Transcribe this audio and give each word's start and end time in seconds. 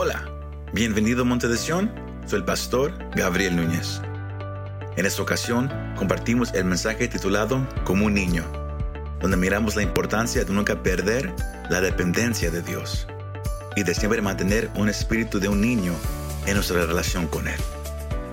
Hola, 0.00 0.30
bienvenido 0.72 1.22
a 1.22 1.24
Monte 1.24 1.48
de. 1.48 1.58
Soy 2.24 2.38
el 2.38 2.44
pastor 2.44 2.96
Gabriel 3.16 3.56
Núñez. 3.56 4.00
En 4.96 5.04
esta 5.06 5.20
ocasión 5.20 5.68
compartimos 5.96 6.54
el 6.54 6.66
mensaje 6.66 7.08
titulado 7.08 7.68
Como 7.82 8.06
un 8.06 8.14
niño, 8.14 8.44
donde 9.20 9.36
miramos 9.36 9.74
la 9.74 9.82
importancia 9.82 10.44
de 10.44 10.52
nunca 10.52 10.84
perder 10.84 11.34
la 11.68 11.80
dependencia 11.80 12.48
de 12.52 12.62
Dios 12.62 13.08
y 13.74 13.82
de 13.82 13.92
siempre 13.92 14.22
mantener 14.22 14.70
un 14.76 14.88
espíritu 14.88 15.40
de 15.40 15.48
un 15.48 15.60
niño 15.60 15.92
en 16.46 16.54
nuestra 16.54 16.86
relación 16.86 17.26
con 17.26 17.48
Él. 17.48 17.60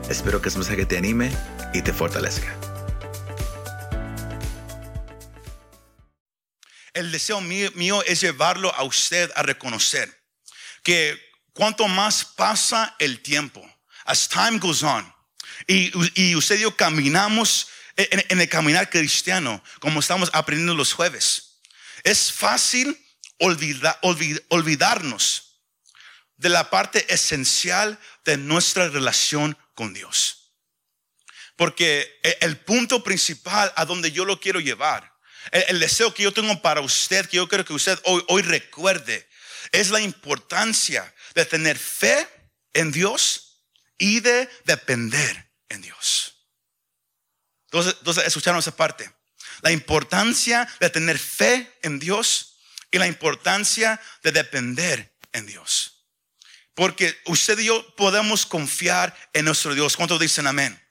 Espero 0.07 0.43
que 0.43 0.49
este 0.49 0.59
mensaje 0.59 0.85
te 0.85 0.99
anime 0.99 1.31
y 1.73 1.81
te 1.81 1.93
fortalezca. 1.93 2.55
El 6.93 7.11
deseo 7.11 7.41
mío 7.41 8.03
es 8.05 8.21
llevarlo 8.21 8.71
a 8.75 8.83
usted 8.83 9.31
a 9.35 9.41
reconocer 9.41 10.15
que 10.83 11.24
cuanto 11.55 11.87
más 11.87 12.25
pasa 12.25 12.95
el 12.99 13.21
tiempo, 13.21 13.65
as 14.05 14.27
time 14.27 14.59
goes 14.59 14.83
on, 14.83 15.11
y, 15.67 16.35
usted 16.35 16.57
y 16.57 16.61
yo 16.61 16.75
caminamos 16.75 17.69
en, 17.95 18.39
el 18.39 18.49
caminar 18.49 18.89
cristiano, 18.89 19.63
como 19.79 20.01
estamos 20.01 20.29
aprendiendo 20.33 20.75
los 20.75 20.93
jueves, 20.93 21.61
es 22.03 22.31
fácil 22.31 22.99
olvida, 23.39 23.97
olvid, 24.01 24.37
olvidarnos 24.49 25.61
de 26.35 26.49
la 26.49 26.69
parte 26.69 27.11
esencial 27.11 27.97
de 28.25 28.37
nuestra 28.37 28.89
relación 28.89 29.57
con 29.73 29.93
Dios. 29.93 30.51
Porque 31.55 32.19
el 32.41 32.57
punto 32.57 33.01
principal 33.01 33.71
a 33.77 33.85
donde 33.85 34.11
yo 34.11 34.25
lo 34.25 34.41
quiero 34.41 34.59
llevar, 34.59 35.15
el, 35.51 35.79
deseo 35.79 36.13
que 36.13 36.23
yo 36.23 36.33
tengo 36.33 36.61
para 36.61 36.81
usted, 36.81 37.29
que 37.29 37.37
yo 37.37 37.47
quiero 37.47 37.63
que 37.63 37.71
usted 37.71 37.97
hoy 38.03 38.41
recuerde, 38.41 39.25
es 39.71 39.89
la 39.89 40.01
importancia 40.01 41.13
de 41.35 41.45
tener 41.45 41.77
fe 41.77 42.27
en 42.73 42.91
Dios 42.91 43.61
y 43.97 44.21
de 44.21 44.49
depender 44.63 45.51
en 45.69 45.81
Dios. 45.81 46.33
Entonces, 47.65 47.95
entonces 47.99 48.25
escucharon 48.25 48.59
esa 48.59 48.75
parte. 48.75 49.11
La 49.61 49.71
importancia 49.71 50.67
de 50.79 50.89
tener 50.89 51.19
fe 51.19 51.71
en 51.83 51.99
Dios 51.99 52.57
y 52.91 52.97
la 52.97 53.07
importancia 53.07 54.01
de 54.23 54.31
depender 54.31 55.13
en 55.33 55.45
Dios. 55.45 56.05
Porque 56.73 57.17
usted 57.25 57.59
y 57.59 57.65
yo 57.65 57.95
podemos 57.95 58.45
confiar 58.45 59.15
en 59.33 59.45
nuestro 59.45 59.73
Dios. 59.73 59.95
¿Cuántos 59.95 60.19
dicen 60.19 60.47
amén? 60.47 60.81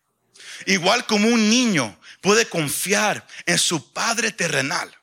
Igual 0.66 1.06
como 1.06 1.28
un 1.28 1.50
niño 1.50 1.98
puede 2.20 2.48
confiar 2.48 3.26
en 3.46 3.58
su 3.58 3.92
Padre 3.92 4.32
terrenal. 4.32 4.94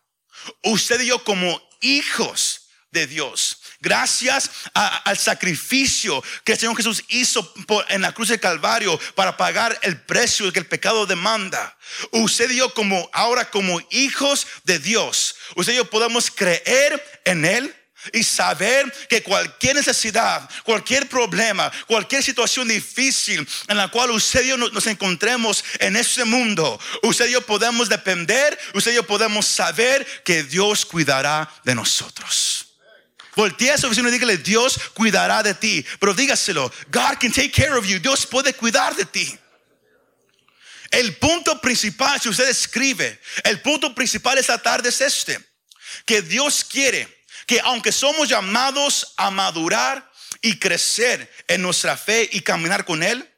Usted 0.64 1.02
y 1.02 1.08
yo 1.08 1.24
como 1.24 1.62
hijos 1.82 2.70
de 2.92 3.08
Dios 3.08 3.61
Gracias 3.82 4.52
al 4.76 5.18
sacrificio 5.18 6.24
que 6.44 6.52
el 6.52 6.60
Señor 6.60 6.78
Jesús 6.78 7.04
hizo 7.08 7.52
en 7.90 8.04
la 8.04 8.14
cruz 8.14 8.30
del 8.30 8.40
Calvario 8.40 9.00
para 9.16 9.36
pagar 9.36 9.78
el 9.82 10.00
precio 10.00 10.54
que 10.54 10.60
el 10.60 10.68
pecado 10.68 11.08
demanda. 11.08 11.76
Usted 12.12 12.52
y 12.52 12.58
yo 12.58 12.72
como 12.76 13.10
ahora 13.12 13.50
como 13.50 13.82
hijos 13.90 14.46
de 14.66 14.78
Dios, 14.78 15.36
usted 15.56 15.74
y 15.74 15.78
yo 15.78 15.90
podemos 15.90 16.30
creer 16.30 17.22
en 17.26 17.44
Él 17.44 17.76
y 18.14 18.24
saber 18.24 18.92
que 19.10 19.24
cualquier 19.24 19.76
necesidad, 19.76 20.48
cualquier 20.64 21.10
problema, 21.10 21.72
cualquier 21.88 22.22
situación 22.22 22.68
difícil 22.68 23.48
en 23.68 23.78
la 23.78 23.88
cual 23.88 24.12
usted 24.12 24.44
y 24.46 24.50
yo 24.50 24.58
nos 24.58 24.86
encontremos 24.86 25.64
en 25.80 25.96
este 25.96 26.24
mundo, 26.24 26.80
usted 27.02 27.30
y 27.30 27.32
yo 27.32 27.42
podemos 27.42 27.90
depender, 27.90 28.60
usted 28.76 28.92
y 28.92 28.96
yo 28.96 29.08
podemos 29.08 29.48
saber 29.48 30.06
que 30.24 30.44
Dios 30.44 30.86
cuidará 30.86 31.52
de 31.64 31.74
nosotros. 31.74 32.71
Voltea 33.36 33.76
a 33.76 33.78
su 33.78 33.90
vecino 33.90 34.10
y 34.10 34.12
dígale, 34.12 34.38
Dios 34.38 34.80
cuidará 34.94 35.42
de 35.42 35.54
ti. 35.54 35.86
Pero 36.00 36.14
dígaselo, 36.14 36.72
God 36.88 37.18
can 37.20 37.32
take 37.32 37.52
care 37.52 37.74
of 37.74 37.86
you. 37.86 38.00
Dios 38.00 38.26
puede 38.26 38.54
cuidar 38.54 38.96
de 38.96 39.06
ti. 39.06 39.38
El 40.92 41.16
punto 41.16 41.60
principal, 41.62 42.20
si 42.20 42.28
usted 42.28 42.50
escribe, 42.50 43.20
el 43.46 43.62
punto 43.62 43.96
principal 43.96 44.38
esta 44.38 44.62
tarde 44.62 44.90
es 44.90 45.00
este. 45.00 45.40
Que 46.06 46.22
Dios 46.22 46.66
quiere 46.66 47.08
que 47.48 47.62
aunque 47.62 47.92
somos 47.92 48.28
llamados 48.28 49.14
a 49.16 49.32
madurar 49.32 50.12
y 50.42 50.60
crecer 50.60 51.32
en 51.48 51.62
nuestra 51.62 51.96
fe 51.96 52.30
y 52.32 52.42
caminar 52.42 52.84
con 52.84 53.04
Él, 53.04 53.30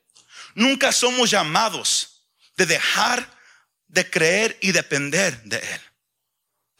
nunca 0.55 0.91
somos 0.91 1.29
llamados 1.29 2.23
de 2.57 2.65
dejar 2.65 3.29
de 3.87 4.09
creer 4.09 4.57
y 4.61 4.71
depender 4.71 5.41
de 5.43 5.57
Él. 5.57 5.81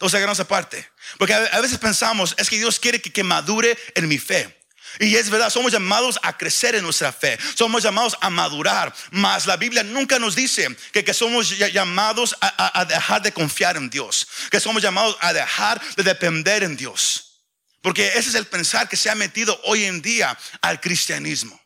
Entonces 0.03 0.17
hagamos 0.17 0.39
aparte. 0.41 0.85
Porque 1.17 1.33
a 1.33 1.61
veces 1.61 1.77
pensamos, 1.77 2.35
es 2.37 2.49
que 2.49 2.57
Dios 2.57 2.77
quiere 2.77 3.01
que, 3.01 3.09
que 3.09 3.23
madure 3.23 3.77
en 3.95 4.09
mi 4.09 4.17
fe. 4.17 4.53
Y 4.99 5.15
es 5.15 5.29
verdad, 5.29 5.49
somos 5.49 5.71
llamados 5.71 6.19
a 6.21 6.37
crecer 6.37 6.75
en 6.75 6.83
nuestra 6.83 7.13
fe, 7.13 7.39
somos 7.55 7.81
llamados 7.81 8.17
a 8.19 8.29
madurar, 8.29 8.93
mas 9.11 9.45
la 9.47 9.55
Biblia 9.55 9.81
nunca 9.81 10.19
nos 10.19 10.35
dice 10.35 10.67
que, 10.91 11.05
que 11.05 11.13
somos 11.13 11.57
llamados 11.57 12.35
a, 12.41 12.47
a, 12.47 12.81
a, 12.81 12.85
dejar 12.85 13.21
de 13.21 13.31
confiar 13.31 13.77
en 13.77 13.89
Dios, 13.89 14.27
que 14.51 14.59
somos 14.59 14.83
llamados 14.83 15.17
a 15.21 15.31
dejar 15.31 15.81
de 15.95 16.03
depender 16.03 16.63
en 16.63 16.75
Dios. 16.75 17.39
Porque 17.81 18.09
ese 18.09 18.27
es 18.27 18.35
el 18.35 18.45
pensar 18.45 18.89
que 18.89 18.97
se 18.97 19.09
ha 19.09 19.15
metido 19.15 19.57
hoy 19.63 19.85
en 19.85 20.01
día 20.01 20.37
al 20.61 20.81
cristianismo. 20.81 21.59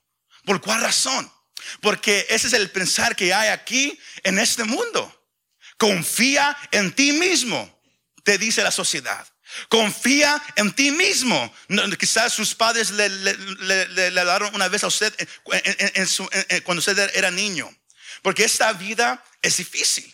¿Por 0.46 0.62
cuál 0.62 0.82
razón? 0.82 1.30
Porque 1.82 2.28
ese 2.30 2.46
es 2.46 2.54
el 2.54 2.70
pensar 2.70 3.16
que 3.16 3.34
hay 3.34 3.50
aquí 3.50 4.00
en 4.22 4.38
este 4.38 4.64
mundo. 4.64 5.12
Confía 5.78 6.56
en 6.72 6.94
ti 6.94 7.14
mismo 7.14 7.77
te 8.28 8.38
dice 8.38 8.62
la 8.62 8.72
sociedad. 8.72 9.26
Confía 9.70 10.44
en 10.58 10.74
ti 10.74 10.92
mismo. 10.92 11.56
quizás 11.98 12.34
sus 12.34 12.54
padres 12.54 12.92
le, 12.92 13.08
le, 13.08 13.88
le, 13.88 14.50
una 14.52 14.68
vez 14.68 14.84
a 14.84 14.88
usted 14.88 15.14
en, 15.18 16.06
en, 16.50 16.62
cuando 16.64 16.80
usted 16.80 17.10
era 17.16 17.32
niño. 17.32 17.74
Porque 18.22 18.44
esta 18.44 18.74
vida 18.74 19.24
es 19.42 19.56
difícil. 19.56 20.14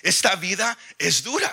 Esta 0.00 0.34
vida 0.36 0.78
es 0.96 1.22
dura. 1.22 1.52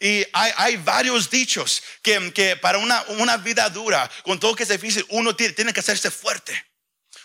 Y 0.00 0.26
hay, 0.32 0.52
hay 0.56 0.76
varios 0.78 1.30
dichos 1.30 1.80
que, 2.02 2.32
que, 2.32 2.56
para 2.56 2.78
una, 2.78 3.02
una 3.02 3.36
vida 3.36 3.70
dura, 3.70 4.10
con 4.24 4.40
todo 4.40 4.56
que 4.56 4.64
es 4.64 4.68
difícil, 4.68 5.06
uno 5.10 5.36
tiene, 5.36 5.54
tiene 5.54 5.72
que 5.72 5.78
hacerse 5.78 6.10
fuerte. 6.10 6.60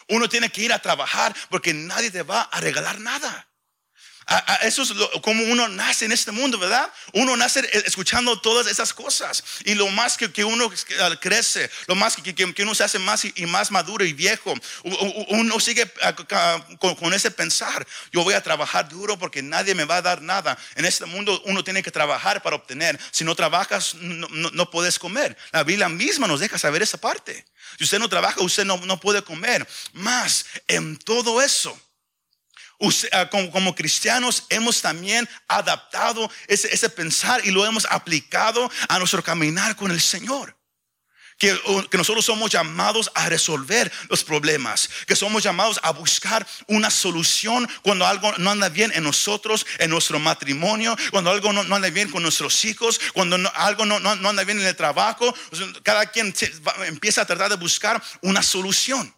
Uno 0.09 0.29
tiene 0.29 0.51
que 0.51 0.62
ir 0.62 0.72
a 0.72 0.79
trabajar 0.79 1.35
porque 1.50 1.74
nadie 1.74 2.12
te 2.12 2.22
va 2.22 2.44
a 2.44 2.62
regalar 2.62 3.00
nada. 3.00 3.50
Eso 4.61 4.83
es 4.83 4.91
como 5.21 5.41
uno 5.43 5.69
nace 5.69 6.03
en 6.03 6.11
este 6.11 6.31
mundo, 6.31 6.59
¿verdad? 6.59 6.91
Uno 7.13 7.38
nace 7.38 7.61
escuchando 7.85 8.38
todas 8.41 8.67
esas 8.67 8.93
cosas. 8.93 9.41
Y 9.63 9.73
lo 9.73 9.88
más 9.88 10.17
que, 10.17 10.29
que 10.31 10.43
uno 10.43 10.69
crece, 11.21 11.69
lo 11.88 11.95
más 11.95 12.17
que, 12.17 12.35
que, 12.35 12.63
uno 12.63 12.75
se 12.75 12.83
hace 12.83 12.99
más 12.99 13.23
y, 13.23 13.45
más 13.45 13.71
maduro 13.71 14.03
y 14.03 14.11
viejo, 14.11 14.53
uno 14.83 15.59
sigue 15.61 15.89
con, 16.79 16.95
con, 16.95 17.13
ese 17.13 17.31
pensar. 17.31 17.88
Yo 18.11 18.25
voy 18.25 18.33
a 18.33 18.43
trabajar 18.43 18.89
duro 18.89 19.17
porque 19.17 19.41
nadie 19.41 19.73
me 19.73 19.85
va 19.85 19.97
a 19.97 20.01
dar 20.01 20.21
nada. 20.21 20.57
En 20.75 20.83
este 20.83 21.05
mundo 21.05 21.41
uno 21.45 21.63
tiene 21.63 21.81
que 21.81 21.91
trabajar 21.91 22.41
para 22.41 22.57
obtener. 22.57 22.99
Si 23.11 23.23
no 23.23 23.33
trabajas, 23.33 23.95
no, 23.95 24.27
no, 24.29 24.51
no 24.51 24.69
puedes 24.69 24.99
comer. 24.99 25.38
La 25.51 25.63
Biblia 25.63 25.88
misma 25.88 26.27
nos 26.27 26.41
deja 26.41 26.57
saber 26.57 26.81
esa 26.81 26.97
parte. 26.97 27.45
Si 27.77 27.85
usted 27.85 27.99
no 27.99 28.09
trabaja, 28.09 28.41
usted 28.41 28.65
no, 28.65 28.75
no 28.77 28.99
puede 28.99 29.21
comer. 29.21 29.65
Más 29.94 30.45
en 30.67 30.97
todo 30.97 31.41
eso 31.41 31.79
Ah, 33.11 33.27
como, 33.29 33.73
cristianos 33.73 34.45
hemos 34.49 34.81
también 34.81 35.27
adaptado 35.47 36.29
ese, 36.47 36.89
pensar 36.89 37.41
y 37.43 37.49
lo 37.49 37.65
hemos 37.65 37.88
aplicado 37.89 38.69
a 38.88 38.99
nuestro 38.99 39.23
caminar 39.23 39.75
con 39.75 39.89
el 39.89 39.99
Señor. 39.99 40.55
Que, 41.39 41.59
nosotros 41.93 42.25
somos 42.25 42.51
llamados 42.51 43.11
a 43.15 43.29
resolver 43.29 43.91
los 44.09 44.23
problemas, 44.23 44.89
que 45.07 45.15
somos 45.15 45.43
llamados 45.43 45.79
a 45.81 45.91
buscar 45.91 46.45
una 46.67 46.91
solución 46.91 47.67
cuando 47.81 48.05
algo 48.05 48.31
no 48.38 48.51
anda 48.51 48.69
bien 48.69 48.91
en 48.94 49.03
nosotros, 49.03 49.65
en 49.79 49.89
nuestro 49.89 50.19
matrimonio, 50.19 50.95
cuando 51.09 51.31
algo 51.31 51.53
no, 51.53 51.75
anda 51.75 51.89
bien 51.89 52.11
con 52.11 52.21
nuestros 52.21 52.63
hijos, 52.65 52.99
cuando 53.13 53.38
algo 53.55 53.85
no, 53.85 53.95
anda 53.95 54.44
bien 54.44 54.59
en 54.59 54.67
el 54.67 54.75
trabajo. 54.75 55.33
Cada 55.81 56.05
quien 56.07 56.33
empieza 56.85 57.21
a 57.21 57.25
tratar 57.25 57.50
de 57.50 57.56
buscar 57.56 58.01
una 58.21 58.44
solución. 58.44 59.17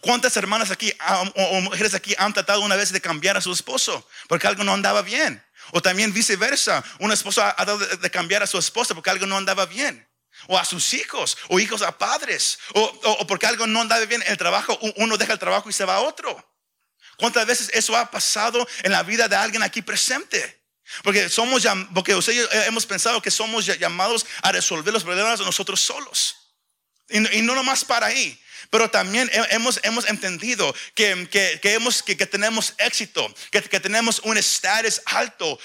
¿Cuántas 0.00 0.36
hermanas 0.36 0.70
aquí 0.70 0.92
o 1.34 1.60
mujeres 1.60 1.94
aquí 1.94 2.14
han 2.18 2.32
tratado 2.32 2.60
una 2.60 2.76
vez 2.76 2.92
de 2.92 3.00
cambiar 3.00 3.36
a 3.36 3.40
su 3.40 3.52
esposo 3.52 4.08
porque 4.28 4.46
algo 4.46 4.64
no 4.64 4.72
andaba 4.72 5.02
bien? 5.02 5.44
O 5.72 5.82
también 5.82 6.12
viceversa, 6.12 6.84
una 6.98 7.14
esposa 7.14 7.50
ha 7.50 7.56
tratado 7.64 7.78
de 7.78 8.10
cambiar 8.10 8.42
a 8.42 8.46
su 8.46 8.58
esposa 8.58 8.94
porque 8.94 9.10
algo 9.10 9.26
no 9.26 9.36
andaba 9.36 9.66
bien. 9.66 10.08
O 10.48 10.58
a 10.58 10.64
sus 10.64 10.92
hijos, 10.94 11.38
o 11.48 11.60
hijos 11.60 11.82
a 11.82 11.96
padres, 11.96 12.58
o, 12.74 13.26
porque 13.26 13.46
algo 13.46 13.66
no 13.66 13.80
andaba 13.80 14.04
bien 14.04 14.20
en 14.22 14.32
el 14.32 14.36
trabajo, 14.36 14.78
uno 14.96 15.16
deja 15.16 15.32
el 15.32 15.38
trabajo 15.38 15.70
y 15.70 15.72
se 15.72 15.84
va 15.84 15.96
a 15.96 16.00
otro. 16.00 16.54
¿Cuántas 17.16 17.46
veces 17.46 17.70
eso 17.72 17.96
ha 17.96 18.10
pasado 18.10 18.66
en 18.82 18.92
la 18.92 19.02
vida 19.02 19.28
de 19.28 19.36
alguien 19.36 19.62
aquí 19.62 19.80
presente? 19.80 20.64
Porque 21.02 21.28
somos, 21.28 21.62
porque 21.94 22.14
ustedes 22.14 22.48
hemos 22.66 22.84
pensado 22.84 23.22
que 23.22 23.30
somos 23.30 23.64
llamados 23.66 24.26
a 24.42 24.52
resolver 24.52 24.92
los 24.92 25.04
problemas 25.04 25.40
nosotros 25.40 25.80
solos. 25.80 26.36
Y 27.08 27.42
no 27.42 27.54
nomás 27.54 27.84
para 27.84 28.06
ahí, 28.06 28.40
pero 28.74 28.90
también 28.90 29.30
hemos, 29.50 29.78
hemos 29.84 30.04
entendido 30.08 30.74
que, 30.96 31.28
que, 31.30 31.60
que, 31.62 31.74
hemos, 31.74 32.02
que, 32.02 32.16
que, 32.16 32.26
tenemos 32.26 32.74
éxito, 32.78 33.32
que, 33.52 33.60
tenemos 33.78 34.18
un 34.24 34.36
estatus 34.36 35.00
alto, 35.04 35.60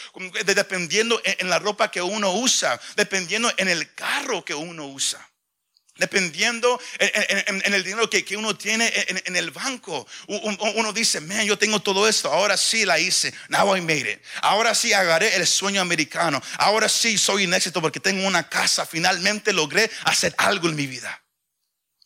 dependiendo 0.46 1.20
en, 1.26 1.50
la 1.50 1.58
ropa 1.58 1.90
que 1.90 2.04
uno 2.04 2.32
usa, 2.34 2.80
dependiendo 2.96 3.52
en 3.58 3.68
el 3.68 3.96
carro 3.96 4.46
que 4.46 4.54
uno 4.54 4.86
usa. 4.86 5.28
dependiendo 5.96 6.80
en, 7.00 7.74
el 7.74 7.84
dinero 7.84 8.08
que, 8.12 8.38
uno 8.38 8.56
tiene 8.56 8.94
en, 9.26 9.36
el 9.36 9.50
banco. 9.50 10.06
Uno 10.28 10.94
dice, 10.94 11.20
man, 11.20 11.48
yo 11.48 11.58
tengo 11.58 11.80
todo 11.80 12.08
esto, 12.08 12.32
ahora 12.32 12.58
sí 12.58 12.86
la 12.86 13.00
hice, 13.00 13.34
now 13.48 13.76
I 13.76 13.82
made 13.82 14.12
it. 14.12 14.22
Ahora 14.44 14.76
sí 14.76 14.94
agarré 14.94 15.36
el 15.36 15.48
sueño 15.48 15.82
americano, 15.82 16.44
ahora 16.60 16.88
sí 16.88 17.18
soy 17.18 17.48
un 17.48 17.56
éxito 17.56 17.82
porque 17.82 18.00
tengo 18.00 18.28
una 18.28 18.48
casa, 18.48 18.86
finalmente 18.86 19.52
logré 19.52 19.90
hacer 20.04 20.36
algo 20.38 20.70
en 20.70 20.76
mi 20.76 20.86
vida. 20.86 21.24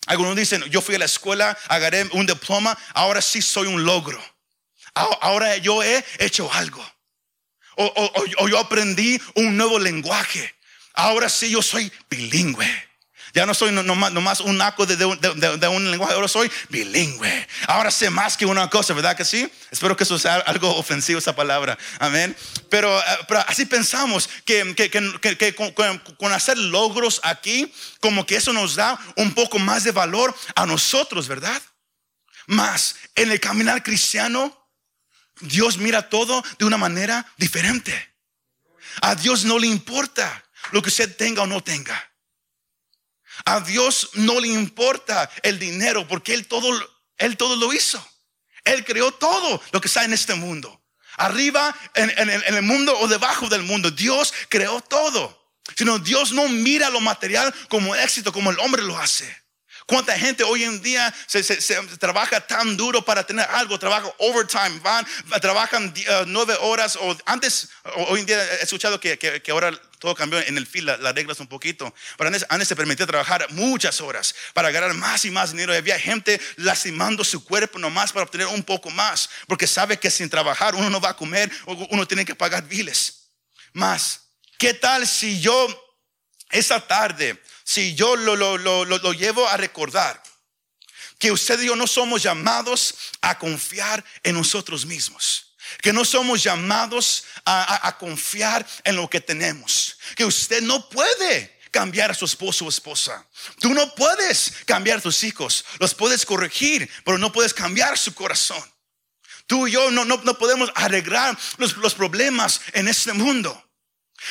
Algunos 0.07 0.35
dicen, 0.35 0.63
yo 0.65 0.81
fui 0.81 0.95
a 0.95 0.99
la 0.99 1.05
escuela, 1.05 1.57
agarré 1.67 2.03
un 2.13 2.25
diploma, 2.25 2.77
ahora 2.93 3.21
sí 3.21 3.41
soy 3.41 3.67
un 3.67 3.83
logro. 3.83 4.21
Ahora 4.93 5.57
yo 5.57 5.81
he 5.81 6.03
hecho 6.19 6.51
algo. 6.53 6.85
o 7.75 8.47
yo 8.47 8.59
aprendí 8.59 9.19
un 9.35 9.57
nuevo 9.57 9.79
lenguaje. 9.79 10.55
Ahora 10.93 11.29
sí 11.29 11.49
yo 11.49 11.61
soy 11.61 11.91
bilingüe. 12.09 12.92
Ya 13.33 13.47
no 13.47 13.55
soy 13.55 13.71
nomás, 13.71 14.41
un 14.41 14.57
naco 14.59 14.85
de, 14.85 15.05
un 15.05 15.91
lenguaje, 15.91 16.13
ahora 16.13 16.27
soy 16.27 16.51
bilingüe. 16.69 17.47
Ahora 17.65 17.89
sé 17.89 18.11
más 18.11 18.37
que 18.37 18.45
una 18.45 18.69
cosa, 18.69 18.93
¿verdad 18.93 19.17
que 19.17 19.25
sí? 19.25 19.51
Espero 19.71 19.97
que 19.97 20.03
eso 20.03 20.19
sea 20.19 20.35
algo 20.35 20.75
ofensivo 20.75 21.17
esa 21.17 21.35
palabra. 21.35 21.75
Amén. 21.97 22.37
Pero, 22.69 22.95
eh, 22.99 23.43
así 23.47 23.65
pensamos 23.65 24.29
que, 24.45 24.75
que, 24.75 25.55
con, 25.55 26.31
hacer 26.31 26.59
logros 26.59 27.21
aquí, 27.23 27.73
como 27.99 28.23
que 28.27 28.35
eso 28.35 28.53
nos 28.53 28.75
da 28.75 28.99
un 29.15 29.33
poco 29.33 29.57
más 29.57 29.83
de 29.83 29.91
valor 29.91 30.35
a 30.55 30.67
nosotros, 30.67 31.27
¿verdad? 31.27 31.59
Más 32.45 32.97
en 33.15 33.31
el 33.31 33.39
caminar 33.39 33.81
cristiano, 33.81 34.69
Dios 35.39 35.79
mira 35.79 36.07
todo 36.07 36.43
de 36.59 36.65
una 36.65 36.77
manera 36.77 37.25
diferente. 37.37 38.13
A 39.01 39.15
Dios 39.15 39.43
no 39.43 39.57
le 39.57 39.65
importa 39.65 40.45
lo 40.71 40.83
que 40.83 40.89
usted 40.89 41.17
tenga 41.17 41.41
o 41.41 41.47
no 41.47 41.63
tenga. 41.63 42.12
A 43.45 43.59
Dios 43.61 44.11
no 44.13 44.39
le 44.39 44.49
importa 44.49 45.29
el 45.41 45.59
dinero 45.59 46.07
porque 46.07 46.33
Él 46.33 46.47
todo, 46.47 46.69
Él 47.17 47.37
todo 47.37 47.55
lo 47.55 47.73
hizo. 47.73 48.05
Él 48.63 48.85
creó 48.85 49.11
todo 49.11 49.61
lo 49.71 49.81
que 49.81 49.87
está 49.87 50.05
en 50.05 50.13
este 50.13 50.35
mundo. 50.35 50.81
Arriba 51.17 51.75
en, 51.93 52.29
el 52.29 52.61
mundo 52.63 52.97
o 52.99 53.07
debajo 53.07 53.49
del 53.49 53.63
mundo. 53.63 53.91
Dios 53.91 54.33
creó 54.49 54.81
todo. 54.81 55.41
Sino 55.77 55.99
Dios 55.99 56.31
no 56.31 56.47
mira 56.49 56.89
lo 56.89 56.99
material 56.99 57.53
como 57.69 57.95
éxito 57.95 58.33
como 58.33 58.51
el 58.51 58.59
hombre 58.59 58.81
lo 58.81 58.97
hace. 58.97 59.42
¿Cuánta 59.85 60.17
gente 60.17 60.43
hoy 60.43 60.63
en 60.63 60.81
día 60.81 61.13
se, 61.27 61.43
trabaja 61.97 62.39
tan 62.39 62.77
duro 62.77 63.03
para 63.03 63.25
tener 63.25 63.45
algo? 63.49 63.77
Trabaja 63.77 64.13
overtime, 64.17 64.79
van, 64.81 65.05
trabajan 65.41 65.87
uh, 65.87 66.25
nueve 66.25 66.55
horas. 66.61 66.95
O 66.95 67.17
antes, 67.25 67.69
hoy 68.07 68.21
en 68.21 68.25
día 68.25 68.43
he 68.59 68.63
escuchado 68.63 68.99
que, 68.99 69.17
que, 69.17 69.51
ahora 69.51 69.71
todo 69.99 70.15
cambió 70.15 70.39
en 70.39 70.57
el 70.57 70.65
fin, 70.65 70.85
las 70.85 70.99
reglas 71.13 71.39
un 71.41 71.47
poquito. 71.47 71.93
Pero 72.17 72.29
antes, 72.49 72.67
se 72.67 72.75
permitía 72.75 73.05
trabajar 73.05 73.45
muchas 73.51 73.99
horas 73.99 74.33
para 74.53 74.71
ganar 74.71 74.93
más 74.93 75.25
y 75.25 75.31
más 75.31 75.51
dinero. 75.51 75.73
Había 75.73 75.99
gente 75.99 76.39
lastimando 76.57 77.23
su 77.23 77.43
cuerpo 77.43 77.77
nomás 77.77 78.13
para 78.13 78.23
obtener 78.23 78.47
un 78.47 78.63
poco 78.63 78.89
más. 78.89 79.29
Porque 79.47 79.67
sabe 79.67 79.97
que 79.97 80.09
sin 80.09 80.29
trabajar 80.29 80.75
uno 80.75 80.89
no 80.89 81.01
va 81.01 81.09
a 81.09 81.17
comer, 81.17 81.51
uno 81.65 82.07
tiene 82.07 82.23
que 82.23 82.35
pagar 82.35 82.65
biles. 82.67 83.27
Más, 83.73 84.21
¿qué 84.57 84.73
tal 84.73 85.05
si 85.07 85.41
yo 85.41 85.67
esa 86.51 86.79
tarde 86.79 87.41
si 87.63 87.95
yo 87.95 88.15
lo, 88.15 89.13
llevo 89.13 89.47
a 89.47 89.57
recordar 89.57 90.21
que 91.19 91.31
usted 91.31 91.61
y 91.61 91.67
yo 91.67 91.75
no 91.75 91.87
somos 91.87 92.21
llamados 92.21 92.95
a 93.21 93.37
confiar 93.37 94.03
en 94.23 94.35
nosotros 94.35 94.85
mismos. 94.85 95.55
Que 95.81 95.93
no 95.93 96.03
somos 96.03 96.43
llamados 96.43 97.23
a, 97.45 97.95
confiar 97.97 98.65
en 98.83 98.97
lo 98.97 99.09
que 99.09 99.21
tenemos. 99.21 99.97
Que 100.15 100.25
usted 100.25 100.61
no 100.61 100.89
puede 100.89 101.59
cambiar 101.71 102.11
a 102.11 102.13
su 102.13 102.25
esposo 102.25 102.65
o 102.65 102.69
esposa. 102.69 103.25
Tú 103.59 103.73
no 103.73 103.95
puedes 103.95 104.53
cambiar 104.65 104.99
a 104.99 105.01
tus 105.01 105.23
hijos. 105.23 105.63
Los 105.79 105.95
puedes 105.95 106.25
corregir, 106.25 106.89
pero 107.05 107.17
no 107.17 107.31
puedes 107.31 107.53
cambiar 107.53 107.97
su 107.97 108.13
corazón. 108.13 108.63
Tú 109.47 109.67
y 109.67 109.71
yo 109.71 109.91
no, 109.91 110.05
no, 110.05 110.37
podemos 110.37 110.71
arreglar 110.75 111.37
los, 111.57 111.75
los, 111.77 111.93
problemas 111.93 112.61
en 112.73 112.87
este 112.87 113.13
mundo. 113.13 113.71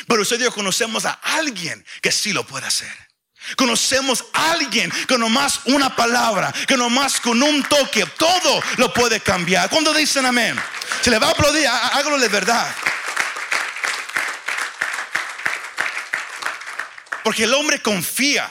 Pero 0.06 0.22
usted 0.22 0.40
y 0.40 0.44
yo 0.44 0.52
conocemos 0.52 1.04
a 1.04 1.12
alguien 1.12 1.84
que 2.00 2.12
sí 2.12 2.32
lo 2.32 2.46
puede 2.46 2.66
hacer. 2.66 3.11
Conocemos 3.56 4.24
a 4.32 4.52
alguien 4.52 4.90
que 5.06 5.18
nomás 5.18 5.60
una 5.64 5.94
palabra, 5.94 6.52
que 6.66 6.76
nomás 6.76 7.20
con 7.20 7.42
un 7.42 7.62
toque, 7.64 8.06
todo 8.16 8.62
lo 8.76 8.92
puede 8.92 9.20
cambiar. 9.20 9.68
Cuando 9.68 9.92
dicen 9.92 10.26
amén, 10.26 10.58
se 11.02 11.10
le 11.10 11.18
va 11.18 11.28
a 11.28 11.30
aplaudir, 11.30 11.66
hágalo 11.66 12.18
de 12.18 12.28
verdad. 12.28 12.74
Porque 17.24 17.44
el 17.44 17.54
hombre 17.54 17.80
confía 17.80 18.50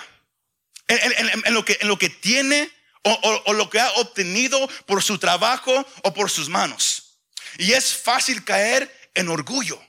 en, 0.88 1.54
lo, 1.54 1.66
que, 1.66 1.78
en 1.82 1.88
lo, 1.88 1.98
que, 1.98 2.10
tiene 2.10 2.72
o, 3.04 3.54
lo 3.54 3.70
que 3.70 3.80
ha 3.80 3.92
obtenido 3.94 4.68
por 4.86 5.04
su 5.04 5.18
trabajo 5.18 5.86
o 6.04 6.14
por 6.14 6.30
sus 6.30 6.50
manos. 6.50 7.20
Y 7.58 7.74
es 7.74 7.96
fácil 7.96 8.44
caer 8.44 9.12
en 9.14 9.30
orgullo. 9.30 9.82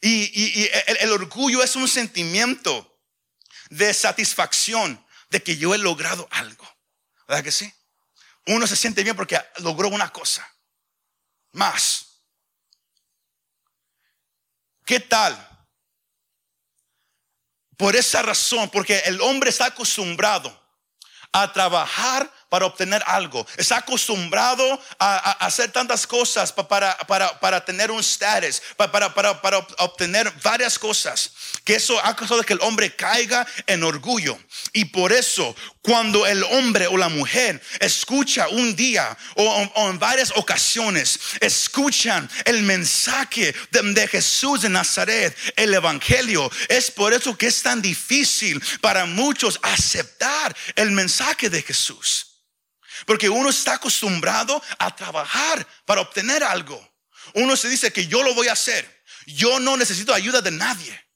Y, 0.00 0.68
el 0.98 1.12
orgullo 1.12 1.62
es 1.62 1.76
un 1.76 1.86
sentimiento 1.86 2.91
de 3.72 3.94
satisfacción 3.94 5.02
de 5.30 5.42
que 5.42 5.56
yo 5.56 5.74
he 5.74 5.78
logrado 5.78 6.28
algo. 6.30 6.68
¿Verdad 7.26 7.42
que 7.42 7.50
sí? 7.50 7.72
Uno 8.46 8.66
se 8.66 8.76
siente 8.76 9.02
bien 9.02 9.16
porque 9.16 9.40
logró 9.58 9.88
una 9.88 10.10
cosa. 10.10 10.46
Más. 11.52 12.20
¿Qué 14.84 15.00
tal? 15.00 15.34
Por 17.78 17.96
esa 17.96 18.20
razón, 18.20 18.68
porque 18.68 18.98
el 19.06 19.20
hombre 19.22 19.48
está 19.48 19.66
acostumbrado 19.66 20.50
a 21.32 21.50
trabajar 21.50 22.30
para 22.52 22.66
obtener 22.66 23.02
algo. 23.06 23.46
Está 23.56 23.78
acostumbrado 23.78 24.78
a, 24.98 25.46
hacer 25.46 25.72
tantas 25.72 26.06
cosas 26.06 26.52
para, 26.52 26.94
para, 26.98 27.40
para 27.40 27.64
tener 27.64 27.90
un 27.90 28.00
status, 28.00 28.60
para, 28.76 29.14
para, 29.14 29.40
para, 29.40 29.56
obtener 29.78 30.30
varias 30.42 30.78
cosas, 30.78 31.30
que 31.64 31.76
eso 31.76 31.98
ha 32.04 32.14
causado 32.14 32.42
que 32.42 32.52
el 32.52 32.60
hombre 32.60 32.94
caiga 32.94 33.46
en 33.66 33.82
orgullo. 33.82 34.38
Y 34.74 34.84
por 34.84 35.14
eso, 35.14 35.56
cuando 35.80 36.26
el 36.26 36.44
hombre 36.44 36.88
o 36.88 36.98
la 36.98 37.08
mujer 37.08 37.58
escucha 37.80 38.46
un 38.48 38.76
día 38.76 39.16
o, 39.36 39.88
en 39.88 39.98
varias 39.98 40.30
ocasiones, 40.36 41.20
escuchan 41.40 42.28
el 42.44 42.60
mensaje 42.64 43.54
de, 43.70 43.82
de 43.94 44.08
Jesús 44.08 44.60
de 44.60 44.68
Nazaret, 44.68 45.34
el 45.56 45.72
Evangelio, 45.72 46.50
es 46.68 46.90
por 46.90 47.14
eso 47.14 47.34
que 47.34 47.46
es 47.46 47.62
tan 47.62 47.80
difícil 47.80 48.62
para 48.82 49.06
muchos 49.06 49.58
aceptar 49.62 50.54
el 50.76 50.90
mensaje 50.90 51.48
de 51.48 51.62
Jesús. 51.62 52.26
Porque 53.06 53.28
uno 53.28 53.50
está 53.50 53.74
acostumbrado 53.74 54.62
a 54.78 54.94
trabajar 54.94 55.66
para 55.84 56.00
obtener 56.00 56.42
algo. 56.42 56.80
Uno 57.34 57.56
se 57.56 57.68
dice 57.68 57.92
que 57.92 58.06
yo 58.06 58.22
lo 58.22 58.34
voy 58.34 58.48
a 58.48 58.52
hacer. 58.52 59.02
Yo 59.26 59.60
no 59.60 59.76
necesito 59.76 60.12
ayuda 60.12 60.40
de 60.40 60.50
nadie. 60.50 61.11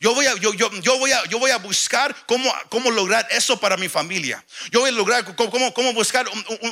Yo 0.00 0.14
voy 0.14 0.26
a, 0.26 0.34
yo, 0.36 0.52
yo, 0.54 0.70
yo 0.80 0.98
voy 0.98 1.12
a, 1.12 1.24
yo 1.26 1.38
voy 1.38 1.50
a 1.50 1.58
buscar 1.58 2.14
cómo, 2.26 2.52
cómo 2.68 2.90
lograr 2.90 3.26
eso 3.30 3.58
para 3.58 3.76
mi 3.76 3.88
familia. 3.88 4.44
Yo 4.70 4.80
voy 4.80 4.90
a 4.90 4.92
lograr 4.92 5.34
cómo, 5.34 5.72
cómo 5.72 5.92
buscar 5.92 6.26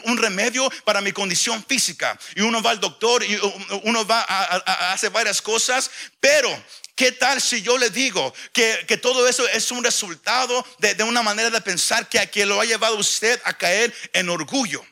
un, 0.05 0.17
remedio 0.19 0.71
para 0.85 1.01
mi 1.01 1.13
condición 1.13 1.65
física. 1.67 2.19
Y 2.35 2.43
uno 2.43 2.63
va 2.63 2.71
al 2.71 2.81
doctor 2.81 3.25
y 3.25 3.39
uno 3.85 4.07
va 4.07 4.21
a 4.29 4.93
hacer 4.93 5.11
varias 5.11 5.41
cosas, 5.41 5.91
pero 6.21 6.51
¿Qué 6.95 7.11
tal 7.11 7.41
si 7.41 7.63
yo 7.63 7.79
le 7.79 7.89
digo 7.91 8.35
que, 8.53 8.99
todo 9.01 9.27
eso 9.27 9.49
es 9.49 9.71
un 9.71 9.83
resultado 9.83 10.65
de, 10.79 11.03
una 11.03 11.23
manera 11.23 11.49
de 11.49 11.61
pensar 11.61 12.09
que, 12.09 12.25
que 12.31 12.45
lo 12.45 12.61
ha 12.61 12.65
llevado 12.65 12.97
usted 12.97 13.41
a 13.45 13.57
caer 13.57 13.95
en 14.13 14.29
orgullo? 14.29 14.85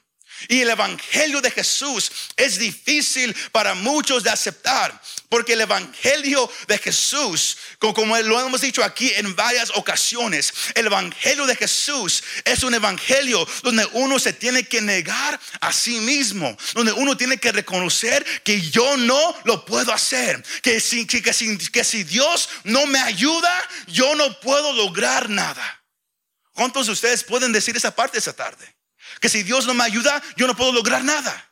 Y 0.48 0.62
el 0.62 0.70
Evangelio 0.70 1.42
de 1.42 1.50
Jesús 1.50 2.10
es 2.36 2.58
difícil 2.58 3.34
para 3.52 3.74
muchos 3.74 4.22
de 4.22 4.30
aceptar, 4.30 4.98
porque 5.30 5.54
el 5.54 5.62
Evangelio 5.62 6.50
de 6.68 6.76
Jesús, 6.76 7.56
como 7.78 8.18
lo 8.18 8.40
hemos 8.40 8.60
dicho 8.60 8.84
aquí 8.84 9.10
en 9.14 9.34
varias 9.34 9.70
ocasiones, 9.74 10.52
el 10.74 10.86
Evangelio 10.86 11.46
de 11.46 11.56
Jesús 11.56 12.22
es 12.44 12.62
un 12.62 12.74
Evangelio 12.74 13.48
donde 13.62 13.86
uno 13.92 14.18
se 14.18 14.34
tiene 14.34 14.64
que 14.64 14.82
negar 14.82 15.40
a 15.60 15.72
sí 15.72 16.00
mismo, 16.00 16.54
donde 16.74 16.92
uno 16.92 17.16
tiene 17.16 17.38
que 17.38 17.52
reconocer 17.52 18.24
que 18.42 18.60
yo 18.60 18.98
no 18.98 19.34
lo 19.44 19.64
puedo 19.64 19.92
hacer, 19.92 20.44
que 20.62 20.80
si, 20.80 21.06
que, 21.06 21.22
que 21.22 21.84
si 21.84 22.04
Dios 22.04 22.50
no 22.64 22.84
me 22.86 22.98
ayuda, 22.98 23.68
yo 23.86 24.14
no 24.16 24.38
puedo 24.40 24.74
lograr 24.74 25.30
nada. 25.30 25.82
¿Cuántos 26.52 26.86
de 26.86 26.92
ustedes 26.92 27.24
pueden 27.24 27.52
decir 27.52 27.76
esa 27.76 27.94
parte 27.94 28.18
esa 28.18 28.34
tarde? 28.34 28.76
que 29.20 29.28
si 29.28 29.42
Dios 29.42 29.66
no 29.66 29.74
me 29.74 29.84
ayuda, 29.84 30.22
yo 30.36 30.46
no 30.46 30.56
puedo 30.56 30.72
lograr 30.72 31.04
nada. 31.04 31.49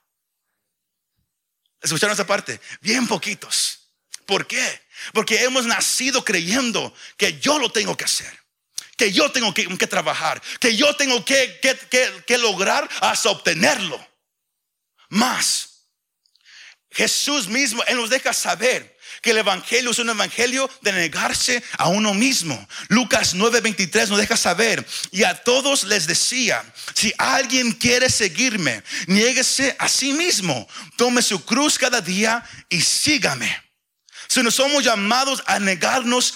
¿Escucharon 1.81 2.15
esa 2.15 2.27
parte? 2.27 2.61
Bien 2.81 3.07
poquitos. 3.07 3.79
¿Por 4.27 4.47
qué? 4.47 4.83
Porque 5.13 5.43
hemos 5.43 5.67
nacido 5.67 6.25
creyendo 6.25 6.95
que 7.17 7.39
yo 7.39 7.59
lo 7.59 7.71
tengo 7.71 7.97
que 7.97 8.05
hacer, 8.05 8.39
que 8.97 9.13
yo 9.13 9.31
tengo 9.33 9.55
que, 9.55 9.87
trabajar, 9.87 10.43
que 10.61 10.77
yo 10.77 10.95
tengo 10.97 11.25
que, 11.25 11.59
que 12.27 12.39
lograr 12.39 12.89
hasta 13.01 13.31
obtenerlo. 13.31 14.07
Más, 15.09 15.85
Jesús 16.91 17.49
mismo, 17.49 17.83
Él 17.85 17.97
nos 17.97 18.11
deja 18.11 18.33
saber 18.33 18.98
que 19.23 19.31
el 19.31 19.39
evangelio 19.39 19.91
es 19.91 19.99
un 19.99 20.11
evangelio 20.11 20.71
de 20.83 20.93
negarse 20.93 21.63
a 21.77 21.89
uno 21.89 22.15
mismo. 22.15 22.69
Lucas 22.89 23.35
9:23 23.35 24.09
nos 24.09 24.19
deja 24.19 24.37
saber, 24.37 24.87
y 25.11 25.25
a 25.25 25.35
todos 25.35 25.85
les 25.85 26.07
decía, 26.07 26.65
si 26.95 27.13
alguien 27.19 27.73
quiere 27.73 28.11
seguirme, 28.11 28.83
niéguese 29.07 29.77
a 29.79 29.89
sí 29.89 30.13
mismo, 30.13 30.69
tome 30.97 31.23
su 31.23 31.45
cruz 31.45 31.79
cada 31.79 32.01
día 32.01 32.45
y 32.69 32.81
sígame. 32.81 33.68
Si 34.29 34.43
no 34.43 34.51
somos 34.51 34.85
llamados 34.85 35.43
a 35.47 35.59
negarnos 35.59 36.35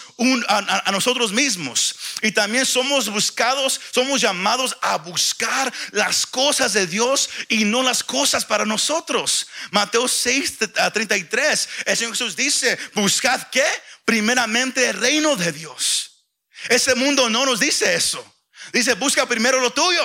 a, 0.49 0.91
nosotros 0.93 1.31
mismos. 1.31 1.95
Y 2.23 2.33
también 2.33 2.65
somos 2.65 3.11
buscados, 3.11 3.79
somos 3.91 4.19
llamados 4.19 4.79
a 4.81 4.97
buscar 4.97 5.71
las 5.91 6.25
cosas 6.25 6.73
de 6.73 6.87
Dios 6.87 7.29
y 7.49 7.67
no 7.67 7.83
las 7.83 8.03
cosas 8.03 8.47
para 8.47 8.65
nosotros. 8.65 9.47
Mateo 9.71 10.09
6, 10.09 10.59
33, 10.95 11.69
el 11.85 11.97
Señor 11.97 12.15
Jesús 12.15 12.35
dice, 12.35 12.79
buscad 12.95 13.43
qué? 13.51 13.67
Primeramente 14.07 14.89
el 14.89 14.99
reino 14.99 15.37
de 15.37 15.53
Dios. 15.53 16.25
Ese 16.71 16.95
mundo 16.95 17.29
no 17.29 17.45
nos 17.45 17.61
dice 17.61 17.95
eso. 17.95 18.25
Dice, 18.73 18.95
busca 18.95 19.29
primero 19.29 19.61
lo 19.61 19.71
tuyo. 19.71 20.03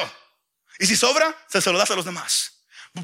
Y 0.79 0.87
si 0.87 0.97
sobra, 0.97 1.33
se 1.47 1.71
lo 1.71 1.77
das 1.77 1.91
a 1.91 1.95
los 1.95 2.03
demás. 2.05 2.51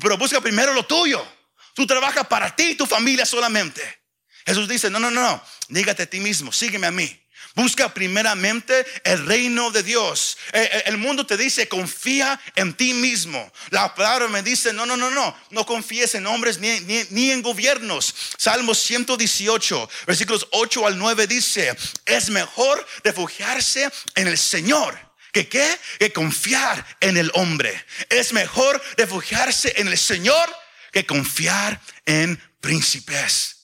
Pero 0.02 0.18
busca 0.18 0.42
primero 0.42 0.74
lo 0.74 0.86
tuyo. 0.86 1.25
Tú 1.74 1.88
trabajas 1.88 2.28
para 2.28 2.54
ti 2.54 2.72
y 2.72 2.75
tu 2.75 2.86
familia 2.86 3.25
solamente. 3.25 4.03
Jesús 4.46 4.68
dice, 4.68 4.90
no, 4.90 5.00
no, 5.00 5.10
no, 5.12 5.22
no, 5.22 5.44
dígate 5.70 6.04
a 6.04 6.10
ti 6.10 6.20
mismo, 6.20 6.52
sígueme 6.52 6.88
a 6.88 6.92
mí. 6.92 7.20
Busca 7.56 7.94
primeramente 7.94 8.84
el 9.04 9.28
reino 9.28 9.70
de 9.70 9.84
Dios. 9.84 10.38
Eh, 10.54 10.70
eh, 10.72 10.84
el 10.88 10.98
mundo 10.98 11.28
te 11.28 11.38
dice, 11.38 11.68
confía 11.68 12.40
en 12.56 12.74
ti 12.74 12.96
mismo. 12.96 13.52
La 13.70 13.94
palabra 13.94 14.28
me 14.28 14.42
dice, 14.42 14.74
no, 14.74 14.88
no, 14.88 14.98
no, 14.98 15.12
no, 15.12 15.36
no 15.52 15.66
confíes 15.66 16.16
en 16.16 16.26
hombres 16.26 16.58
ni, 16.58 16.80
ni, 17.12 17.30
en 17.30 17.44
gobiernos. 17.44 18.16
Salmos 18.38 18.80
118, 18.80 19.90
versículos 20.08 20.48
8 20.52 20.88
al 20.88 20.98
9 20.98 21.28
dice, 21.28 21.78
es 22.08 22.30
mejor 22.32 22.86
refugiarse 23.04 23.88
en 24.16 24.28
el 24.28 24.38
Señor. 24.40 24.98
¿Que 25.32 25.48
qué? 25.48 25.80
Que 26.00 26.12
confiar 26.12 26.84
en 27.02 27.18
el 27.18 27.32
hombre. 27.36 27.86
Es 28.10 28.34
mejor 28.34 28.82
refugiarse 28.98 29.74
en 29.78 29.90
el 29.90 29.98
Señor 29.98 30.50
que 30.92 31.06
confiar 31.06 31.80
en 32.06 32.42
príncipes. 32.62 33.62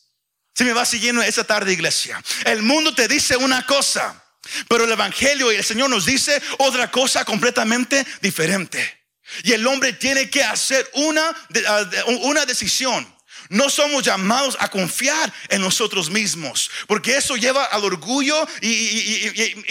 Si 0.60 0.66
me 0.66 0.74
va 0.74 0.84
siguiendo 0.84 1.22
esa 1.22 1.46
tarde, 1.46 1.72
iglesia, 1.72 2.22
el 2.44 2.64
mundo 2.64 2.94
te 2.94 3.08
dice 3.08 3.38
una 3.38 3.66
cosa, 3.66 4.22
pero 4.68 4.84
el 4.84 4.92
Evangelio 4.92 5.54
y 5.54 5.56
el 5.56 5.64
Señor 5.64 5.90
nos 5.90 6.06
dice 6.06 6.42
otra 6.58 6.92
cosa 6.92 7.24
completamente 7.24 8.06
diferente. 8.22 9.06
Y 9.44 9.54
el 9.54 9.66
hombre 9.66 9.94
tiene 9.94 10.30
que 10.30 10.44
hacer 10.44 10.86
una, 10.96 11.30
ah, 11.66 11.90
una 12.24 12.46
decisión. 12.46 13.08
No 13.48 13.70
somos 13.70 14.04
llamados 14.04 14.58
a 14.60 14.68
confiar 14.68 15.34
en 15.48 15.62
nosotros 15.62 16.10
mismos, 16.10 16.70
porque 16.88 17.16
eso 17.16 17.38
lleva 17.38 17.64
al 17.64 17.86
orgullo 17.86 18.46
y, 18.60 19.64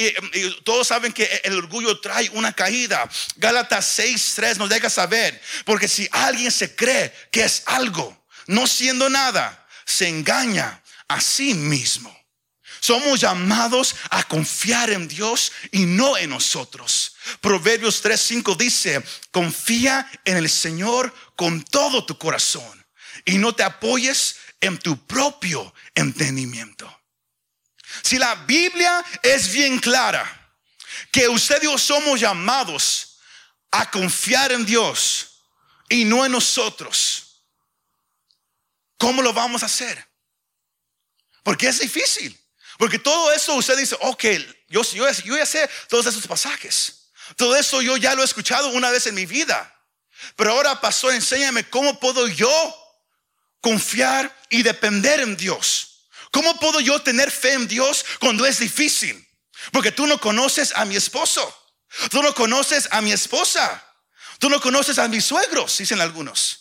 todos 0.64 0.88
saben 0.88 1.12
que 1.12 1.42
el 1.44 1.58
orgullo 1.58 2.00
trae 2.00 2.30
una 2.30 2.54
caída. 2.54 3.06
Gálatas 3.36 3.98
6:3 3.98 4.56
nos 4.56 4.70
deja 4.70 4.88
saber, 4.88 5.38
porque 5.66 5.86
si 5.86 6.08
alguien 6.12 6.50
se 6.50 6.74
cree 6.74 7.12
que 7.30 7.42
es 7.42 7.62
algo, 7.66 8.18
no 8.46 8.66
siendo 8.66 9.10
nada, 9.10 9.57
se 9.88 10.06
engaña 10.06 10.82
a 11.08 11.18
sí 11.20 11.54
mismo. 11.54 12.14
Somos 12.80 13.20
llamados 13.20 13.96
a 14.10 14.22
confiar 14.22 14.90
en 14.90 15.08
Dios 15.08 15.50
y 15.72 15.86
no 15.86 16.16
en 16.18 16.30
nosotros. 16.30 17.16
Proverbios 17.40 18.04
3:5 18.04 18.56
dice, 18.56 19.02
confía 19.30 20.08
en 20.26 20.36
el 20.36 20.50
Señor 20.50 21.12
con 21.34 21.62
todo 21.64 22.04
tu 22.04 22.18
corazón 22.18 22.86
y 23.24 23.38
no 23.38 23.54
te 23.54 23.62
apoyes 23.62 24.36
en 24.60 24.78
tu 24.78 25.06
propio 25.06 25.74
entendimiento. 25.94 26.86
Si 28.02 28.18
la 28.18 28.34
Biblia 28.34 29.04
es 29.22 29.50
bien 29.50 29.78
clara 29.78 30.54
que 31.10 31.28
usted 31.28 31.62
y 31.62 31.78
somos 31.78 32.20
llamados 32.20 33.18
a 33.70 33.90
confiar 33.90 34.52
en 34.52 34.66
Dios 34.66 35.40
y 35.88 36.04
no 36.04 36.26
en 36.26 36.32
nosotros, 36.32 37.27
¿Cómo 38.98 39.22
lo 39.22 39.32
vamos 39.32 39.62
a 39.62 39.66
hacer? 39.66 40.06
Porque 41.42 41.68
es 41.68 41.78
difícil. 41.78 42.38
Porque 42.78 42.98
todo 42.98 43.32
eso 43.32 43.54
usted 43.54 43.76
dice, 43.76 43.96
ok, 44.00 44.24
yo, 44.68 44.82
yo, 44.82 45.10
yo 45.10 45.36
ya 45.36 45.46
sé 45.46 45.68
todos 45.88 46.06
esos 46.06 46.26
pasajes. 46.26 47.10
Todo 47.36 47.56
eso 47.56 47.82
yo 47.82 47.96
ya 47.96 48.14
lo 48.14 48.22
he 48.22 48.24
escuchado 48.24 48.68
una 48.68 48.90
vez 48.90 49.06
en 49.06 49.14
mi 49.14 49.26
vida. 49.26 49.74
Pero 50.36 50.52
ahora, 50.52 50.80
pastor, 50.80 51.14
enséñame 51.14 51.68
cómo 51.68 51.98
puedo 51.98 52.28
yo 52.28 52.74
confiar 53.60 54.34
y 54.50 54.62
depender 54.62 55.20
en 55.20 55.36
Dios. 55.36 56.08
¿Cómo 56.30 56.58
puedo 56.58 56.80
yo 56.80 57.00
tener 57.00 57.30
fe 57.30 57.54
en 57.54 57.66
Dios 57.66 58.04
cuando 58.20 58.46
es 58.46 58.58
difícil? 58.58 59.26
Porque 59.72 59.92
tú 59.92 60.06
no 60.06 60.20
conoces 60.20 60.72
a 60.76 60.84
mi 60.84 60.96
esposo. 60.96 61.54
Tú 62.10 62.22
no 62.22 62.34
conoces 62.34 62.88
a 62.90 63.00
mi 63.00 63.12
esposa. 63.12 63.84
Tú 64.38 64.48
no 64.48 64.60
conoces 64.60 64.98
a 64.98 65.08
mis 65.08 65.24
suegros, 65.24 65.78
dicen 65.78 66.00
algunos. 66.00 66.57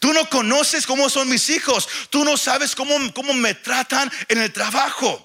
Tú 0.00 0.12
no 0.12 0.28
conoces 0.28 0.86
cómo 0.86 1.10
son 1.10 1.28
mis 1.28 1.48
hijos. 1.50 1.88
Tú 2.10 2.24
no 2.24 2.36
sabes 2.36 2.74
cómo, 2.74 2.94
cómo 3.12 3.32
me 3.34 3.54
tratan 3.54 4.10
en 4.28 4.38
el 4.38 4.52
trabajo. 4.52 5.24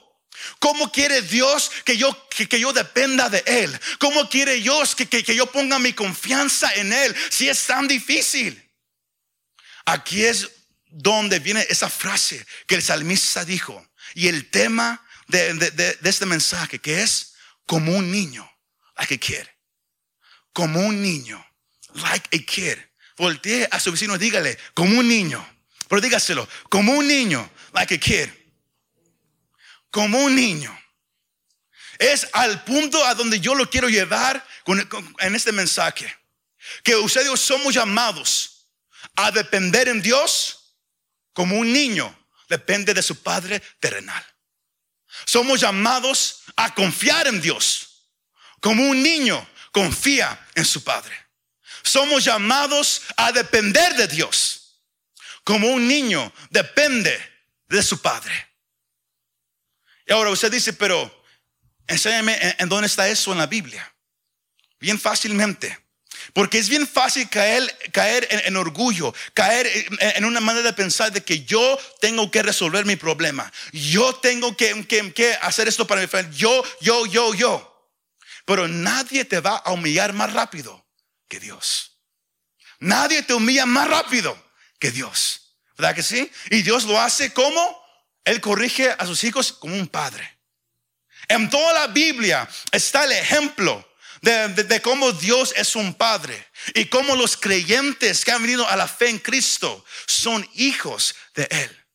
¿Cómo 0.60 0.92
quiere 0.92 1.22
Dios 1.22 1.72
que 1.86 1.98
yo, 1.98 2.28
que, 2.30 2.60
yo 2.60 2.74
dependa 2.74 3.30
de 3.30 3.44
Él? 3.46 3.80
¿Cómo 4.00 4.30
quiere 4.30 4.56
Dios 4.56 4.96
que, 4.96 5.08
que, 5.08 5.36
yo 5.36 5.46
ponga 5.52 5.80
mi 5.80 5.94
confianza 5.94 6.74
en 6.74 6.92
Él 6.92 7.16
si 7.30 7.50
es 7.50 7.66
tan 7.66 7.88
difícil? 7.88 8.60
Aquí 9.86 10.24
es 10.24 10.50
donde 10.88 11.40
viene 11.40 11.66
esa 11.70 11.90
frase 11.90 12.46
que 12.68 12.76
el 12.76 12.84
salmista 12.84 13.46
dijo 13.46 13.86
y 14.16 14.28
el 14.28 14.50
tema 14.50 15.06
de, 15.28 15.54
de, 15.54 15.98
este 16.04 16.26
mensaje 16.26 16.80
que 16.80 17.02
es 17.02 17.34
como 17.66 17.96
un 17.96 18.12
niño, 18.12 18.50
like 18.98 19.16
a 19.16 19.18
kid. 19.18 19.48
Como 20.52 20.80
un 20.82 21.02
niño, 21.02 21.44
like 21.96 22.30
a 22.36 22.40
kid. 22.46 22.78
Voltee 23.18 23.68
a 23.72 23.80
su 23.80 23.92
vecino, 23.92 24.18
dígale, 24.18 24.58
como 24.74 25.00
un 25.00 25.08
niño. 25.08 25.46
Pero 25.88 26.02
dígaselo, 26.02 26.48
como 26.70 26.94
un 26.94 27.08
niño, 27.08 27.50
like 27.74 27.96
a 27.96 27.98
kid. 27.98 28.30
Como 29.92 30.20
un 30.20 30.36
niño. 30.36 30.78
Es 32.00 32.28
al 32.34 32.64
punto 32.64 33.06
a 33.06 33.14
donde 33.14 33.40
yo 33.40 33.54
lo 33.56 33.70
quiero 33.70 33.90
llevar 33.90 34.46
en 35.20 35.36
este 35.36 35.52
mensaje. 35.52 36.18
Que 36.84 36.96
ustedes 36.96 37.40
somos 37.40 37.74
llamados 37.74 38.68
a 39.16 39.32
depender 39.32 39.88
en 39.88 40.02
Dios 40.02 40.78
como 41.34 41.58
un 41.58 41.72
niño 41.72 42.16
depende 42.48 42.94
de 42.94 43.02
su 43.02 43.22
padre 43.22 43.62
terrenal. 43.80 44.24
Somos 45.26 45.60
llamados 45.60 46.44
a 46.56 46.74
confiar 46.74 47.28
en 47.28 47.42
Dios 47.42 48.10
como 48.60 48.88
un 48.88 49.02
niño 49.02 49.46
confía 49.72 50.40
en 50.56 50.66
su 50.66 50.84
padre. 50.84 51.23
Somos 51.84 52.24
llamados 52.24 53.02
a 53.18 53.32
depender 53.32 53.96
de 53.96 54.08
Dios, 54.08 54.80
como 55.44 55.68
un 55.68 55.88
niño 55.88 56.32
depende 56.50 57.20
de 57.68 57.84
su 57.84 58.02
padre. 58.02 58.34
Y 60.06 60.14
ahora 60.14 60.30
usted 60.30 60.52
dice, 60.52 60.74
pero 60.74 61.24
enséñame 61.88 62.56
en, 62.58 62.70
dónde 62.70 62.88
está 62.88 63.08
eso 63.10 63.32
en 63.34 63.38
la 63.38 63.48
Biblia. 63.48 63.94
Bien 64.80 65.00
fácilmente. 65.00 65.78
Porque 66.32 66.58
es 66.58 66.70
bien 66.70 66.88
fácil 66.88 67.28
caer, 67.28 67.78
caer 67.92 68.28
en, 68.46 68.56
orgullo, 68.56 69.14
caer 69.34 69.70
en, 70.00 70.24
una 70.24 70.40
manera 70.40 70.68
de 70.68 70.74
pensar 70.74 71.12
de 71.12 71.22
que 71.22 71.44
yo 71.44 71.78
tengo 72.00 72.32
que 72.32 72.44
resolver 72.44 72.86
mi 72.86 72.96
problema. 72.96 73.52
Yo 73.74 74.16
tengo 74.16 74.56
que, 74.56 74.86
que 74.86 75.34
hacer 75.42 75.68
esto 75.68 75.86
para 75.86 76.02
mi 76.02 76.08
familia. 76.08 76.32
Yo, 76.38 76.64
yo, 76.80 77.06
yo, 77.08 77.34
yo. 77.34 77.92
Pero 78.46 78.70
nadie 78.70 79.26
te 79.26 79.42
va 79.42 79.58
a 79.58 79.74
humillar 79.74 80.14
más 80.14 80.32
rápido 80.32 80.83
que 81.28 81.40
Dios. 81.40 81.98
Nadie 82.80 83.24
te 83.24 83.34
humilla 83.34 83.66
más 83.66 83.88
rápido 83.88 84.38
que 84.80 84.92
Dios. 84.92 85.56
¿Verdad 85.78 85.96
que 85.96 86.04
sí? 86.04 86.32
Y 86.50 86.62
Dios 86.62 86.84
lo 86.84 87.00
hace 87.00 87.34
como 87.34 87.82
Él 88.26 88.42
corrige 88.42 88.92
a 88.92 89.06
sus 89.06 89.24
hijos 89.24 89.54
como 89.54 89.76
un 89.76 89.88
padre. 89.88 90.40
En 91.28 91.50
toda 91.50 91.74
la 91.74 91.88
Biblia 91.88 92.48
está 92.72 93.06
el 93.06 93.14
ejemplo 93.14 93.88
de, 94.22 94.82
cómo 94.82 95.12
Dios 95.12 95.54
es 95.56 95.76
un 95.76 95.94
padre 95.94 96.48
y 96.74 96.86
cómo 96.86 97.16
los 97.16 97.36
creyentes 97.36 98.24
que 98.24 98.32
han 98.32 98.42
venido 98.42 98.68
a 98.68 98.76
la 98.76 98.88
fe 98.88 99.10
en 99.10 99.20
Cristo 99.20 99.84
son 100.08 100.48
hijos 100.56 101.16
de 101.36 101.48
Él. 101.50 101.86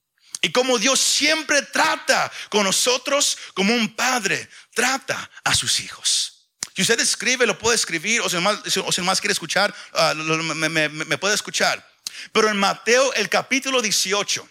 Y 0.41 0.53
cómo 0.53 0.79
Dios 0.79 1.01
siempre 1.01 1.63
trata 1.63 2.31
con 2.49 2.65
nosotros 2.65 3.39
como 3.55 3.75
un 3.75 3.95
padre 3.95 4.49
trata 4.75 5.31
a 5.43 5.55
sus 5.55 5.81
hijos. 5.81 6.38
Si 6.79 6.83
usted 6.83 7.01
escribe, 7.01 7.45
lo 7.45 7.59
puede 7.59 7.75
escribir, 7.75 8.21
o 8.21 8.31
si 8.31 8.37
más, 8.37 8.61
o 8.77 9.03
más 9.03 9.21
quiere 9.21 9.33
escuchar, 9.33 9.75
ah, 9.95 10.15
me, 10.15 11.19
puede 11.19 11.35
escuchar. 11.35 11.85
Pero 12.31 12.49
en 12.49 12.57
Mateo, 12.57 13.13
el 13.15 13.29
capítulo 13.29 13.83
18, 13.83 14.49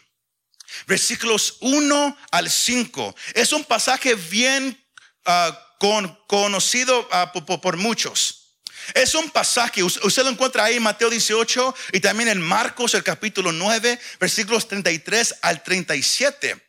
versículos 0.87 1.55
1 1.61 2.17
al 2.31 2.49
5, 2.49 3.15
es 3.33 3.53
un 3.53 3.63
pasaje 3.63 4.15
bien 4.15 4.77
ah, 5.25 5.57
conocido 6.27 7.07
ah, 7.13 7.31
por, 7.31 7.77
muchos. 7.77 8.57
Es 8.93 9.15
un 9.15 9.29
pasaje, 9.29 9.81
usted 9.81 10.23
lo 10.23 10.29
encuentra 10.29 10.65
ahí 10.65 10.75
en 10.75 10.83
Mateo 10.83 11.09
18 11.09 11.75
y 11.93 12.01
también 12.01 12.27
en 12.27 12.41
Marcos 12.41 12.93
el 12.93 13.03
capítulo 13.03 13.53
9, 13.53 13.97
versículos 14.19 14.67
33 14.67 15.35
al 15.43 15.63
37. 15.63 16.61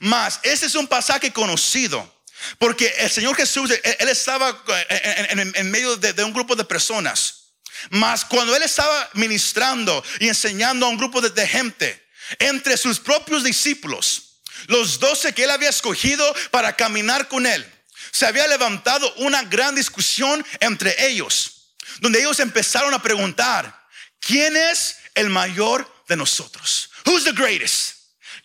Mas 0.00 0.40
ese 0.42 0.66
es 0.66 0.74
un 0.74 0.86
pasaje 0.86 1.32
conocido. 1.32 2.15
Porque 2.58 2.92
el 2.98 3.10
Señor 3.10 3.36
Jesús, 3.36 3.70
él, 3.70 4.08
estaba 4.08 4.62
en, 4.88 5.70
medio 5.70 5.96
de, 5.96 6.24
un 6.24 6.32
grupo 6.32 6.54
de 6.54 6.64
personas. 6.64 7.52
Mas 7.90 8.24
cuando 8.24 8.54
él 8.56 8.62
estaba 8.62 9.10
ministrando 9.14 10.02
y 10.20 10.28
enseñando 10.28 10.86
a 10.86 10.88
un 10.88 10.96
grupo 10.96 11.20
de, 11.20 11.46
gente, 11.46 12.08
entre 12.38 12.76
sus 12.76 12.98
propios 12.98 13.44
discípulos, 13.44 14.40
los 14.68 14.98
doce 14.98 15.32
que 15.32 15.44
él 15.44 15.50
había 15.50 15.68
escogido 15.68 16.34
para 16.50 16.74
caminar 16.74 17.28
con 17.28 17.46
él, 17.46 17.64
se 18.10 18.26
había 18.26 18.46
levantado 18.46 19.12
una 19.16 19.42
gran 19.42 19.74
discusión 19.74 20.44
entre 20.60 21.06
ellos, 21.06 21.74
donde 22.00 22.20
ellos 22.20 22.40
empezaron 22.40 22.94
a 22.94 23.02
preguntar, 23.02 23.86
¿quién 24.20 24.56
es 24.56 24.96
el 25.14 25.28
mayor 25.28 25.90
de 26.08 26.16
nosotros? 26.16 26.90
Who's 27.04 27.24
the 27.24 27.32
greatest? 27.32 27.96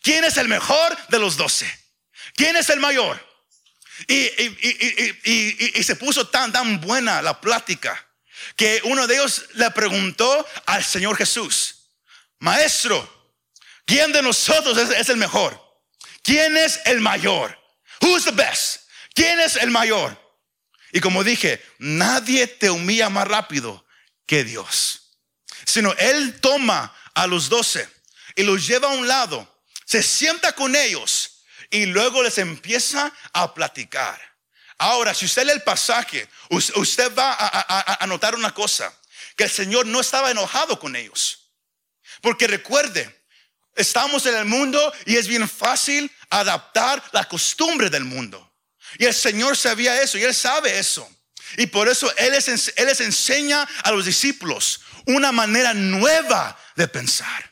¿Quién 0.02 0.24
es 0.24 0.38
el 0.38 0.48
mejor 0.48 0.98
de 1.08 1.20
los 1.20 1.38
doce? 1.38 1.72
¿Quién 2.36 2.56
es 2.56 2.70
el 2.70 2.80
mayor? 2.80 3.31
Y, 4.08 5.84
se 5.84 5.96
puso 5.96 6.28
tan, 6.28 6.52
tan 6.52 6.82
buena 6.82 7.22
la 7.22 7.40
plática 7.40 8.08
que 8.56 8.82
uno 8.86 9.08
de 9.08 9.16
ellos 9.16 9.46
le 9.54 9.70
preguntó 9.72 10.46
al 10.66 10.84
Señor 10.84 11.18
Jesús, 11.18 11.90
Maestro, 12.40 13.34
¿quién 13.86 14.12
de 14.12 14.22
nosotros 14.22 14.78
es, 14.78 15.10
el 15.10 15.18
mejor? 15.18 15.60
¿Quién 16.24 16.58
es 16.58 16.80
el 16.86 17.00
mayor? 17.00 17.58
Who's 18.02 18.26
the 18.26 18.32
best? 18.32 18.90
¿Quién 19.14 19.40
es 19.40 19.56
el 19.58 19.70
mayor? 19.70 20.18
Y 20.92 21.00
como 21.00 21.24
dije, 21.24 21.64
nadie 21.78 22.48
te 22.48 22.70
humilla 22.70 23.10
más 23.10 23.28
rápido 23.28 23.86
que 24.26 24.44
Dios. 24.44 25.14
Sino 25.66 25.94
Él 25.94 26.40
toma 26.42 26.96
a 27.14 27.28
los 27.28 27.50
doce 27.50 27.88
y 28.36 28.44
los 28.44 28.66
lleva 28.66 28.88
a 28.88 28.94
un 28.94 29.08
lado, 29.08 29.64
se 29.86 30.02
sienta 30.02 30.54
con 30.54 30.76
ellos 30.76 31.31
y 31.72 31.88
luego 31.88 32.22
les 32.22 32.38
empieza 32.38 33.12
a 33.34 33.54
platicar. 33.54 34.20
Ahora, 34.78 35.14
si 35.14 35.26
usted 35.26 35.46
lee 35.46 35.54
el 35.54 35.64
pasaje, 35.64 36.28
usted 36.50 37.16
va 37.16 37.36
a, 37.40 38.06
notar 38.08 38.36
una 38.36 38.54
cosa, 38.54 38.94
que 39.36 39.46
el 39.46 39.50
Señor 39.50 39.86
no 39.86 40.02
estaba 40.02 40.32
enojado 40.32 40.78
con 40.80 40.96
ellos. 40.96 41.52
Porque 42.22 42.48
recuerde, 42.48 43.24
estamos 43.76 44.26
en 44.26 44.36
el 44.36 44.46
mundo 44.46 44.94
y 45.06 45.18
es 45.18 45.28
bien 45.28 45.48
fácil 45.48 46.12
adaptar 46.30 47.02
la 47.14 47.26
costumbre 47.26 47.90
del 47.90 48.04
mundo. 48.04 48.54
Y 48.98 49.06
el 49.06 49.14
Señor 49.14 49.56
sabía 49.56 50.02
eso 50.02 50.18
y 50.18 50.24
Él 50.24 50.36
sabe 50.36 50.78
eso. 50.78 51.10
Y 51.58 51.68
por 51.68 51.90
eso 51.90 52.10
él 52.18 52.32
les 52.32 53.02
enseña 53.02 53.68
a 53.84 53.92
los 53.92 54.06
discípulos 54.06 54.82
una 55.06 55.32
manera 55.32 55.74
nueva 55.74 56.58
de 56.76 56.88
pensar. 56.88 57.51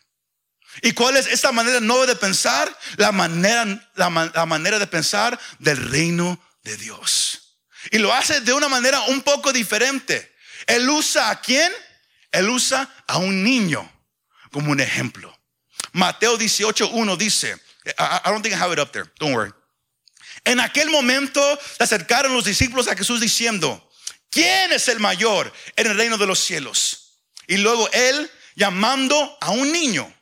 ¿Y 0.82 0.94
cuál 0.94 1.18
es 1.18 1.28
esta 1.28 1.52
manera 1.52 1.80
nueva 1.80 2.06
de 2.06 2.16
pensar? 2.16 2.76
La 2.98 3.12
manera, 3.12 3.66
la, 3.96 4.10
manera 4.46 4.80
de 4.80 4.88
pensar 4.88 5.40
del 5.60 5.78
reino 5.90 6.40
de 6.64 6.78
Dios. 6.78 7.58
Y 7.92 7.98
lo 7.98 8.14
hace 8.14 8.42
de 8.42 8.54
una 8.54 8.70
manera 8.70 9.02
un 9.04 9.22
poco 9.22 9.52
diferente. 9.52 10.36
Él 10.68 10.90
usa 10.90 11.30
a 11.30 11.42
quién? 11.42 11.72
Él 12.32 12.50
usa 12.50 12.90
a 13.08 13.18
un 13.18 13.44
niño 13.44 13.90
como 14.52 14.72
un 14.72 14.80
ejemplo. 14.80 15.36
Mateo 15.94 16.38
18.1 16.38 17.18
dice, 17.18 17.58
I, 17.98 18.30
don't 18.30 18.44
think 18.44 18.56
I 18.56 18.60
have 18.60 18.72
it 18.72 18.80
up 18.80 18.92
there, 18.92 19.06
don't 19.18 19.36
worry. 19.36 19.52
En 20.46 20.60
aquel 20.60 20.90
momento 20.90 21.42
se 21.78 21.84
acercaron 21.84 22.34
los 22.34 22.46
discípulos 22.46 22.88
a 22.88 22.96
Jesús 22.96 23.20
diciendo, 23.20 23.90
¿quién 24.30 24.72
es 24.72 24.88
el 24.88 25.00
mayor 25.00 25.52
en 25.76 25.88
el 25.88 25.98
reino 25.98 26.18
de 26.18 26.28
los 26.28 26.40
cielos? 26.40 27.20
Y 27.48 27.58
luego 27.58 27.90
él 27.92 28.30
llamando 28.56 29.38
a 29.42 29.52
un 29.52 29.72
niño 29.72 30.14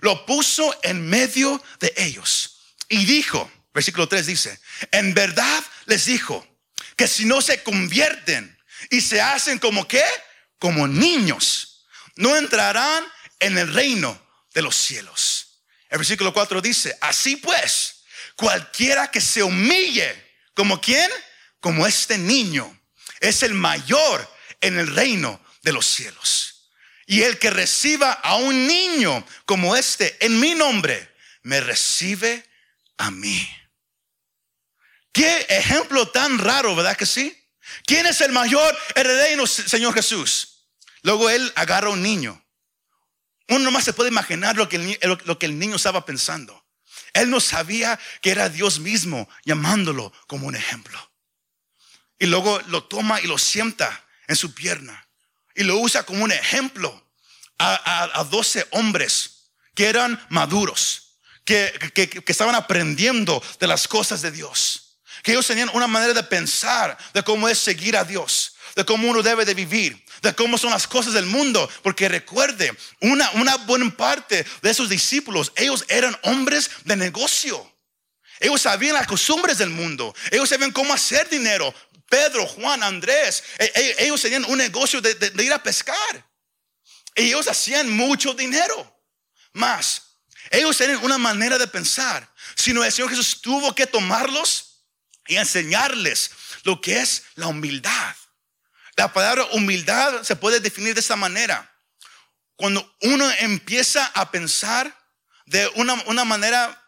lo 0.00 0.26
puso 0.26 0.78
en 0.82 1.08
medio 1.08 1.62
de 1.78 1.92
ellos 1.96 2.60
y 2.88 3.04
dijo, 3.04 3.50
versículo 3.72 4.08
3 4.08 4.26
dice, 4.26 4.60
en 4.90 5.14
verdad 5.14 5.62
les 5.86 6.06
dijo 6.06 6.46
que 6.96 7.06
si 7.06 7.24
no 7.24 7.40
se 7.40 7.62
convierten 7.62 8.58
y 8.90 9.00
se 9.00 9.20
hacen 9.20 9.58
como 9.58 9.86
qué, 9.86 10.04
como 10.58 10.88
niños, 10.88 11.86
no 12.16 12.36
entrarán 12.36 13.04
en 13.38 13.56
el 13.58 13.72
reino 13.72 14.20
de 14.52 14.62
los 14.62 14.76
cielos. 14.76 15.62
El 15.88 15.98
versículo 15.98 16.32
4 16.32 16.60
dice, 16.60 16.96
así 17.00 17.36
pues, 17.36 18.04
cualquiera 18.36 19.10
que 19.10 19.20
se 19.20 19.42
humille, 19.42 20.14
como 20.54 20.80
quién, 20.80 21.10
como 21.60 21.86
este 21.86 22.18
niño, 22.18 22.78
es 23.20 23.42
el 23.42 23.54
mayor 23.54 24.28
en 24.60 24.78
el 24.78 24.94
reino 24.94 25.40
de 25.62 25.72
los 25.72 25.86
cielos. 25.86 26.49
Y 27.10 27.24
el 27.24 27.40
que 27.40 27.50
reciba 27.50 28.12
a 28.12 28.36
un 28.36 28.68
niño 28.68 29.26
como 29.44 29.74
este 29.74 30.16
en 30.24 30.38
mi 30.38 30.54
nombre, 30.54 31.12
me 31.42 31.60
recibe 31.60 32.48
a 32.98 33.10
mí. 33.10 33.50
Qué 35.10 35.44
ejemplo 35.48 36.06
tan 36.06 36.38
raro, 36.38 36.76
¿verdad 36.76 36.96
que 36.96 37.06
sí? 37.06 37.36
¿Quién 37.84 38.06
es 38.06 38.20
el 38.20 38.30
mayor 38.30 38.78
heredero, 38.94 39.44
Señor 39.48 39.92
Jesús? 39.92 40.68
Luego 41.02 41.28
él 41.28 41.52
agarra 41.56 41.88
a 41.88 41.90
un 41.90 42.00
niño. 42.00 42.40
Uno 43.48 43.58
nomás 43.58 43.82
se 43.82 43.92
puede 43.92 44.10
imaginar 44.10 44.56
lo 44.56 44.68
que, 44.68 44.78
lo 45.24 45.36
que 45.36 45.46
el 45.46 45.58
niño 45.58 45.74
estaba 45.74 46.06
pensando. 46.06 46.64
Él 47.12 47.28
no 47.28 47.40
sabía 47.40 47.98
que 48.22 48.30
era 48.30 48.48
Dios 48.48 48.78
mismo 48.78 49.28
llamándolo 49.44 50.12
como 50.28 50.46
un 50.46 50.54
ejemplo. 50.54 51.10
Y 52.20 52.26
luego 52.26 52.60
lo 52.68 52.84
toma 52.84 53.20
y 53.20 53.26
lo 53.26 53.36
sienta 53.36 54.06
en 54.28 54.36
su 54.36 54.54
pierna 54.54 55.09
y 55.60 55.62
lo 55.62 55.76
usa 55.76 56.04
como 56.04 56.24
un 56.24 56.32
ejemplo 56.32 56.90
a, 57.58 58.26
12 58.30 58.66
hombres 58.70 59.50
que 59.74 59.84
eran 59.84 60.18
maduros, 60.30 61.18
que, 61.44 61.70
que, 61.92 62.24
estaban 62.32 62.54
aprendiendo 62.54 63.42
de 63.58 63.66
las 63.66 63.86
cosas 63.86 64.22
de 64.22 64.30
Dios, 64.30 64.96
que 65.22 65.32
ellos 65.32 65.46
tenían 65.46 65.68
una 65.74 65.86
manera 65.86 66.14
de 66.14 66.22
pensar 66.22 66.96
de 67.12 67.22
cómo 67.22 67.46
es 67.46 67.58
seguir 67.58 67.94
a 67.94 68.04
Dios, 68.04 68.54
de 68.74 68.86
cómo 68.86 69.10
uno 69.10 69.22
debe 69.22 69.44
de 69.44 69.52
vivir, 69.52 70.02
de 70.22 70.34
cómo 70.34 70.56
son 70.56 70.70
las 70.70 70.86
cosas 70.86 71.12
del 71.12 71.26
mundo. 71.26 71.68
Porque 71.82 72.08
recuerde, 72.08 72.72
una, 73.02 73.30
una 73.32 73.58
buena 73.58 73.94
parte 73.94 74.46
de 74.62 74.70
esos 74.70 74.88
discípulos, 74.88 75.52
ellos 75.56 75.84
eran 75.88 76.16
hombres 76.22 76.70
de 76.84 76.96
negocio. 76.96 77.70
Ellos 78.40 78.62
sabían 78.62 78.94
las 78.94 79.06
costumbres 79.06 79.58
del 79.58 79.68
mundo. 79.68 80.14
Ellos 80.30 80.48
sabían 80.48 80.72
cómo 80.72 80.94
hacer 80.94 81.28
dinero. 81.28 81.74
Pedro, 82.10 82.44
Juan, 82.44 82.82
Andrés, 82.82 83.44
e, 83.56 83.72
e, 83.72 84.04
ellos 84.04 84.20
tenían 84.20 84.44
un 84.46 84.58
negocio 84.58 85.00
de, 85.00 85.32
ir 85.44 85.52
a 85.52 85.62
pescar. 85.62 86.28
Ellos 87.14 87.46
hacían 87.46 87.88
mucho 87.88 88.34
dinero. 88.34 88.76
Más, 89.52 90.18
ellos 90.50 90.76
tenían 90.76 91.04
una 91.04 91.18
manera 91.18 91.56
de 91.56 91.68
pensar. 91.68 92.28
Sino 92.56 92.82
el 92.82 92.90
Señor 92.90 93.10
Jesús 93.10 93.40
tuvo 93.40 93.72
que 93.76 93.86
tomarlos 93.86 94.82
y 95.28 95.36
enseñarles 95.36 96.32
lo 96.64 96.80
que 96.80 96.98
es 96.98 97.22
la 97.36 97.46
humildad. 97.46 98.16
La 98.96 99.12
palabra 99.12 99.44
humildad 99.52 100.24
se 100.24 100.34
puede 100.34 100.58
definir 100.58 100.94
de 100.94 101.00
esta 101.00 101.14
manera. 101.14 101.72
Cuando 102.56 102.92
uno 103.02 103.30
empieza 103.38 104.04
a 104.06 104.32
pensar 104.32 104.92
de 105.46 105.68
una 105.76 106.24
manera 106.24 106.79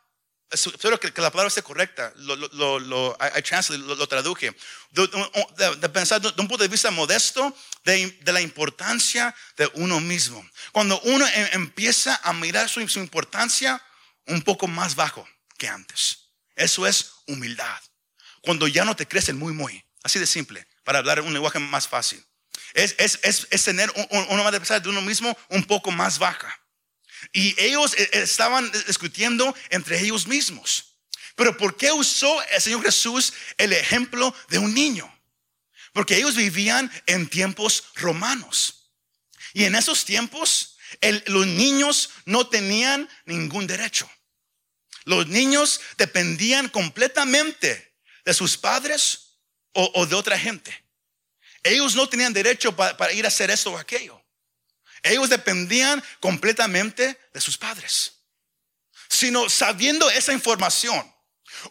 espero 0.53 1.01
que, 1.01 1.09
la 1.21 1.31
palabra 1.31 1.49
esté 1.49 1.63
correcta, 1.63 2.13
lo, 2.17 2.37
lo, 2.37 2.79
lo, 2.79 2.79
lo, 2.79 4.07
traduje, 4.09 4.55
de, 4.91 5.89
pensar 5.89 6.21
de, 6.21 6.29
un 6.29 6.49
punto 6.49 6.59
de 6.59 6.69
vista 6.69 6.91
modesto 6.91 7.57
de, 7.85 8.19
la 8.27 8.41
importancia 8.41 9.35
de 9.57 9.71
uno 9.75 10.01
mismo. 10.01 10.47
Cuando 10.73 11.01
uno 11.01 11.27
em, 11.27 11.49
empieza 11.53 12.21
a 12.23 12.33
mirar 12.33 12.69
su, 12.69 12.87
su 12.89 13.01
importancia 13.01 13.83
un 14.27 14.43
poco 14.43 14.67
más 14.67 14.95
bajo 14.95 15.27
que 15.59 15.69
antes. 15.69 16.19
Eso 16.55 16.87
es 16.87 17.13
humildad. 17.27 17.81
Cuando 18.43 18.69
ya 18.69 18.85
no 18.85 18.95
te 18.95 19.09
crecen 19.09 19.39
muy, 19.39 19.53
muy. 19.53 19.85
Así 20.03 20.19
de 20.19 20.27
simple, 20.27 20.67
para 20.85 20.99
hablar 20.99 21.21
un 21.21 21.33
lenguaje 21.33 21.59
más 21.59 21.89
fácil. 21.89 22.25
Es, 22.75 22.95
es, 22.99 23.21
es, 23.23 23.47
es 23.51 23.65
tener 23.65 23.93
una 24.11 24.27
manera 24.29 24.51
de 24.53 24.61
pensar 24.61 24.83
de 24.83 24.89
uno 24.89 25.01
mismo 25.01 25.37
un 25.49 25.65
poco 25.65 25.91
más 25.91 26.19
baja. 26.19 26.62
Y 27.33 27.55
ellos 27.61 27.95
eh, 27.97 28.09
estaban 28.13 28.71
discutiendo 28.87 29.55
entre 29.71 30.01
ellos 30.01 30.27
mismos. 30.27 30.97
Pero 31.37 31.57
¿por 31.57 31.77
qué 31.77 31.93
usó 31.93 32.43
el 32.51 32.61
Señor 32.61 32.83
Jesús 32.83 33.33
el 33.57 33.73
ejemplo 33.73 34.35
de 34.49 34.59
un 34.59 34.75
niño? 34.75 35.09
Porque 35.93 36.17
ellos 36.17 36.37
vivían 36.37 36.91
en 37.07 37.29
tiempos 37.29 37.85
romanos. 37.95 38.91
Y 39.55 39.65
en 39.65 39.75
esos 39.75 40.05
tiempos 40.05 40.77
los 41.27 41.47
niños 41.47 42.11
no 42.27 42.47
tenían 42.47 43.09
ningún 43.25 43.67
derecho. 43.67 44.11
Los 45.05 45.27
niños 45.27 45.81
dependían 45.97 46.69
completamente 46.69 47.97
de 48.25 48.35
sus 48.35 48.57
padres 48.57 49.39
o, 49.73 50.07
de 50.07 50.15
otra 50.15 50.39
gente. 50.39 50.85
Ellos 51.63 51.95
no 51.95 52.09
tenían 52.09 52.33
derecho 52.33 52.75
para 52.75 53.13
ir 53.13 53.25
a 53.25 53.29
hacer 53.29 53.51
esto 53.51 53.73
o 53.73 53.79
aquello. 53.79 54.22
Ellos 55.03 55.29
dependían 55.29 56.03
completamente 56.21 57.19
de 57.33 57.41
sus 57.41 57.59
padres. 57.59 58.13
Sino 59.09 59.49
sabiendo 59.49 60.09
esa 60.11 60.33
información, 60.33 61.13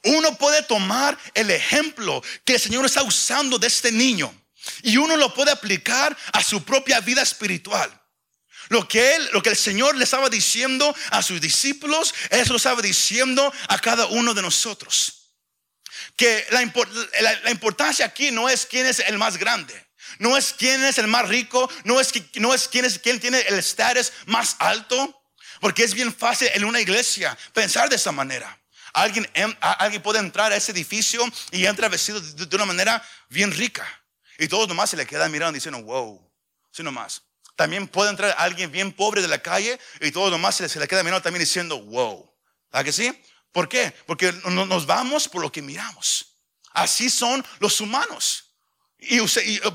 uno 0.04 0.38
puede 0.38 0.64
tomar 0.64 1.18
el 1.34 1.50
ejemplo 1.52 2.22
que 2.46 2.56
el 2.56 2.60
Señor 2.60 2.86
está 2.86 3.04
usando 3.04 3.58
de 3.58 3.68
este 3.68 3.92
niño 3.92 4.34
y 4.84 4.98
uno 4.98 5.16
lo 5.18 5.34
puede 5.34 5.52
aplicar 5.52 6.16
a 6.34 6.44
su 6.44 6.64
propia 6.64 7.00
vida 7.00 7.22
espiritual. 7.22 7.92
Lo 8.70 8.88
que 8.88 9.16
él, 9.16 9.30
lo 9.34 9.42
que 9.44 9.50
el 9.50 9.58
Señor 9.58 9.96
le 9.96 10.04
estaba 10.04 10.30
diciendo 10.30 10.96
a 11.10 11.22
sus 11.22 11.42
discípulos, 11.42 12.14
eso 12.30 12.54
lo 12.54 12.58
estaba 12.58 12.82
diciendo 12.82 13.52
a 13.68 13.80
cada 13.80 14.06
uno 14.06 14.34
de 14.34 14.42
nosotros. 14.42 15.34
Que 16.16 16.46
la, 16.52 16.62
importancia 17.52 18.06
aquí 18.06 18.32
no 18.32 18.48
es 18.48 18.66
quién 18.66 18.86
es 18.86 19.00
el 19.00 19.18
más 19.18 19.38
grande, 19.38 19.74
no 20.20 20.38
es 20.38 20.54
quién 20.54 20.84
es 20.84 20.98
el 20.98 21.08
más 21.08 21.28
rico, 21.28 21.70
no 21.84 22.00
es, 22.00 22.12
no 22.36 22.54
es 22.54 22.68
quién 22.68 22.86
es 22.86 23.00
quién 23.00 23.20
tiene 23.20 23.40
el 23.42 23.60
estatus 23.60 24.12
más 24.26 24.56
alto, 24.60 25.24
porque 25.60 25.84
es 25.84 25.94
bien 25.94 26.14
fácil 26.14 26.50
en 26.54 26.66
una 26.66 26.82
iglesia 26.82 27.38
pensar 27.54 27.90
de 27.90 27.96
esa 27.96 28.12
manera. 28.12 28.58
Alguien, 28.94 29.30
alguien 29.62 30.02
puede 30.02 30.20
entrar 30.20 30.52
a 30.52 30.56
ese 30.56 30.72
edificio 30.72 31.24
y 31.52 31.66
entra 31.66 31.88
vestido 31.88 32.20
de, 32.20 32.56
una 32.56 32.66
manera 32.66 33.02
bien 33.30 33.52
rica. 33.52 33.88
Y 34.38 34.48
todos 34.48 34.68
nomás 34.68 34.90
se 34.90 34.98
le 34.98 35.06
quedan 35.06 35.32
mirando 35.32 35.54
diciendo, 35.54 35.82
wow, 35.84 36.30
sí 36.72 36.84
nomás. 36.84 37.22
También 37.56 37.88
puede 37.88 38.10
entrar 38.10 38.36
alguien 38.38 38.72
bien 38.72 38.92
pobre 38.92 39.22
de 39.22 39.28
la 39.28 39.42
calle 39.42 39.80
y 40.00 40.12
todo 40.12 40.30
nomás 40.30 40.56
se 40.56 40.80
le, 40.80 40.88
queda 40.88 41.04
mirando 41.04 41.22
también 41.22 41.42
diciendo, 41.42 41.80
wow. 41.80 42.28
¿A 42.72 42.84
que 42.84 42.92
sí? 42.92 43.12
¿Por 43.52 43.70
qué? 43.70 43.94
Porque 44.06 44.32
nos 44.46 44.86
vamos 44.86 45.28
por 45.28 45.42
lo 45.42 45.52
que 45.52 45.62
miramos. 45.62 46.38
Así 46.72 47.10
son 47.10 47.46
los 47.60 47.80
humanos. 47.82 48.51
Y, 49.04 49.20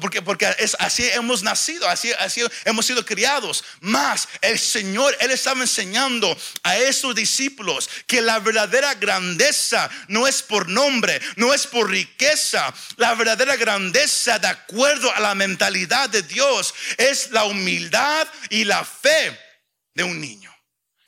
porque, 0.00 0.22
porque 0.22 0.54
es, 0.60 0.76
así 0.78 1.08
hemos 1.10 1.42
nacido, 1.42 1.88
así, 1.88 2.12
así 2.20 2.42
hemos 2.64 2.86
sido 2.86 3.04
criados. 3.04 3.64
Más 3.80 4.28
el 4.40 4.56
Señor, 4.56 5.16
Él 5.18 5.32
estaba 5.32 5.60
enseñando 5.62 6.38
a 6.62 6.78
esos 6.78 7.12
discípulos 7.12 7.90
que 8.06 8.22
la 8.22 8.38
verdadera 8.38 8.94
grandeza 8.94 9.90
no 10.06 10.28
es 10.28 10.42
por 10.42 10.68
nombre, 10.68 11.20
no 11.34 11.52
es 11.52 11.66
por 11.66 11.90
riqueza. 11.90 12.72
La 12.98 13.14
verdadera 13.14 13.56
grandeza, 13.56 14.38
de 14.38 14.46
acuerdo 14.46 15.12
a 15.12 15.18
la 15.18 15.34
mentalidad 15.34 16.08
de 16.08 16.22
Dios, 16.22 16.72
es 16.96 17.32
la 17.32 17.46
humildad 17.46 18.28
y 18.48 18.62
la 18.62 18.84
fe 18.84 19.36
de 19.92 20.04
un 20.04 20.20
niño 20.20 20.54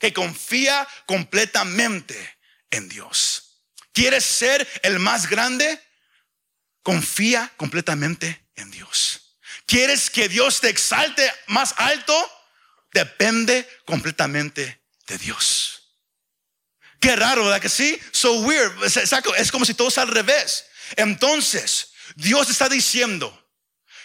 que 0.00 0.12
confía 0.12 0.88
completamente 1.06 2.38
en 2.68 2.88
Dios. 2.88 3.62
¿Quieres 3.92 4.24
ser 4.24 4.66
el 4.82 4.98
más 4.98 5.28
grande? 5.28 5.80
Confía 6.88 7.52
completamente 7.58 8.46
en 8.56 8.70
Dios. 8.70 9.36
¿Quieres 9.66 10.08
que 10.08 10.26
Dios 10.26 10.62
te 10.62 10.70
exalte 10.70 11.30
más 11.48 11.74
alto? 11.76 12.16
Depende 12.94 13.68
completamente 13.84 14.80
de 15.06 15.18
Dios. 15.18 15.82
Qué 16.98 17.14
raro, 17.14 17.44
¿verdad 17.44 17.60
que 17.60 17.68
sí? 17.68 18.00
So 18.10 18.40
weird. 18.40 18.72
Es 19.36 19.52
como 19.52 19.66
si 19.66 19.74
todo 19.74 19.88
es 19.88 19.98
al 19.98 20.08
revés. 20.08 20.64
Entonces, 20.96 21.92
Dios 22.14 22.48
está 22.48 22.70
diciendo 22.70 23.52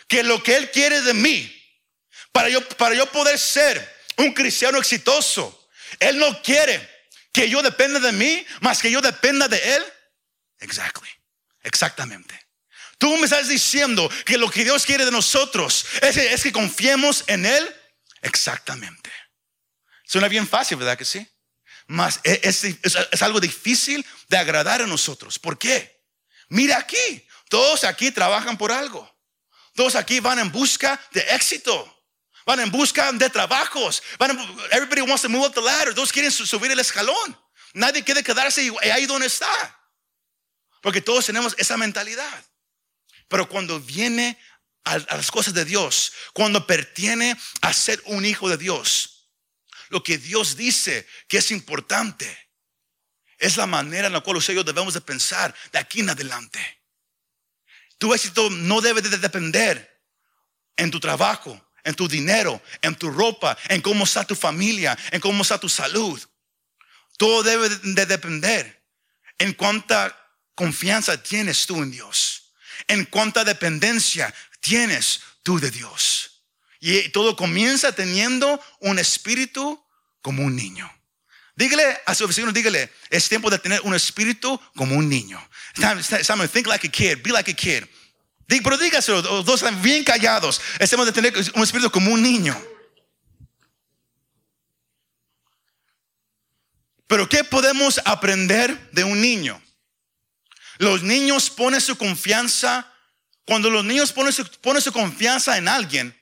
que 0.09 0.21
lo 0.21 0.43
que 0.43 0.57
Él 0.57 0.69
quiere 0.69 1.01
de 1.03 1.13
mí, 1.13 1.79
para 2.33 2.49
yo, 2.49 2.67
para 2.75 2.95
yo 2.95 3.09
poder 3.13 3.39
ser 3.39 3.97
un 4.17 4.33
cristiano 4.33 4.77
exitoso, 4.77 5.69
Él 6.01 6.17
no 6.17 6.41
quiere 6.41 7.07
que 7.31 7.49
yo 7.49 7.61
dependa 7.61 8.01
de 8.01 8.11
mí, 8.11 8.45
más 8.59 8.81
que 8.81 8.91
yo 8.91 8.99
dependa 8.99 9.47
de 9.47 9.75
Él. 9.75 9.85
Exactly. 10.59 11.07
Exactamente. 11.63 12.42
Tú 13.03 13.17
me 13.17 13.25
estás 13.25 13.49
diciendo 13.49 14.09
que 14.23 14.37
lo 14.37 14.49
que 14.49 14.63
Dios 14.63 14.85
quiere 14.85 15.03
de 15.03 15.11
nosotros 15.11 15.85
es, 16.01 16.41
que 16.41 16.53
confiemos 16.53 17.25
en 17.27 17.45
Él. 17.45 17.75
Exactamente. 18.21 19.11
Suena 20.05 20.29
bien 20.29 20.47
fácil, 20.47 20.77
¿verdad 20.77 20.97
que 20.97 21.03
sí? 21.03 21.27
Mas 21.87 22.21
e, 22.23 22.39
es, 22.41 22.63
es, 22.63 23.21
algo 23.21 23.41
difícil 23.41 24.05
de 24.29 24.37
agradar 24.37 24.81
a 24.81 24.87
nosotros. 24.87 25.37
¿Por 25.37 25.59
qué? 25.59 26.01
Mira 26.47 26.77
aquí, 26.77 27.27
todos 27.49 27.83
aquí 27.83 28.09
trabajan 28.09 28.57
por 28.57 28.71
algo. 28.71 29.13
Todos 29.75 29.95
aquí 29.95 30.21
van 30.21 30.39
en 30.39 30.49
busca 30.49 30.97
de 31.11 31.19
éxito. 31.35 32.05
Van 32.45 32.61
en 32.61 32.71
busca 32.71 33.11
de 33.11 33.29
trabajos. 33.29 34.01
everybody 34.71 35.01
wants 35.01 35.23
to 35.23 35.27
move 35.27 35.45
up 35.45 35.53
the 35.53 35.61
ladder. 35.61 35.93
Todos 35.93 36.13
quieren 36.13 36.31
subir 36.31 36.71
el 36.71 36.79
escalón. 36.79 37.37
Nadie 37.73 38.01
quiere 38.01 38.23
quedarse 38.23 38.71
ahí 38.93 39.05
donde 39.05 39.27
está. 39.27 39.77
Porque 40.81 41.01
todos 41.01 41.25
tenemos 41.25 41.53
esa 41.57 41.75
mentalidad. 41.75 42.45
Pero 43.33 43.49
cuando 43.49 43.79
viene 43.79 44.37
a, 44.83 44.99
las 44.99 45.31
cosas 45.31 45.55
de 45.55 45.65
Dios, 45.65 46.13
cuando 46.33 46.67
pertiene 46.67 47.35
a 47.61 47.73
ser 47.73 47.99
un 48.05 48.25
hijo 48.25 48.47
de 48.47 48.57
Dios, 48.57 49.31
lo 49.89 50.03
que 50.03 50.19
Dios 50.19 50.55
dice 50.55 51.07
que 51.27 51.39
es 51.39 51.49
importante 51.49 52.51
es 53.39 53.57
la 53.57 53.65
manera 53.65 54.05
en 54.05 54.13
la 54.13 54.21
cual 54.21 54.35
nosotros 54.35 54.63
debemos 54.63 54.93
de 54.93 55.01
pensar 55.01 55.51
de 55.71 55.79
aquí 55.79 56.01
en 56.01 56.11
adelante. 56.11 56.83
Tu 57.97 58.13
éxito 58.13 58.51
no 58.51 58.81
debe 58.81 59.01
de 59.01 59.17
depender 59.17 60.03
en 60.77 60.91
tu 60.91 60.99
trabajo, 60.99 61.71
en 61.83 61.95
tu 61.95 62.07
dinero, 62.07 62.61
en 62.83 62.95
tu 62.95 63.09
ropa, 63.09 63.57
en 63.67 63.81
cómo 63.81 64.03
está 64.03 64.27
tu 64.27 64.35
familia, 64.35 64.95
en 65.09 65.19
cómo 65.19 65.41
está 65.41 65.59
tu 65.59 65.69
salud. 65.69 66.21
Todo 67.17 67.41
debe 67.41 67.69
de 67.69 68.05
depender 68.05 68.85
en 69.39 69.53
cuánta 69.53 70.15
confianza 70.53 71.17
tienes 71.23 71.65
tú 71.65 71.81
en 71.81 71.89
Dios 71.89 72.42
en 72.87 73.05
cuánta 73.05 73.43
dependencia 73.43 74.33
tienes 74.59 75.21
tú 75.43 75.59
de 75.59 75.71
Dios. 75.71 76.41
Y 76.79 77.09
todo 77.09 77.35
comienza 77.35 77.93
teniendo 77.93 78.59
un 78.79 78.99
espíritu 78.99 79.81
como 80.21 80.43
un 80.43 80.55
niño. 80.55 80.91
Dígale 81.55 82.01
a 82.05 82.15
su 82.15 82.27
vecino, 82.27 82.51
dígale, 82.51 82.91
es 83.09 83.29
tiempo 83.29 83.49
de 83.49 83.59
tener 83.59 83.79
un 83.81 83.93
espíritu 83.93 84.59
como 84.75 84.95
un 84.95 85.07
niño. 85.07 85.39
Time, 85.75 86.47
think 86.47 86.67
like 86.67 86.87
a 86.87 86.91
kid, 86.91 87.23
be 87.23 87.31
like 87.31 87.49
a 87.49 87.53
kid. 87.53 87.83
Pero 88.47 88.77
dígaselo, 88.77 89.21
los 89.21 89.45
dos 89.45 89.61
están 89.61 89.81
bien 89.81 90.03
callados. 90.03 90.59
Es 90.79 90.89
tiempo 90.89 91.05
de 91.05 91.11
tener 91.11 91.33
un 91.55 91.63
espíritu 91.63 91.89
como 91.89 92.11
un 92.11 92.21
niño. 92.21 92.59
Pero 97.07 97.29
¿qué 97.29 97.43
podemos 97.43 98.01
aprender 98.05 98.89
de 98.91 99.03
un 99.03 99.21
niño? 99.21 99.62
Los 100.77 101.03
niños 101.03 101.49
ponen 101.49 101.81
su 101.81 101.97
confianza, 101.97 102.91
cuando 103.45 103.69
los 103.69 103.83
niños 103.83 104.11
ponen 104.11 104.33
su, 104.33 104.43
su 104.43 104.93
confianza 104.93 105.57
en 105.57 105.67
alguien, 105.67 106.19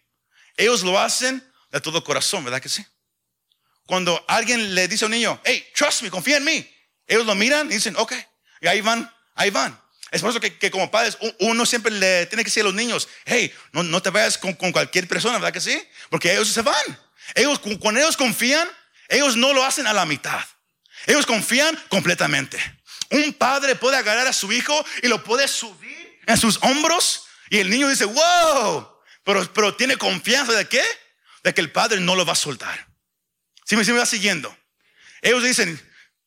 ellos 0.57 0.83
lo 0.83 0.99
hacen 0.99 1.43
de 1.71 1.81
todo 1.81 2.03
corazón, 2.03 2.43
¿verdad 2.43 2.61
que 2.61 2.69
sí? 2.69 2.85
Cuando 3.85 4.23
alguien 4.27 4.75
le 4.75 4.87
dice 4.87 5.05
a 5.05 5.07
un 5.07 5.11
niño, 5.11 5.39
hey, 5.43 5.65
trust 5.75 6.01
me, 6.01 6.09
confía 6.09 6.37
en 6.37 6.45
mí, 6.45 6.69
ellos 7.07 7.25
lo 7.25 7.35
miran 7.35 7.67
y 7.67 7.75
dicen, 7.75 7.95
ok, 7.97 8.13
y 8.61 8.67
ahí 8.67 8.81
van, 8.81 9.11
ahí 9.35 9.49
van. 9.49 9.79
Es 10.11 10.21
por 10.21 10.29
eso 10.29 10.41
que, 10.41 10.71
como 10.71 10.91
padres 10.91 11.17
uno 11.39 11.65
siempre 11.65 11.91
le 11.91 12.25
tiene 12.25 12.43
que 12.43 12.49
decir 12.49 12.61
a 12.61 12.65
los 12.65 12.73
niños, 12.73 13.07
hey, 13.25 13.51
no, 13.71 13.81
no 13.81 14.01
te 14.01 14.09
vayas 14.09 14.37
con, 14.37 14.53
con, 14.53 14.73
cualquier 14.73 15.07
persona, 15.07 15.35
¿verdad 15.35 15.53
que 15.53 15.61
sí? 15.61 15.81
Porque 16.09 16.33
ellos 16.33 16.49
se 16.49 16.61
van. 16.61 16.99
Ellos, 17.33 17.59
cuando 17.79 18.01
ellos 18.01 18.17
confían, 18.17 18.69
ellos 19.07 19.37
no 19.37 19.53
lo 19.53 19.63
hacen 19.63 19.87
a 19.87 19.93
la 19.93 20.05
mitad. 20.05 20.41
Ellos 21.05 21.25
confían 21.25 21.81
completamente. 21.87 22.59
Un 23.11 23.33
padre 23.33 23.75
puede 23.75 23.97
agarrar 23.97 24.27
a 24.27 24.33
su 24.33 24.51
hijo 24.51 24.85
y 25.03 25.07
lo 25.07 25.23
puede 25.23 25.47
subir 25.47 26.19
en 26.25 26.37
sus 26.37 26.57
hombros 26.61 27.25
y 27.51 27.59
el 27.59 27.69
niño 27.69 27.89
dice, 27.89 28.05
wow, 28.05 28.87
pero, 29.25 29.53
pero 29.53 29.75
tiene 29.75 29.97
confianza 29.97 30.53
de 30.53 30.69
qué? 30.69 30.81
De 31.43 31.53
que 31.53 31.59
el 31.59 31.69
padre 31.69 31.99
no 31.99 32.15
lo 32.15 32.25
va 32.25 32.31
a 32.31 32.35
soltar. 32.35 32.87
Si 33.65 33.75
me, 33.75 33.83
va 33.83 34.05
siguiendo. 34.05 34.57
Ellos 35.21 35.43
dicen, 35.43 35.79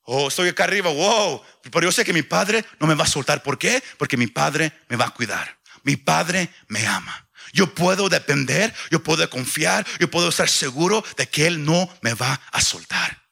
oh, 0.03 0.29
estoy 0.29 0.51
acá 0.51 0.65
arriba, 0.65 0.91
wow, 0.91 1.43
pero 1.73 1.87
yo 1.87 1.93
sé 1.93 2.05
que 2.05 2.13
mi 2.13 2.23
padre 2.23 2.63
no 2.79 2.87
me 2.87 2.95
va 2.95 3.05
a 3.05 3.09
soltar. 3.09 3.43
¿Por 3.43 3.59
qué? 3.59 3.83
Porque 3.97 4.19
mi 4.19 4.27
padre 4.27 4.73
me 4.89 4.97
va 4.97 5.07
a 5.07 5.11
cuidar. 5.15 5.59
Mi 5.83 5.97
padre 5.97 6.51
me 6.69 6.87
ama. 6.87 7.27
Yo 7.55 7.75
puedo 7.75 8.11
depender, 8.11 8.75
yo 8.91 9.03
puedo 9.03 9.29
confiar, 9.31 9.87
yo 9.99 10.11
puedo 10.11 10.29
estar 10.29 10.51
seguro 10.51 11.03
de 11.17 11.27
que 11.27 11.47
Él 11.47 11.65
no 11.65 11.89
me 12.03 12.13
va 12.13 12.39
a 12.53 12.61
soltar. 12.61 13.24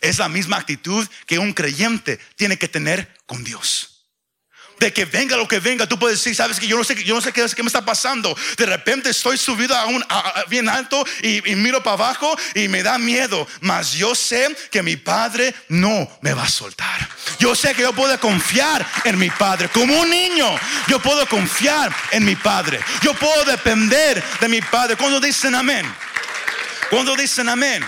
Es 0.00 0.18
la 0.18 0.28
misma 0.28 0.56
actitud 0.56 1.06
que 1.26 1.38
un 1.38 1.52
creyente 1.52 2.18
tiene 2.36 2.58
que 2.58 2.68
tener 2.68 3.14
con 3.26 3.44
Dios. 3.44 3.90
De 4.78 4.94
que 4.94 5.04
venga 5.04 5.36
lo 5.36 5.46
que 5.46 5.60
venga, 5.60 5.86
tú 5.86 5.98
puedes 5.98 6.18
decir, 6.18 6.34
sabes 6.34 6.58
que 6.58 6.66
yo 6.66 6.78
no 6.78 6.84
sé, 6.84 7.04
yo 7.04 7.14
no 7.14 7.20
sé 7.20 7.34
qué, 7.34 7.42
me 7.62 7.66
está 7.66 7.84
pasando. 7.84 8.34
De 8.56 8.64
repente 8.64 9.10
estoy 9.10 9.36
subido 9.36 9.76
a 9.76 9.84
un 9.84 10.02
bien 10.48 10.70
alto 10.70 11.04
y, 11.22 11.42
miro 11.54 11.82
para 11.82 11.94
abajo 11.94 12.34
y 12.54 12.66
me 12.68 12.82
da 12.82 12.96
miedo. 12.96 13.46
Mas 13.60 13.92
yo 13.92 14.14
sé 14.14 14.56
que 14.70 14.82
mi 14.82 14.96
padre 14.96 15.54
no 15.68 16.10
me 16.22 16.32
va 16.32 16.44
a 16.44 16.48
soltar. 16.48 17.06
Yo 17.38 17.54
sé 17.54 17.74
que 17.74 17.82
yo 17.82 17.92
puedo 17.92 18.18
confiar 18.18 18.86
en 19.04 19.18
mi 19.18 19.28
padre. 19.28 19.68
Como 19.68 20.00
un 20.00 20.08
niño, 20.08 20.48
yo 20.88 20.98
puedo 20.98 21.26
confiar 21.26 21.94
en 22.12 22.24
mi 22.24 22.36
padre. 22.36 22.80
Yo 23.02 23.12
puedo 23.12 23.44
depender 23.44 24.24
de 24.40 24.48
mi 24.48 24.62
padre. 24.62 24.96
Cuando 24.96 25.20
dicen 25.20 25.54
amén. 25.54 25.84
Cuando 26.88 27.14
dicen 27.16 27.50
amén 27.50 27.84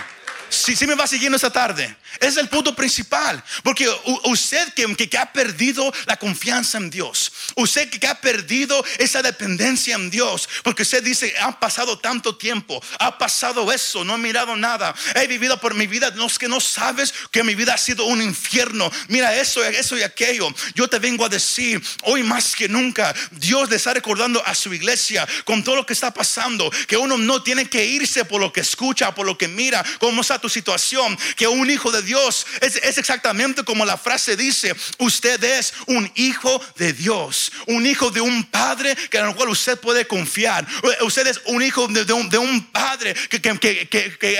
si, 0.53 0.75
si 0.75 0.87
me 0.87 0.95
va 0.95 1.07
siguiendo 1.07 1.35
esta 1.35 1.49
tarde, 1.49 1.95
es 2.19 2.37
el 2.37 2.49
punto 2.49 2.75
principal. 2.75 3.43
Porque 3.63 3.89
usted 4.25 4.73
que, 4.73 4.95
que, 4.95 5.17
ha 5.17 5.31
perdido 5.31 5.91
la 6.05 6.17
confianza 6.17 6.77
en 6.77 6.89
Dios, 6.89 7.31
Usted 7.55 7.89
que 7.89 8.07
ha 8.07 8.19
perdido 8.19 8.83
esa 8.97 9.21
dependencia 9.21 9.95
en 9.95 10.09
Dios, 10.09 10.49
porque 10.63 10.83
usted 10.83 11.03
dice, 11.03 11.33
ha 11.39 11.59
pasado 11.59 11.99
tanto 11.99 12.35
tiempo, 12.35 12.83
ha 12.99 13.17
pasado 13.17 13.71
eso, 13.71 14.03
no 14.03 14.15
he 14.15 14.17
mirado 14.17 14.55
nada, 14.55 14.93
he 15.15 15.27
vivido 15.27 15.59
por 15.59 15.73
mi 15.73 15.87
vida, 15.87 16.11
no 16.11 16.27
que 16.37 16.47
no 16.47 16.59
sabes 16.59 17.13
que 17.31 17.43
mi 17.43 17.55
vida 17.55 17.73
ha 17.73 17.77
sido 17.77 18.05
un 18.05 18.21
infierno. 18.21 18.91
Mira 19.07 19.35
eso, 19.35 19.63
eso 19.63 19.97
y 19.97 20.03
aquello. 20.03 20.49
Yo 20.75 20.87
te 20.87 20.99
vengo 20.99 21.25
a 21.25 21.29
decir, 21.29 21.81
hoy 22.03 22.23
más 22.23 22.55
que 22.55 22.67
nunca, 22.67 23.13
Dios 23.31 23.69
le 23.69 23.75
está 23.75 23.93
recordando 23.93 24.43
a 24.45 24.55
su 24.55 24.73
iglesia 24.73 25.27
con 25.45 25.63
todo 25.63 25.75
lo 25.75 25.85
que 25.85 25.93
está 25.93 26.13
pasando, 26.13 26.71
que 26.87 26.97
uno 26.97 27.17
no 27.17 27.43
tiene 27.43 27.69
que 27.69 27.85
irse 27.85 28.25
por 28.25 28.41
lo 28.41 28.51
que 28.51 28.61
escucha, 28.61 29.13
por 29.13 29.25
lo 29.25 29.37
que 29.37 29.47
mira, 29.47 29.83
cómo 29.99 30.21
está 30.21 30.39
tu 30.39 30.49
situación, 30.49 31.17
que 31.35 31.47
un 31.47 31.69
hijo 31.69 31.91
de 31.91 32.01
Dios 32.01 32.45
es 32.61 32.97
exactamente 32.97 33.63
como 33.63 33.85
la 33.85 33.97
frase 33.97 34.35
dice, 34.35 34.75
usted 34.99 35.43
es 35.43 35.73
un 35.87 36.11
hijo 36.15 36.61
de 36.77 36.93
Dios, 36.93 37.32
un 37.67 37.85
hijo 37.85 38.11
de 38.11 38.21
un 38.21 38.43
padre 38.45 38.95
que 39.09 39.17
en 39.17 39.27
el 39.27 39.35
cual 39.35 39.49
usted 39.49 39.79
puede 39.79 40.07
confiar. 40.07 40.65
Usted 41.01 41.27
es 41.27 41.41
un 41.45 41.61
hijo 41.61 41.87
de, 41.87 42.13
un, 42.13 42.71
padre 42.71 43.13
que, 43.13 43.39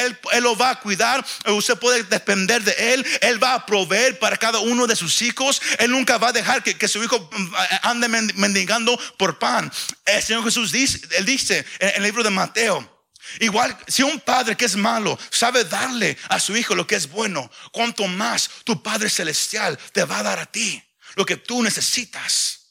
él, 0.02 0.44
lo 0.44 0.56
va 0.56 0.72
a 0.72 0.80
cuidar. 0.80 1.26
Usted 1.46 1.78
puede 1.78 2.04
depender 2.04 2.64
de 2.64 2.94
él. 2.94 3.06
Él 3.22 3.42
va 3.42 3.56
a 3.56 3.66
proveer 3.66 4.20
para 4.20 4.38
cada 4.38 4.60
uno 4.60 4.88
de 4.88 4.96
sus 4.96 5.22
hijos. 5.22 5.62
Él 5.80 5.92
nunca 5.92 6.18
va 6.18 6.30
a 6.30 6.34
dejar 6.34 6.64
que, 6.64 6.88
su 6.88 7.04
hijo 7.04 7.30
mm, 7.32 7.54
ande 7.84 8.08
mendigando 8.36 9.00
por 9.18 9.40
pan. 9.40 9.72
El 10.06 10.22
Señor 10.22 10.44
Jesús 10.44 10.72
dice, 10.72 11.00
él 11.18 11.26
dice 11.26 11.66
en 11.80 11.92
el 11.96 12.04
libro 12.04 12.24
de 12.24 12.30
Mateo. 12.30 12.94
Igual, 13.40 13.76
si 13.88 14.04
un 14.04 14.20
padre 14.20 14.56
que 14.56 14.66
es 14.66 14.76
malo 14.76 15.18
sabe 15.30 15.64
darle 15.64 16.18
a 16.30 16.40
su 16.40 16.56
hijo 16.56 16.76
lo 16.76 16.86
que 16.86 16.96
es 16.96 17.10
bueno, 17.10 17.50
cuanto 17.72 18.08
más 18.08 18.50
tu 18.64 18.84
Padre 18.84 19.10
Celestial 19.10 19.78
te 19.92 20.04
va 20.04 20.20
a 20.20 20.24
dar 20.24 20.40
a 20.40 20.46
ti 20.46 20.82
lo 21.16 21.26
que 21.26 21.38
tú 21.38 21.64
necesitas. 21.64 22.63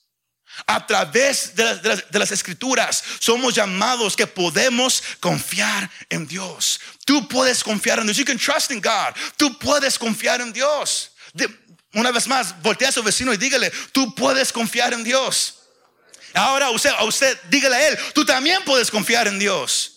A 0.67 0.87
través 0.87 1.55
de 1.55 2.19
las, 2.19 2.31
escrituras 2.31 3.03
somos 3.19 3.55
llamados 3.55 4.17
que 4.17 4.27
podemos 4.27 5.03
confiar 5.21 5.91
en 6.09 6.27
Dios. 6.27 6.81
Tú 7.05 7.27
puedes 7.29 7.63
confiar 7.63 7.99
en 7.99 8.07
Dios. 8.07 8.17
You 8.17 8.25
can 8.25 8.39
trust 8.39 8.71
in 8.71 8.81
God. 8.81 9.15
Tú 9.37 9.59
puedes 9.59 9.99
confiar 9.99 10.41
en 10.41 10.53
Dios. 10.53 11.11
una 11.95 12.11
vez 12.11 12.27
más, 12.27 12.61
voltea 12.63 12.89
a 12.89 12.93
su 12.93 13.03
vecino 13.03 13.33
y 13.33 13.37
dígale, 13.37 13.71
tú 13.93 14.15
puedes 14.15 14.53
confiar 14.53 14.93
en 14.93 15.05
Dios. 15.05 15.59
Ahora 16.35 16.71
usted, 16.71 16.91
a 16.91 17.05
usted, 17.05 17.39
dígale 17.51 17.77
a 17.77 17.89
él, 17.89 17.99
tú 18.15 18.25
también 18.25 18.65
puedes 18.65 18.91
confiar 18.91 19.29
en 19.29 19.39
Dios. 19.39 19.93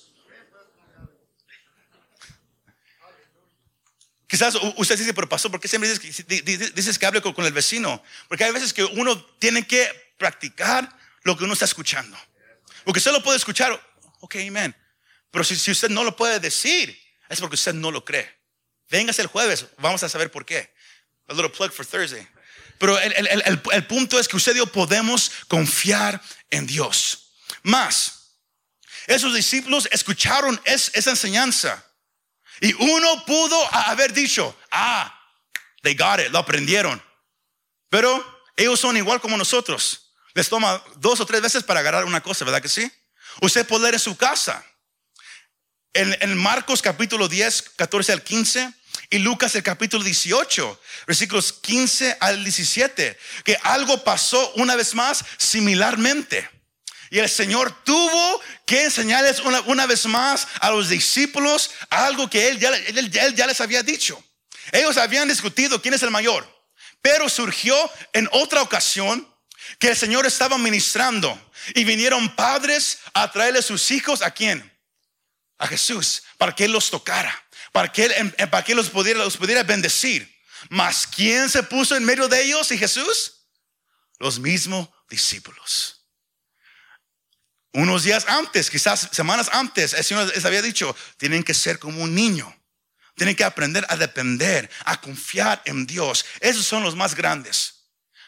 Quizás 4.27 4.55
usted 4.75 4.97
dice, 4.97 5.13
pero 5.13 5.29
pasó, 5.29 5.49
¿por 5.49 5.61
qué 5.61 5.67
siempre 5.67 5.89
dices, 5.89 6.99
que 6.99 7.05
hable 7.05 7.21
con, 7.21 7.45
el 7.45 7.53
vecino? 7.53 8.03
Porque 8.27 8.43
hay 8.43 8.51
veces 8.51 8.73
que 8.73 8.83
uno 8.83 9.23
tiene 9.39 9.65
que 9.65 10.04
practicar 10.17 10.89
lo 11.23 11.37
que 11.37 11.43
uno 11.43 11.53
está 11.53 11.65
escuchando. 11.65 12.17
Porque 12.83 12.99
usted 12.99 13.11
lo 13.11 13.23
puede 13.23 13.37
escuchar, 13.37 13.79
ok, 14.21 14.35
amén. 14.47 14.75
Pero 15.31 15.43
si, 15.43 15.71
usted 15.71 15.89
no 15.89 16.03
lo 16.03 16.15
puede 16.15 16.39
decir, 16.39 16.97
es 17.27 17.39
porque 17.39 17.55
usted 17.55 17.73
no 17.73 17.91
lo 17.91 18.05
cree. 18.05 18.33
Véngase 18.89 19.21
el 19.21 19.27
jueves, 19.27 19.65
vamos 19.77 20.03
a 20.03 20.09
saber 20.09 20.31
por 20.31 20.45
qué. 20.45 20.73
A 21.27 21.33
little 21.33 21.49
plug 21.49 21.71
for 21.71 21.85
Thursday. 21.85 22.27
Pero 22.77 22.97
el, 22.99 23.87
punto 23.87 24.19
es 24.19 24.27
que 24.27 24.37
usted 24.37 24.55
yo 24.55 24.67
podemos 24.67 25.31
confiar 25.47 26.21
en 26.49 26.67
Dios. 26.67 27.31
Más, 27.63 28.37
esos 29.07 29.33
discípulos 29.33 29.87
escucharon 29.91 30.61
esa 30.65 31.09
enseñanza. 31.09 31.83
Y 32.61 32.73
uno 32.73 33.25
pudo 33.25 33.73
haber 33.73 34.13
dicho, 34.13 34.57
ah, 34.71 35.13
they 35.81 35.95
got 35.95 36.19
it, 36.19 36.29
lo 36.29 36.39
aprendieron. 36.39 37.01
Pero 37.89 38.43
ellos 38.55 38.79
son 38.79 38.97
igual 38.97 39.19
como 39.19 39.37
nosotros. 39.37 40.04
Les 40.35 40.49
toma 40.49 40.83
dos 40.97 41.19
o 41.21 41.25
tres 41.25 41.41
veces 41.41 41.63
para 41.63 41.79
agarrar 41.79 42.05
una 42.05 42.21
cosa, 42.21 42.45
¿verdad 42.45 42.61
que 42.61 42.69
sí? 42.69 42.91
Usted 43.41 43.65
puede 43.65 43.83
leer 43.83 43.95
en 43.95 43.99
su 44.01 44.17
casa. 44.17 44.63
En, 45.93 46.15
en 46.19 46.37
Marcos 46.37 46.81
capítulo 46.81 47.29
10, 47.29 47.61
14 47.77 48.11
al 48.11 48.21
15 48.21 48.73
y 49.09 49.19
Lucas 49.19 49.55
el 49.55 49.63
capítulo 49.63 50.03
18, 50.03 50.81
versículos 51.07 51.53
15 51.53 52.17
al 52.19 52.43
17, 52.43 53.17
que 53.45 53.57
algo 53.63 54.03
pasó 54.03 54.51
una 54.55 54.75
vez 54.75 54.93
más 54.93 55.23
similarmente. 55.37 56.49
Y 57.11 57.19
el 57.19 57.29
Señor 57.29 57.83
tuvo 57.85 58.41
que 58.65 58.83
enseñarles 58.83 59.39
una, 59.39 59.85
vez 59.85 60.05
más 60.05 60.49
a 60.59 60.69
los 60.71 60.89
discípulos 60.89 61.71
algo 61.89 62.29
que 62.29 62.49
él 62.49 62.59
ya, 62.59 62.75
él 62.75 63.35
ya 63.35 63.47
les 63.47 63.61
había 63.61 63.83
dicho. 63.83 64.21
Ellos 64.73 64.97
habían 64.97 65.29
discutido 65.29 65.81
quién 65.81 65.93
es 65.93 66.03
el 66.03 66.11
mayor, 66.11 66.45
pero 67.01 67.29
surgió 67.29 67.77
en 68.11 68.27
otra 68.33 68.63
ocasión 68.63 69.33
que 69.79 69.89
el 69.89 69.95
Señor 69.95 70.25
estaba 70.25 70.57
ministrando 70.57 71.51
y 71.73 71.83
vinieron 71.83 72.35
padres 72.35 72.99
a 73.13 73.31
traerle 73.31 73.61
sus 73.61 73.91
hijos 73.91 74.21
a 74.21 74.31
quién? 74.31 74.71
A 75.57 75.67
Jesús, 75.67 76.23
para 76.37 76.53
que 76.53 76.65
Él 76.65 76.71
los 76.71 76.89
tocara, 76.89 77.33
para 77.71 77.91
que 77.91 78.05
Él, 78.05 78.11
em, 78.17 78.31
para 78.49 78.63
que 78.63 78.75
los, 78.75 78.89
pudiera, 78.89 79.19
los 79.19 79.37
pudiera 79.37 79.63
bendecir. 79.63 80.33
Mas 80.69 81.07
¿quién 81.07 81.49
se 81.49 81.63
puso 81.63 81.95
en 81.95 82.05
medio 82.05 82.27
de 82.27 82.43
ellos 82.43 82.71
y 82.71 82.77
Jesús? 82.77 83.47
Los 84.19 84.39
mismos 84.39 84.89
discípulos. 85.09 86.01
Unos 87.73 88.03
días 88.03 88.25
antes, 88.27 88.69
quizás 88.69 89.09
semanas 89.11 89.49
antes, 89.51 89.93
el 89.93 90.03
Señor 90.03 90.31
les 90.33 90.45
había 90.45 90.61
dicho, 90.61 90.95
tienen 91.17 91.43
que 91.43 91.53
ser 91.53 91.77
como 91.77 92.03
un 92.03 92.15
niño. 92.15 92.55
Tienen 93.15 93.35
que 93.35 93.43
aprender 93.43 93.85
a 93.89 93.97
depender, 93.97 94.69
a 94.85 94.99
confiar 94.99 95.61
en 95.65 95.85
Dios. 95.85 96.25
Esos 96.39 96.65
son 96.65 96.83
los 96.83 96.95
más 96.95 97.15
grandes. 97.15 97.74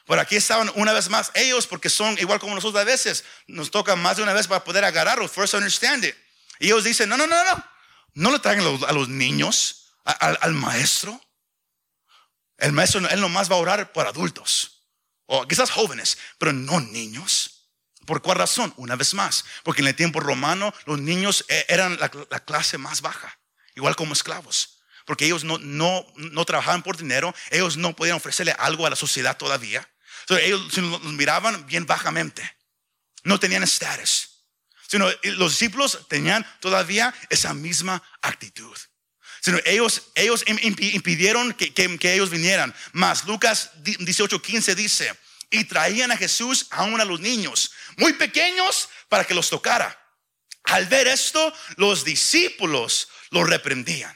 Por 0.07 0.19
aquí 0.19 0.37
estaban 0.37 0.71
una 0.75 0.93
vez 0.93 1.09
más 1.09 1.31
ellos, 1.35 1.67
porque 1.67 1.89
son 1.89 2.17
igual 2.17 2.39
como 2.39 2.55
nosotros 2.55 2.81
a 2.81 2.85
veces. 2.85 3.25
Nos 3.45 3.69
toca 3.69 3.95
más 3.97 4.15
de 4.15 4.23
una 4.23 4.33
vez 4.33 4.47
para 4.47 4.63
poder 4.63 4.85
agarrarlos. 4.85 5.29
First 5.29 5.53
understand 5.53 6.05
it. 6.05 6.15
Y 6.59 6.67
ellos 6.67 6.85
dicen, 6.85 7.09
no, 7.09 7.17
no, 7.17 7.27
no, 7.27 7.43
no. 7.43 7.63
No 8.13 8.31
le 8.31 8.39
traigan 8.39 8.65
a 8.87 8.91
los 8.93 9.09
niños, 9.09 9.91
al, 10.05 10.53
maestro. 10.53 11.21
El 12.57 12.71
maestro, 12.71 13.07
él 13.09 13.19
nomás 13.19 13.51
va 13.51 13.55
a 13.55 13.59
orar 13.59 13.91
por 13.91 14.07
adultos. 14.07 14.85
O 15.25 15.45
quizás 15.45 15.69
jóvenes, 15.69 16.17
pero 16.39 16.53
no 16.53 16.79
niños. 16.79 17.57
¿Por 18.05 18.21
cuál 18.21 18.37
razón? 18.37 18.73
Una 18.77 18.95
vez 18.95 19.13
más, 19.13 19.43
porque 19.63 19.81
en 19.81 19.89
el 19.89 19.95
tiempo 19.95 20.21
romano 20.21 20.73
los 20.85 20.99
niños 20.99 21.43
eh, 21.49 21.65
eran 21.67 21.99
la, 21.99 22.09
clase 22.09 22.77
más 22.77 23.01
baja, 23.01 23.37
igual 23.75 23.97
como 23.97 24.13
esclavos, 24.13 24.79
porque 25.05 25.25
ellos 25.25 25.43
no, 25.43 25.57
no, 25.57 26.05
no 26.15 26.45
trabajaban 26.45 26.83
por 26.83 26.95
dinero, 26.95 27.35
ellos 27.51 27.75
no 27.75 27.93
podían 27.93 28.15
ofrecerle 28.15 28.55
algo 28.57 28.87
a 28.87 28.89
la 28.89 28.95
sociedad 28.95 29.35
todavía. 29.35 29.85
Entonces 30.29 30.47
ellos 30.47 30.77
los 30.77 31.13
miraban 31.13 31.65
bien 31.67 31.85
bajamente, 31.85 32.43
no 33.23 33.39
tenían 33.39 33.63
estatus, 33.63 34.43
sino 34.85 35.09
los 35.23 35.53
discípulos 35.53 36.05
tenían 36.09 36.45
todavía 36.59 37.15
esa 37.29 37.53
misma 37.53 38.03
actitud. 38.21 38.77
Sino 39.39 39.57
ellos, 39.63 40.09
ellos 40.15 40.43
impidieron 40.47 41.53
que, 41.53 41.73
que, 41.73 42.13
ellos 42.13 42.29
vinieran. 42.29 42.75
Más 42.91 43.23
Lucas 43.23 43.71
18:15 43.83 44.75
dice, 44.75 45.17
y 45.49 45.63
traían 45.63 46.11
a 46.11 46.17
Jesús 46.17 46.67
aún 46.71 46.99
a 46.99 47.05
los 47.05 47.21
niños 47.21 47.71
muy 47.95 48.11
pequeños 48.11 48.89
para 49.07 49.23
que 49.23 49.33
los 49.33 49.49
tocara. 49.49 49.97
Al 50.63 50.87
ver 50.87 51.07
esto, 51.07 51.53
los 51.77 52.03
discípulos 52.03 53.07
los 53.29 53.49
reprendían. 53.49 54.13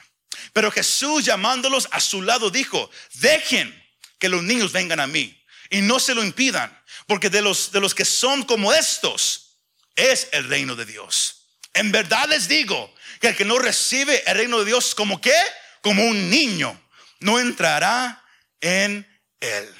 Pero 0.52 0.70
Jesús 0.70 1.24
llamándolos 1.24 1.88
a 1.90 2.00
su 2.00 2.20
lado 2.20 2.50
dijo, 2.50 2.90
dejen 3.14 3.74
que 4.18 4.28
los 4.28 4.42
niños 4.42 4.72
vengan 4.72 5.00
a 5.00 5.06
mí 5.06 5.41
y 5.72 5.80
no 5.80 5.98
se 5.98 6.14
lo 6.14 6.22
impidan, 6.22 6.70
porque 7.06 7.30
de 7.30 7.42
los, 7.42 7.72
de 7.72 7.80
los 7.80 7.94
que 7.94 8.04
son 8.04 8.44
como 8.44 8.72
estos 8.72 9.56
es 9.96 10.28
el 10.32 10.48
reino 10.48 10.76
de 10.76 10.84
Dios. 10.84 11.46
En 11.74 11.90
verdad 11.90 12.28
les 12.28 12.46
digo 12.46 12.94
que 13.20 13.28
el 13.28 13.36
que 13.36 13.44
no 13.44 13.58
recibe 13.58 14.22
el 14.30 14.36
reino 14.36 14.58
de 14.58 14.66
Dios 14.66 14.94
como 14.94 15.20
qué, 15.20 15.34
como 15.80 16.04
un 16.04 16.30
niño, 16.30 16.78
no 17.20 17.40
entrará 17.40 18.22
en 18.60 19.06
él. 19.40 19.74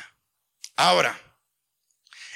Ahora, 0.76 1.20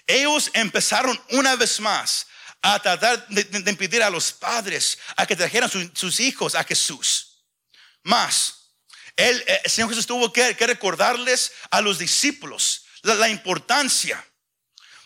ellos 0.07 0.51
empezaron 0.53 1.21
una 1.31 1.57
vez 1.57 1.81
más 1.81 2.27
a 2.61 2.79
tratar 2.81 3.27
de, 3.29 3.71
impedir 3.71 4.03
a 4.03 4.11
los 4.11 4.33
padres 4.33 4.99
a 5.17 5.27
que 5.27 5.35
trajeran 5.35 5.71
sus 5.95 6.21
hijos 6.21 6.55
a 6.55 6.63
Jesús. 6.63 7.45
Más, 8.03 8.71
el, 9.17 9.43
Señor 9.65 9.89
Jesús 9.89 10.07
tuvo 10.07 10.33
que, 10.33 10.53
recordarles 10.53 11.53
a 11.71 11.81
los 11.81 11.99
discípulos 11.99 12.86
la, 13.15 13.29
importancia 13.29 14.25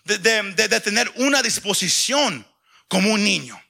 de, 0.05 0.81
tener 0.81 1.13
una 1.17 1.43
disposición 1.43 2.47
como 2.89 3.13
un 3.13 3.23
niño. 3.23 3.63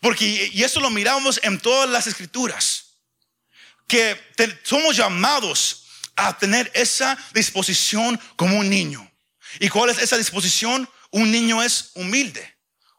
Porque, 0.00 0.50
y 0.52 0.62
eso 0.62 0.80
lo 0.80 0.90
miramos 0.90 1.40
en 1.42 1.58
todas 1.58 1.88
las 1.90 2.06
escrituras, 2.06 2.94
que 3.86 4.18
somos 4.62 4.96
llamados 4.96 5.86
a 6.16 6.36
tener 6.36 6.70
esa 6.74 7.18
disposición 7.32 8.18
como 8.36 8.58
un 8.58 8.68
niño. 8.68 9.10
¿Y 9.60 9.68
cuál 9.68 9.90
es 9.90 9.98
esa 9.98 10.16
disposición? 10.16 10.88
Un 11.10 11.30
niño 11.30 11.62
es 11.62 11.90
humilde. 11.94 12.56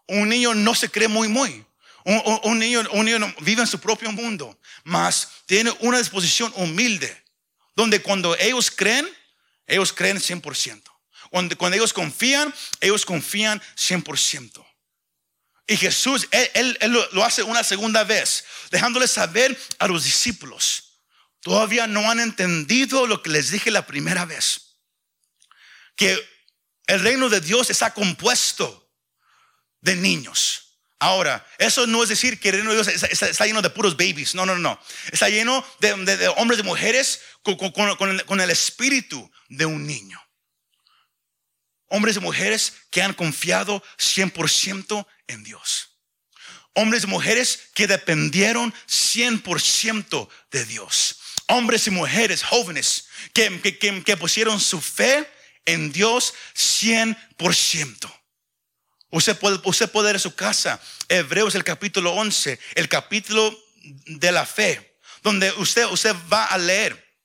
Un 0.08 0.30
niño 0.30 0.56
no 0.56 0.74
se 0.74 0.90
cree 0.90 1.08
muy, 1.08 1.28
muy. 1.28 1.66
Un, 2.06 2.58
niño, 2.58 2.84
un 2.92 3.06
niño 3.06 3.36
vive 3.42 3.62
en 3.62 3.68
su 3.68 3.80
propio 3.80 4.12
mundo, 4.12 4.58
mas 4.84 5.30
tiene 5.46 5.72
una 5.82 6.00
disposición 6.00 6.52
humilde, 6.56 7.24
donde 7.76 8.02
cuando 8.02 8.36
ellos 8.38 8.72
creen, 8.72 9.08
ellos 9.70 9.94
creen 9.94 10.18
100%. 10.18 10.84
Cuando, 11.30 11.58
cuando 11.58 11.78
ellos 11.78 11.94
confían, 11.94 12.54
ellos 12.82 13.06
confían 13.06 13.62
100%. 13.78 14.66
Y 15.70 15.78
Jesús, 15.78 16.28
Él, 16.32 16.78
lo, 17.12 17.24
hace 17.24 17.44
una 17.44 17.64
segunda 17.64 18.04
vez, 18.04 18.44
dejándole 18.72 19.08
saber 19.08 19.56
a 19.78 19.88
los 19.88 20.04
discípulos, 20.04 21.04
todavía 21.42 21.86
no 21.86 22.10
han 22.10 22.20
entendido 22.20 23.06
lo 23.06 23.22
que 23.22 23.30
les 23.30 23.52
dije 23.52 23.70
la 23.70 23.86
primera 23.86 24.26
vez, 24.26 24.80
que 25.96 26.20
el 26.88 27.00
reino 27.02 27.30
de 27.30 27.40
Dios 27.40 27.70
está 27.70 27.94
compuesto 27.94 28.92
de 29.82 29.96
niños. 29.96 30.69
Ahora, 31.00 31.46
eso 31.58 31.88
no 31.88 32.04
es 32.04 32.10
decir 32.10 32.42
que 32.42 32.50
el 32.50 32.56
reino 32.56 32.72
de 32.72 32.84
Dios 32.84 32.88
está, 32.90 33.46
lleno 33.46 33.62
de 33.62 33.70
puros 33.70 33.96
babies. 33.96 34.36
No, 34.36 34.46
no, 34.46 34.58
no. 34.58 34.78
Está 35.12 35.30
lleno 35.30 35.66
de, 35.80 36.28
hombres 36.36 36.60
y 36.60 36.64
mujeres 36.64 37.22
con, 37.42 38.42
el, 38.42 38.50
espíritu 38.50 39.32
de 39.48 39.66
un 39.66 39.88
niño. 39.88 40.22
Hombres 41.88 42.18
y 42.18 42.20
mujeres 42.20 42.74
que 42.92 43.02
han 43.02 43.14
confiado 43.14 43.82
100% 43.98 45.08
en 45.28 45.44
Dios. 45.46 45.98
Hombres 46.74 47.06
y 47.06 47.08
mujeres 47.08 47.70
que 47.74 47.88
dependieron 47.88 48.74
100% 48.90 50.30
de 50.52 50.66
Dios. 50.66 51.20
Hombres 51.48 51.88
y 51.88 51.92
mujeres 51.92 52.44
jóvenes 52.44 53.08
que, 53.34 54.04
que 54.06 54.18
pusieron 54.18 54.60
su 54.60 54.82
fe 54.82 55.26
en 55.66 55.94
Dios 55.94 56.34
100%. 56.56 58.19
Usted 59.12 59.38
puede, 59.38 59.60
usted 59.64 59.90
puede 59.90 60.12
ir 60.12 60.16
a 60.16 60.20
su 60.20 60.36
casa, 60.36 60.82
Hebreos 61.08 61.56
el 61.56 61.64
capítulo 61.64 62.14
11, 62.14 62.60
el 62.76 62.88
capítulo 62.88 63.58
de 64.06 64.32
la 64.32 64.46
fe, 64.46 64.98
donde 65.24 65.52
usted, 65.54 65.86
usted 65.86 66.16
va 66.32 66.46
a 66.46 66.58
leer 66.58 67.18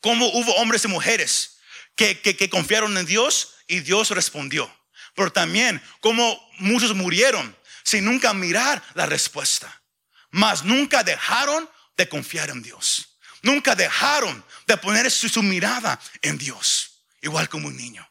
cómo 0.00 0.26
hubo 0.28 0.54
hombres 0.56 0.84
y 0.84 0.88
mujeres 0.88 1.58
que, 1.96 2.20
que, 2.20 2.48
confiaron 2.48 2.96
en 2.96 3.06
Dios 3.06 3.54
y 3.66 3.80
Dios 3.80 4.10
respondió. 4.10 4.72
Pero 5.14 5.32
también 5.32 5.82
cómo 6.00 6.40
muchos 6.58 6.94
murieron 6.94 7.56
sin 7.82 8.04
nunca 8.04 8.32
mirar 8.32 8.82
la 8.94 9.06
respuesta. 9.06 9.82
Mas 10.30 10.64
nunca 10.64 11.02
dejaron 11.02 11.68
de 11.96 12.08
confiar 12.08 12.50
en 12.50 12.62
Dios. 12.62 13.18
Nunca 13.42 13.74
dejaron 13.74 14.44
de 14.66 14.76
poner 14.76 15.10
su 15.10 15.42
mirada 15.42 15.98
en 16.22 16.38
Dios 16.38 16.88
igual 17.20 17.48
como 17.48 17.68
un 17.68 17.76
niño. 17.76 18.08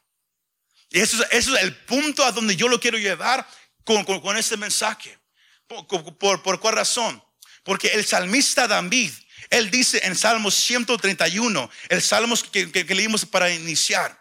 Y 0.90 1.00
eso, 1.00 1.22
eso, 1.30 1.56
es 1.56 1.62
el 1.62 1.74
punto 1.74 2.24
a 2.24 2.32
donde 2.32 2.56
yo 2.56 2.68
lo 2.68 2.80
quiero 2.80 2.98
llevar 2.98 3.46
con, 3.84 4.04
con, 4.04 4.36
este 4.36 4.56
mensaje. 4.56 5.18
Por, 5.66 6.42
por, 6.42 6.60
cuál 6.60 6.74
razón? 6.74 7.22
Porque 7.62 7.88
el 7.88 8.04
salmista 8.04 8.66
David, 8.66 9.12
él 9.50 9.70
dice 9.70 10.00
en 10.04 10.16
Salmos 10.16 10.54
131, 10.54 11.70
el 11.90 12.02
Salmos 12.02 12.42
que, 12.42 12.70
que, 12.70 12.94
leímos 12.94 13.26
para 13.26 13.50
iniciar. 13.50 14.18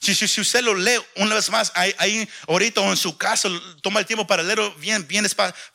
Si, 0.00 0.14
si, 0.14 0.28
si, 0.28 0.40
usted 0.40 0.62
lo 0.62 0.74
lee 0.74 0.98
una 1.16 1.34
vez 1.34 1.50
más 1.50 1.72
ahí, 1.74 1.94
ahí, 1.98 2.28
ahorita 2.48 2.80
o 2.80 2.90
en 2.90 2.96
su 2.96 3.16
casa, 3.16 3.48
toma 3.82 4.00
el 4.00 4.06
tiempo 4.06 4.26
para 4.26 4.42
leerlo 4.42 4.74
bien, 4.74 5.06
bien, 5.06 5.26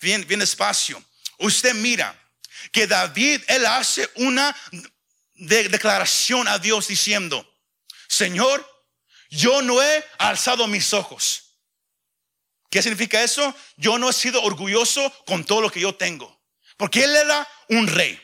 bien, 0.02 0.26
bien 0.28 0.40
despacio. 0.40 1.04
Usted 1.38 1.74
mira 1.76 2.20
que 2.72 2.88
David, 2.88 3.42
él 3.48 3.66
hace 3.66 4.10
una 4.16 4.56
declaración 5.36 6.48
a 6.48 6.60
Dios 6.60 6.88
diciendo, 6.88 7.48
Señor, 8.08 8.75
yo 9.30 9.62
no 9.62 9.82
he 9.82 10.06
alzado 10.18 10.68
mis 10.68 10.94
ojos. 10.94 11.44
¿Qué 12.70 12.82
significa 12.82 13.22
eso? 13.24 13.56
Yo 13.78 13.98
no 13.98 14.10
he 14.10 14.14
sido 14.14 14.42
orgulloso 14.44 15.12
con 15.26 15.46
todo 15.46 15.62
lo 15.62 15.72
que 15.72 15.80
yo 15.80 15.96
tengo. 15.96 16.36
Porque 16.78 17.04
él 17.04 17.16
era 17.16 17.48
un 17.70 17.88
rey. 17.88 18.20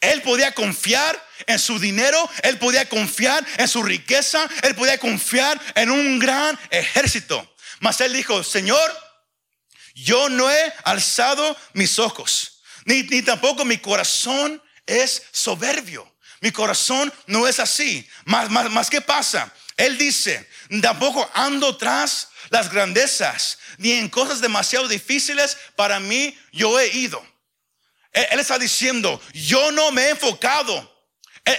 Él 0.00 0.22
podía 0.22 0.52
confiar 0.52 1.22
en 1.46 1.58
su 1.58 1.78
dinero, 1.78 2.28
él 2.42 2.58
podía 2.58 2.88
confiar 2.88 3.44
en 3.58 3.68
su 3.68 3.82
riqueza, 3.82 4.48
él 4.62 4.74
podía 4.74 4.98
confiar 4.98 5.60
en 5.74 5.90
un 5.90 6.18
gran 6.18 6.58
ejército. 6.70 7.54
Mas 7.80 8.00
él 8.00 8.14
dijo, 8.14 8.42
Señor, 8.42 8.96
yo 9.94 10.30
no 10.30 10.50
he 10.50 10.72
alzado 10.84 11.56
mis 11.74 11.98
ojos, 11.98 12.62
ni, 12.84 13.04
tampoco 13.22 13.64
mi 13.64 13.78
corazón 13.78 14.62
es 14.86 15.22
soberbio. 15.32 16.10
Mi 16.40 16.52
corazón 16.52 17.12
no 17.26 17.46
es 17.46 17.60
así. 17.60 18.08
Más, 18.24 18.48
más, 18.48 18.88
¿qué 18.88 19.02
pasa? 19.02 19.52
Él 19.80 19.96
dice, 19.96 20.46
tampoco 20.82 21.28
ando 21.32 21.78
tras 21.78 22.28
las 22.50 22.70
grandezas, 22.70 23.58
ni 23.78 23.92
en 23.92 24.10
cosas 24.10 24.42
demasiado 24.42 24.86
difíciles 24.88 25.56
para 25.74 25.98
mí 25.98 26.38
yo 26.52 26.78
he 26.78 26.88
ido. 26.88 27.26
Él 28.12 28.38
está 28.38 28.58
diciendo, 28.58 29.18
yo 29.32 29.72
no 29.72 29.90
me 29.90 30.02
he 30.02 30.10
enfocado 30.10 30.89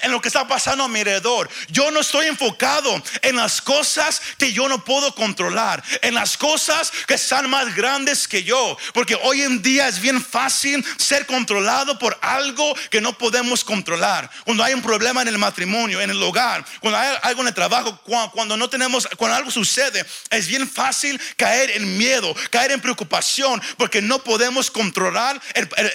en 0.02 0.12
lo 0.12 0.22
que 0.22 0.28
está 0.28 0.48
pasando 0.48 0.84
a 0.84 0.88
mi 0.88 1.00
alrededor. 1.00 1.50
Yo 1.70 1.92
no 1.92 2.02
estoy 2.02 2.28
enfocado 2.28 3.02
en 3.22 3.36
las 3.36 3.62
cosas 3.62 4.22
que 4.38 4.54
yo 4.54 4.68
no 4.68 4.84
puedo 4.84 5.14
controlar, 5.16 5.84
en 6.02 6.14
las 6.14 6.38
cosas 6.38 6.92
que 7.08 7.16
están 7.16 7.50
más 7.50 7.76
grandes 7.76 8.28
que 8.28 8.44
yo, 8.44 8.78
porque 8.94 9.16
hoy 9.24 9.42
en 9.42 9.62
día 9.62 9.88
es 9.88 10.00
bien 10.00 10.24
fácil 10.24 10.86
ser 10.98 11.26
controlado 11.26 11.98
por 11.98 12.18
algo 12.22 12.76
que 12.90 13.02
no 13.02 13.18
podemos 13.18 13.64
controlar. 13.64 14.30
Cuando 14.46 14.64
hay 14.64 14.74
un 14.74 14.82
problema 14.82 15.22
en 15.22 15.28
el 15.28 15.38
matrimonio, 15.38 16.02
en 16.02 16.10
el 16.10 16.22
hogar, 16.22 16.66
cuando 16.80 17.00
hay 17.00 17.18
algo 17.24 17.42
en 17.42 17.48
el 17.48 17.54
trabajo, 17.54 18.00
cuando 18.34 18.58
no 18.58 18.70
tenemos, 18.70 19.08
cuando 19.18 19.38
algo 19.38 19.52
sucede, 19.52 20.06
es 20.30 20.48
bien 20.48 20.70
fácil 20.70 21.20
caer 21.36 21.72
en 21.72 21.98
miedo, 21.98 22.36
caer 22.50 22.72
en 22.72 22.82
preocupación, 22.82 23.62
porque 23.78 24.02
no 24.02 24.24
podemos 24.24 24.70
controlar 24.72 25.42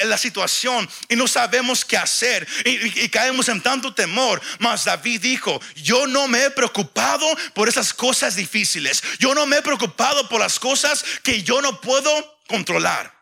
la 0.05 0.19
situación 0.19 0.89
y 1.09 1.17
no 1.17 1.27
sabemos 1.27 1.85
qué 1.85 1.97
hacer 1.97 2.47
y, 2.65 3.05
y 3.05 3.09
caemos 3.09 3.49
en 3.49 3.61
tanto 3.61 3.86
temor. 3.95 4.41
Mas 4.59 4.85
David 4.85 5.21
dijo, 5.21 5.61
yo 5.77 6.07
no 6.07 6.29
me 6.29 6.45
he 6.45 6.51
preocupado 6.51 7.27
por 7.55 7.69
esas 7.69 7.93
cosas 7.93 8.37
difíciles. 8.37 9.03
Yo 9.19 9.35
no 9.35 9.47
me 9.47 9.59
he 9.59 9.63
preocupado 9.63 10.29
por 10.29 10.41
las 10.41 10.59
cosas 10.59 11.05
que 11.23 11.43
yo 11.43 11.61
no 11.61 11.81
puedo 11.81 12.41
controlar. 12.49 13.17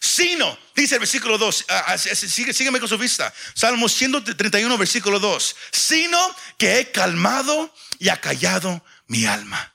Sino, 0.00 0.58
dice 0.74 0.94
el 0.94 1.00
versículo 1.00 1.36
2, 1.36 1.66
ah, 1.68 1.84
ah, 1.88 1.98
sígueme 1.98 2.80
con 2.80 2.88
su 2.88 2.96
vista. 2.96 3.32
Salmo 3.54 3.88
131, 3.88 4.78
versículo 4.78 5.18
2. 5.18 5.56
Sino 5.70 6.36
que 6.56 6.78
he 6.78 6.90
calmado 6.90 7.72
y 7.98 8.08
acallado 8.08 8.82
mi 9.06 9.26
alma. 9.26 9.74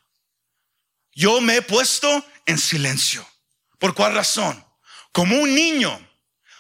Yo 1.14 1.40
me 1.42 1.58
he 1.58 1.62
puesto 1.62 2.26
en 2.48 2.58
silencio. 2.58 3.26
¿Por 3.78 3.94
cuál 3.94 4.16
razón? 4.16 4.66
Como 5.12 5.38
un 5.38 5.54
niño 5.54 6.06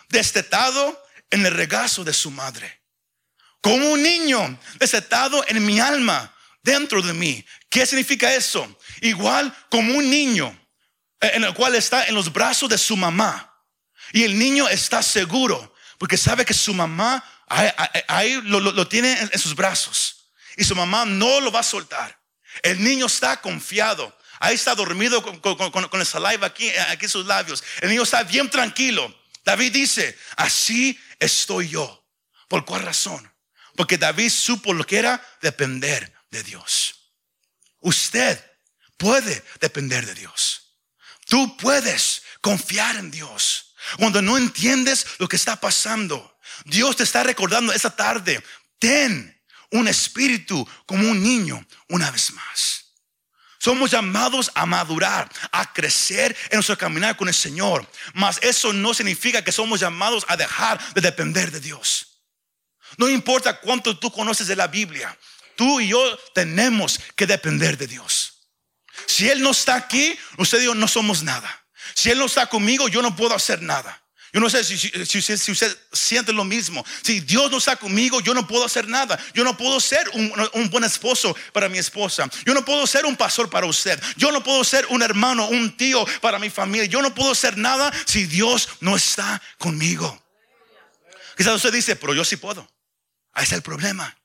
destetado 0.10 1.04
en 1.32 1.45
el 1.45 1.54
regazo 1.54 2.04
de 2.04 2.13
su 2.13 2.30
madre 2.30 2.85
como 3.65 3.93
un 3.93 4.04
niño 4.04 4.60
desatado 4.78 5.43
en 5.47 5.65
mi 5.65 5.80
alma, 5.80 6.32
dentro 6.62 7.01
de 7.01 7.13
mí. 7.13 7.43
¿Qué 7.67 7.84
significa 7.88 8.32
eso? 8.32 8.78
Igual 9.01 9.51
como 9.71 9.95
un 9.95 10.08
niño 10.08 10.56
eh, 11.19 11.32
en 11.34 11.45
el 11.45 11.54
cual 11.56 11.73
está 11.73 12.06
en 12.06 12.13
los 12.13 12.32
brazos 12.32 12.69
de 12.69 12.78
su 12.78 12.95
mamá. 12.95 13.51
Y 14.13 14.21
el 14.23 14.38
niño 14.38 14.69
está 14.69 15.01
seguro 15.01 15.73
porque 15.97 16.15
sabe 16.15 16.45
que 16.45 16.54
su 16.54 16.75
mamá 16.75 17.23
ahí, 18.08 18.39
lo, 18.43 18.88
tiene 18.88 19.17
en, 19.19 19.39
sus 19.39 19.56
brazos. 19.56 20.30
Y 20.58 20.63
su 20.63 20.75
mamá 20.75 21.04
no 21.06 21.39
lo 21.39 21.51
va 21.51 21.62
a 21.62 21.63
soltar. 21.63 22.15
El 22.62 22.84
niño 22.84 23.08
está 23.08 23.41
confiado. 23.41 24.15
Ahí 24.39 24.54
está 24.54 24.75
dormido 24.75 25.23
con, 25.41 25.99
el 25.99 26.06
saliva 26.06 26.45
aquí, 26.45 26.69
aquí 26.89 27.06
en 27.06 27.12
sus 27.12 27.25
labios. 27.25 27.63
El 27.82 27.89
niño 27.89 28.04
está 28.04 28.21
bien 28.21 28.47
tranquilo. 28.47 29.12
David 29.43 29.73
dice, 29.73 30.15
así 30.38 30.99
estoy 31.17 31.69
yo. 31.69 32.06
¿Por 32.47 32.63
cuál 32.63 32.84
razón? 32.84 33.35
Porque 33.75 33.97
David 33.97 34.29
supo 34.29 34.73
lo 34.73 34.85
que 34.85 34.97
era 34.97 35.21
depender 35.41 36.13
de 36.31 36.43
Dios. 36.43 37.11
Usted 37.79 38.43
puede 38.97 39.43
depender 39.59 40.05
de 40.05 40.15
Dios. 40.15 40.77
Tú 41.27 41.57
puedes 41.57 42.23
confiar 42.41 42.95
en 42.95 43.11
Dios. 43.11 43.73
Cuando 43.97 44.21
no 44.21 44.38
entiendes 44.38 45.05
lo 45.19 45.27
que 45.27 45.35
está 45.35 45.55
pasando, 45.57 46.39
Dios 46.65 46.95
te 46.95 47.03
está 47.03 47.23
recordando 47.23 47.73
esta 47.73 47.95
tarde, 47.95 48.43
ten 48.79 49.35
un 49.71 49.88
espíritu 49.88 50.67
como 50.85 51.09
un 51.09 51.21
niño 51.21 51.65
una 51.89 52.09
vez 52.11 52.31
más. 52.31 52.85
Somos 53.59 53.89
llamados 53.89 54.51
a 54.53 54.65
madurar, 54.65 55.27
a 55.51 55.73
crecer 55.73 56.38
en 56.49 56.57
nuestro 56.57 56.77
caminar 56.77 57.17
con 57.17 57.27
el 57.27 57.33
Señor. 57.33 57.89
Mas 58.13 58.38
eso 58.43 58.71
no 58.73 58.93
significa 58.93 59.43
que 59.43 59.51
somos 59.51 59.79
llamados 59.79 60.23
a 60.27 60.38
dejar 60.38 60.79
de 60.93 61.01
depender 61.01 61.51
de 61.51 61.59
Dios. 61.59 62.14
No 62.97 63.10
importa 63.10 63.60
cuánto 63.60 63.97
tú 63.97 64.12
conoces 64.12 64.47
de 64.47 64.55
la 64.55 64.67
Biblia, 64.67 65.17
tú 65.55 65.79
y 65.79 65.89
yo 65.89 66.17
tenemos 66.34 66.99
que 67.15 67.27
depender 67.27 67.77
de 67.77 67.88
Dios. 67.88 68.34
Si 69.05 69.29
Él 69.29 69.41
no 69.41 69.51
está 69.51 69.75
aquí, 69.75 70.17
usted 70.38 70.62
yo 70.62 70.75
no 70.75 70.88
somos 70.88 71.23
nada. 71.23 71.65
Si 71.93 72.10
Él 72.10 72.17
no 72.17 72.25
está 72.25 72.47
conmigo, 72.47 72.88
yo 72.88 73.01
no 73.01 73.15
puedo 73.15 73.36
hacer 73.36 73.62
nada. 73.62 74.01
Yo 74.36 74.41
no 74.41 74.49
sé 74.49 74.65
si, 74.65 75.21
usted 75.51 75.77
siente 75.93 76.34
lo 76.34 76.43
mismo. 76.43 76.86
Si 77.01 77.21
Dios 77.21 77.49
no 77.49 77.58
está 77.58 77.77
conmigo, 77.77 78.19
yo 78.19 78.34
no 78.34 78.45
puedo 78.45 78.65
hacer 78.65 78.86
nada. 78.86 79.17
Yo 79.34 79.45
no 79.45 79.55
puedo 79.55 79.79
ser 79.79 80.10
un, 80.10 80.29
un, 80.51 80.69
buen 80.69 80.84
esposo 80.84 81.34
para 81.53 81.69
mi 81.69 81.77
esposa. 81.77 82.29
Yo 82.45 82.53
no 82.53 82.65
puedo 82.65 82.86
ser 82.86 83.06
un 83.06 83.15
pastor 83.15 83.50
para 83.50 83.65
usted. 83.65 83.98
Yo 84.17 84.33
no 84.33 84.43
puedo 84.43 84.62
ser 84.65 84.85
un 84.89 85.02
hermano, 85.02 85.48
un 85.48 85.77
tío 85.77 86.06
para 86.19 86.37
mi 86.37 86.50
familia. 86.50 86.85
Yo 86.85 87.02
no 87.02 87.15
puedo 87.15 87.33
ser 87.33 87.58
nada 87.58 87.93
si 88.06 88.25
Dios 88.25 88.67
no 88.81 88.98
está 88.98 89.41
conmigo. 89.58 90.21
Quizás 91.37 91.56
usted 91.56 91.71
dice, 91.71 91.96
pero 91.96 92.13
yo 92.13 92.25
sí 92.25 92.35
puedo. 92.35 92.69
Ahí 93.36 93.44
está 93.44 93.56
el 93.56 93.62
problema. 93.62 94.17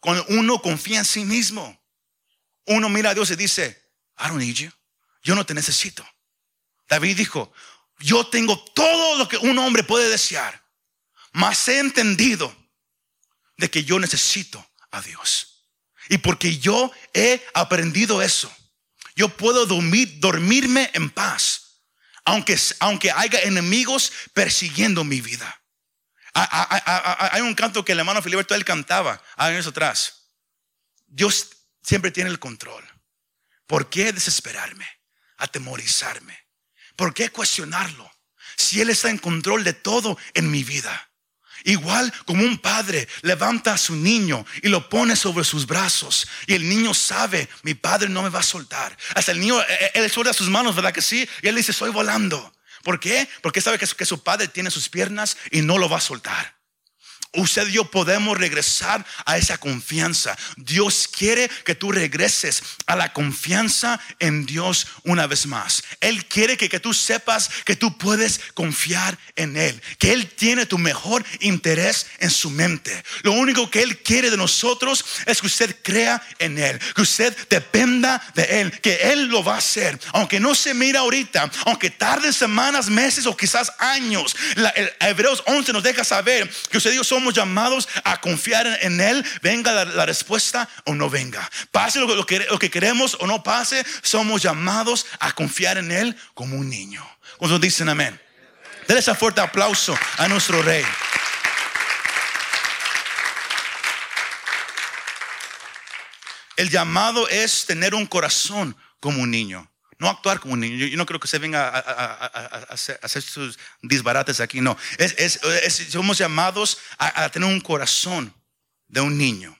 Cuando 0.00 0.24
uno 0.28 0.60
confía 0.60 0.98
en 0.98 1.04
sí 1.04 1.24
mismo, 1.24 1.78
uno 2.66 2.88
mira 2.88 3.10
a 3.10 3.14
Dios 3.14 3.30
y 3.30 3.36
dice, 3.36 3.80
I 4.18 4.28
don't 4.28 4.38
need 4.40 4.54
you. 4.54 4.70
Yo 5.22 5.34
no 5.34 5.44
te 5.44 5.54
necesito. 5.54 6.04
David 6.88 7.18
dijo, 7.18 7.52
yo 7.98 8.26
tengo 8.26 8.58
todo 8.58 9.18
lo 9.18 9.28
que 9.28 9.36
un 9.36 9.58
hombre 9.58 9.84
puede 9.84 10.08
desear, 10.08 10.64
mas 11.32 11.68
he 11.68 11.78
entendido 11.78 12.54
de 13.58 13.70
que 13.70 13.84
yo 13.84 14.00
necesito 14.00 14.66
a 14.90 15.02
Dios. 15.02 15.68
Y 16.08 16.18
porque 16.18 16.58
yo 16.58 16.90
he 17.12 17.46
aprendido 17.52 18.22
eso, 18.22 18.52
yo 19.14 19.28
puedo 19.28 19.66
dormir, 19.66 20.18
dormirme 20.18 20.90
en 20.94 21.10
paz, 21.10 21.82
aunque, 22.24 22.58
aunque 22.80 23.10
haya 23.10 23.40
enemigos 23.42 24.10
persiguiendo 24.32 25.04
mi 25.04 25.20
vida. 25.20 25.59
Hay 27.32 27.40
un 27.42 27.54
canto 27.54 27.84
que 27.84 27.92
el 27.92 27.98
hermano 27.98 28.22
Filiberto 28.22 28.54
él 28.54 28.64
cantaba 28.64 29.22
años 29.36 29.66
atrás. 29.66 30.28
Dios 31.06 31.48
siempre 31.82 32.10
tiene 32.10 32.30
el 32.30 32.38
control. 32.38 32.84
¿Por 33.66 33.88
qué 33.88 34.12
desesperarme? 34.12 34.86
Atemorizarme. 35.36 36.38
¿Por 36.96 37.14
qué 37.14 37.30
cuestionarlo? 37.30 38.10
Si 38.56 38.80
Él 38.80 38.90
está 38.90 39.10
en 39.10 39.18
control 39.18 39.64
de 39.64 39.72
todo 39.72 40.18
en 40.34 40.50
mi 40.50 40.64
vida. 40.64 41.10
Igual 41.64 42.12
como 42.24 42.42
un 42.42 42.58
padre 42.58 43.06
levanta 43.22 43.74
a 43.74 43.78
su 43.78 43.94
niño 43.94 44.46
y 44.62 44.68
lo 44.68 44.88
pone 44.88 45.14
sobre 45.14 45.44
sus 45.44 45.66
brazos 45.66 46.26
y 46.46 46.54
el 46.54 46.68
niño 46.68 46.94
sabe, 46.94 47.48
mi 47.62 47.74
padre 47.74 48.08
no 48.08 48.22
me 48.22 48.30
va 48.30 48.40
a 48.40 48.42
soltar. 48.42 48.96
Hasta 49.14 49.32
el 49.32 49.40
niño, 49.40 49.60
e, 49.60 49.64
e, 49.66 49.90
él 49.94 50.10
suelta 50.10 50.32
sus 50.32 50.48
manos, 50.48 50.74
¿verdad 50.74 50.92
que 50.92 51.02
sí? 51.02 51.28
Y 51.42 51.48
él 51.48 51.56
dice, 51.56 51.72
estoy 51.72 51.90
volando. 51.90 52.52
¿Por 52.82 53.00
qué? 53.00 53.28
Porque 53.42 53.60
sabe 53.60 53.78
que 53.78 54.06
su 54.06 54.22
padre 54.22 54.48
tiene 54.48 54.70
sus 54.70 54.88
piernas 54.88 55.36
y 55.50 55.62
no 55.62 55.78
lo 55.78 55.88
va 55.88 55.98
a 55.98 56.00
soltar. 56.00 56.59
Usted 57.32 57.68
y 57.68 57.72
yo 57.74 57.84
podemos 57.84 58.36
regresar 58.36 59.06
a 59.24 59.38
esa 59.38 59.56
confianza. 59.58 60.36
Dios 60.56 61.08
quiere 61.08 61.48
que 61.64 61.76
tú 61.76 61.92
regreses 61.92 62.60
a 62.86 62.96
la 62.96 63.12
confianza 63.12 64.00
en 64.18 64.46
Dios 64.46 64.88
una 65.04 65.28
vez 65.28 65.46
más. 65.46 65.84
Él 66.00 66.26
quiere 66.26 66.56
que, 66.56 66.80
tú 66.80 66.92
sepas 66.92 67.48
que 67.64 67.76
tú 67.76 67.96
puedes 67.96 68.40
confiar 68.54 69.16
en 69.36 69.56
Él, 69.56 69.80
que 69.98 70.12
Él 70.12 70.28
tiene 70.28 70.66
tu 70.66 70.76
mejor 70.76 71.24
interés 71.38 72.06
en 72.18 72.30
su 72.30 72.50
mente. 72.50 73.00
Lo 73.22 73.30
único 73.32 73.70
que 73.70 73.82
Él 73.82 73.98
quiere 74.02 74.28
de 74.30 74.36
nosotros 74.36 75.04
es 75.24 75.40
que 75.40 75.46
usted 75.46 75.76
crea 75.84 76.20
en 76.40 76.58
Él, 76.58 76.80
que 76.96 77.02
usted 77.02 77.36
dependa 77.48 78.20
de 78.34 78.60
Él, 78.60 78.80
que 78.80 79.12
Él 79.12 79.26
lo 79.26 79.44
va 79.44 79.54
a 79.54 79.58
hacer. 79.58 80.00
Aunque 80.14 80.40
no 80.40 80.56
se 80.56 80.74
mira 80.74 81.00
ahorita, 81.00 81.48
aunque 81.66 81.90
tarde 81.90 82.32
semanas, 82.32 82.88
meses 82.88 83.24
o 83.26 83.36
quizás 83.36 83.72
años, 83.78 84.34
el 84.74 84.92
Hebreos 84.98 85.44
11 85.46 85.72
nos 85.72 85.84
deja 85.84 86.02
saber 86.02 86.50
que 86.68 86.78
usted 86.78 86.92
y 86.92 86.96
yo 86.96 87.04
llamados 87.28 87.88
a 88.04 88.20
confiar 88.20 88.66
en 88.82 89.00
Él, 89.00 89.24
venga 89.42 89.84
la, 89.84 90.06
respuesta 90.06 90.68
o 90.84 90.94
no 90.94 91.10
venga. 91.10 91.48
Pase 91.70 92.00
lo, 92.00 92.26
que, 92.26 92.40
lo 92.40 92.58
que 92.58 92.70
queremos 92.70 93.16
o 93.20 93.26
no 93.26 93.42
pase, 93.42 93.84
somos 94.02 94.42
llamados 94.42 95.06
a 95.18 95.32
confiar 95.32 95.78
en 95.78 95.92
Él 95.92 96.16
como 96.34 96.56
un 96.56 96.68
niño. 96.68 97.06
Cuando 97.38 97.58
dicen 97.58 97.88
amén. 97.88 98.20
Denle 98.86 99.00
ese 99.00 99.14
fuerte 99.14 99.40
aplauso 99.40 99.96
a 100.18 100.26
nuestro 100.26 100.62
Rey. 100.62 100.84
El 106.56 106.68
llamado 106.68 107.28
es 107.28 107.66
tener 107.66 107.94
un 107.94 108.04
corazón 108.04 108.76
como 108.98 109.22
un 109.22 109.30
niño. 109.30 109.69
No 110.00 110.08
actuar 110.08 110.40
como 110.40 110.54
un 110.54 110.60
niño. 110.60 110.86
Yo, 110.86 110.96
no 110.96 111.04
creo 111.04 111.20
que 111.20 111.28
se 111.28 111.38
venga 111.38 111.68
a, 111.68 112.56
hacer, 112.72 113.22
sus 113.22 113.58
disbarates 113.82 114.40
aquí. 114.40 114.62
No. 114.62 114.74
Somos 115.90 116.16
llamados 116.16 116.78
a, 116.96 117.28
tener 117.28 117.46
un 117.46 117.60
corazón 117.60 118.34
de 118.88 119.02
un 119.02 119.18
niño. 119.18 119.56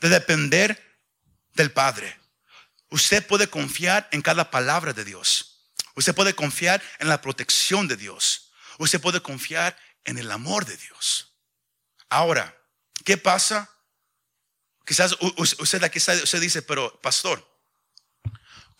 De 0.00 0.08
depender 0.08 0.80
del 1.54 1.72
Padre. 1.72 2.16
Usted 2.90 3.26
puede 3.26 3.48
confiar 3.48 4.08
en 4.12 4.22
cada 4.22 4.52
palabra 4.52 4.92
de 4.92 5.04
Dios. 5.04 5.66
Usted 5.96 6.14
puede 6.14 6.34
confiar 6.34 6.80
en 7.00 7.08
la 7.08 7.20
protección 7.20 7.88
de 7.88 7.96
Dios. 7.96 8.52
Usted 8.78 9.00
puede 9.00 9.20
confiar 9.20 9.76
en 10.04 10.16
el 10.16 10.30
amor 10.30 10.64
de 10.64 10.76
Dios. 10.76 11.34
Ahora, 12.08 12.56
¿qué 13.04 13.16
pasa? 13.16 13.68
Quizás 14.86 15.16
usted 15.58 15.82
aquí 15.82 15.98
usted 15.98 16.40
dice, 16.40 16.62
pero 16.62 17.00
pastor, 17.00 17.51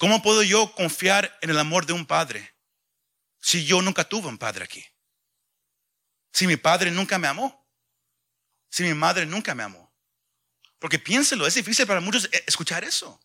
¿Cómo 0.03 0.21
puedo 0.21 0.43
yo 0.43 0.75
confiar 0.75 1.39
en 1.43 1.51
el 1.51 1.59
amor 1.61 1.87
de 1.87 1.93
un 1.93 2.05
padre 2.05 2.57
si 3.39 3.65
yo 3.65 3.81
nunca 3.81 4.03
tuve 4.03 4.27
un 4.27 4.37
padre 4.37 4.65
aquí? 4.65 4.85
Si 6.33 6.45
mi 6.49 6.57
padre 6.57 6.91
nunca 6.91 7.21
me 7.21 7.29
amó. 7.29 7.71
Si 8.69 8.83
mi 8.83 8.95
madre 8.95 9.27
nunca 9.27 9.55
me 9.55 9.63
amó. 9.63 9.95
Porque 10.81 10.99
piénselo, 10.99 11.47
es 11.47 11.55
difícil 11.55 11.87
para 11.87 12.01
muchos 12.01 12.29
escuchar 12.49 12.83
eso. 12.83 13.21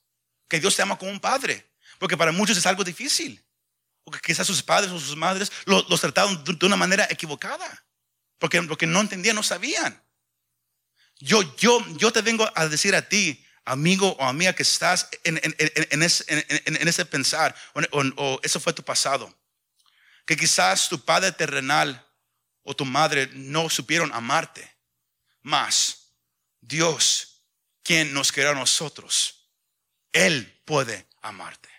Que 0.47 0.59
Dios 0.59 0.75
te 0.75 0.83
ama 0.83 0.99
como 0.99 1.09
un 1.09 1.19
padre. 1.19 1.67
Porque 1.97 2.15
para 2.15 2.31
muchos 2.31 2.55
es 2.55 2.65
algo 2.67 2.83
difícil. 2.83 3.43
Porque 4.03 4.19
quizás 4.19 4.45
sus 4.45 4.61
padres 4.61 4.91
o 4.91 4.99
sus 4.99 5.15
madres 5.15 5.51
los, 5.65 5.99
trataron 5.99 6.43
de 6.43 6.63
una 6.63 6.75
manera 6.75 7.07
equivocada. 7.09 7.87
Porque, 8.37 8.61
porque 8.61 8.85
no 8.85 9.01
entendían, 9.01 9.35
no 9.35 9.41
sabían. 9.41 9.99
Yo, 11.15 11.41
yo, 11.55 11.83
yo 11.97 12.13
te 12.13 12.21
vengo 12.21 12.47
a 12.53 12.67
decir 12.67 12.93
a 12.93 13.09
ti 13.09 13.43
amigo 13.67 14.15
o 14.17 14.23
amiga 14.23 14.53
que 14.53 14.63
estás 14.63 15.09
en, 15.25 15.37
ese, 16.01 17.05
pensar, 17.05 17.53
o, 17.91 18.39
eso 18.41 18.59
fue 18.61 18.71
tu 18.71 18.81
pasado, 18.81 19.37
que 20.25 20.37
quizás 20.37 20.87
tu 20.87 21.03
padre 21.03 21.33
terrenal 21.33 22.05
o 22.63 22.73
tu 22.75 22.85
madre 22.85 23.29
no 23.33 23.69
supieron 23.69 24.11
amarte, 24.13 24.73
más 25.41 26.13
Dios, 26.61 27.43
quien 27.83 28.13
nos 28.13 28.31
creó 28.31 28.51
a 28.51 28.55
nosotros, 28.55 29.51
Él 30.13 30.61
puede 30.65 31.07
amarte. 31.21 31.69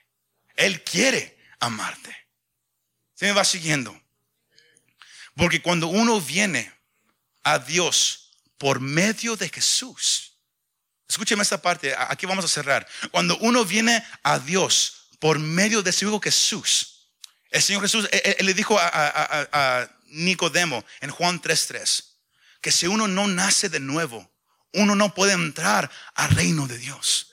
Él 0.56 0.84
quiere 0.84 1.38
amarte. 1.58 2.14
Se 3.14 3.26
me 3.26 3.32
va 3.32 3.44
siguiendo. 3.44 3.98
Porque 5.34 5.62
cuando 5.62 5.88
uno 5.88 6.20
viene 6.20 6.72
a 7.44 7.58
Dios 7.58 8.32
por 8.58 8.80
medio 8.80 9.36
de 9.36 9.48
Jesús, 9.48 10.37
Escúcheme 11.08 11.42
esta 11.42 11.60
parte, 11.60 11.94
aquí 11.96 12.26
vamos 12.26 12.44
a 12.44 12.48
cerrar. 12.48 12.86
Cuando 13.10 13.38
uno 13.38 13.64
viene 13.64 14.04
a 14.22 14.38
Dios 14.38 15.08
por 15.18 15.38
medio 15.38 15.82
de 15.82 15.92
su 15.92 16.06
Hijo 16.06 16.20
Jesús, 16.20 16.98
el 17.50 17.62
Señor 17.62 17.82
Jesús 17.82 18.08
él, 18.12 18.46
le 18.46 18.54
dijo 18.54 18.78
a, 18.78 19.88
Nicodemo 20.10 20.84
en 21.00 21.10
Juan 21.10 21.40
3:3 21.40 22.04
que 22.60 22.72
si 22.72 22.86
uno 22.86 23.08
no 23.08 23.26
nace 23.26 23.68
de 23.68 23.80
nuevo, 23.80 24.30
uno 24.72 24.94
no 24.94 25.14
puede 25.14 25.32
entrar 25.32 25.90
al 26.14 26.30
reino 26.30 26.66
de 26.66 26.78
Dios. 26.78 27.32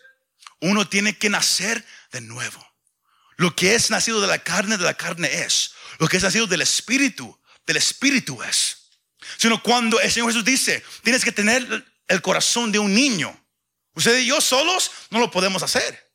Uno 0.62 0.88
tiene 0.88 1.18
que 1.18 1.30
nacer 1.30 1.86
de 2.12 2.22
nuevo. 2.22 2.66
Lo 3.38 3.56
que 3.56 3.76
es 3.76 3.90
nacido 3.92 4.22
de 4.22 4.28
la 4.28 4.40
carne, 4.40 4.78
de 4.78 4.86
la 4.86 4.94
carne 4.94 5.44
es. 5.44 5.74
Lo 6.00 6.08
que 6.08 6.18
es 6.18 6.24
nacido 6.24 6.48
del 6.48 6.62
Espíritu, 6.62 7.38
del 7.66 7.78
Espíritu 7.78 8.42
es. 8.44 8.90
Sino 9.38 9.62
cuando 9.62 10.00
el 10.00 10.12
Señor 10.12 10.30
Jesús 10.30 10.46
dice, 10.46 10.84
tienes 11.04 11.24
que 11.24 11.32
tener 11.32 11.86
el 12.08 12.22
corazón 12.22 12.72
de 12.72 12.80
un 12.80 12.94
niño. 12.94 13.45
Usted 13.96 14.20
y 14.20 14.28
yo 14.28 14.42
solos 14.42 14.92
no 15.10 15.20
lo 15.20 15.32
podemos 15.32 15.64
hacer. 15.64 16.12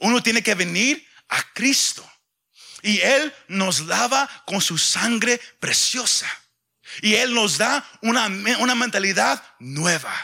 Uno 0.00 0.22
tiene 0.22 0.42
que 0.42 0.54
venir 0.54 1.06
a 1.28 1.42
Cristo. 1.52 2.08
Y 2.82 3.00
Él 3.00 3.32
nos 3.48 3.80
lava 3.80 4.28
con 4.46 4.60
su 4.60 4.78
sangre 4.78 5.40
preciosa. 5.58 6.28
Y 7.02 7.14
Él 7.14 7.34
nos 7.34 7.58
da 7.58 7.88
una, 8.02 8.26
una 8.26 8.74
mentalidad 8.74 9.42
nueva, 9.58 10.14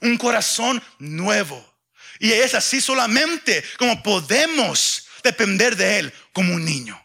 un 0.00 0.16
corazón 0.16 0.82
nuevo. 0.98 1.74
Y 2.18 2.32
es 2.32 2.54
así 2.54 2.80
solamente 2.80 3.64
como 3.78 4.02
podemos 4.02 5.06
depender 5.22 5.76
de 5.76 5.98
Él 5.98 6.14
como 6.32 6.54
un 6.54 6.64
niño. 6.64 7.00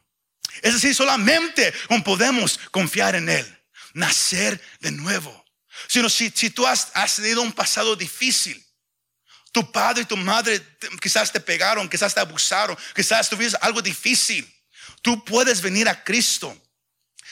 Es 0.62 0.76
así 0.76 0.94
solamente 0.94 1.74
como 1.88 2.04
podemos 2.04 2.60
confiar 2.72 3.16
en 3.16 3.30
Él, 3.30 3.60
nacer 3.94 4.62
de 4.80 4.92
nuevo. 4.92 5.46
Sino 5.88 6.10
si, 6.10 6.30
si 6.30 6.50
tú 6.50 6.68
has, 6.68 6.92
has 6.94 7.16
tenido 7.16 7.42
un 7.42 7.54
pasado 7.54 7.96
difícil, 7.96 8.64
tu 9.52 9.72
padre 9.72 10.04
y 10.04 10.06
tu 10.06 10.18
madre 10.18 10.62
quizás 11.02 11.32
te 11.32 11.40
pegaron, 11.40 11.90
quizás 11.90 12.14
te 12.14 12.20
abusaron, 12.20 12.78
quizás 12.96 13.30
tuviste 13.30 13.58
algo 13.62 13.82
difícil. 13.82 14.48
Tú 15.02 15.24
puedes 15.24 15.62
venir 15.62 15.88
a 15.88 16.04
Cristo 16.04 16.56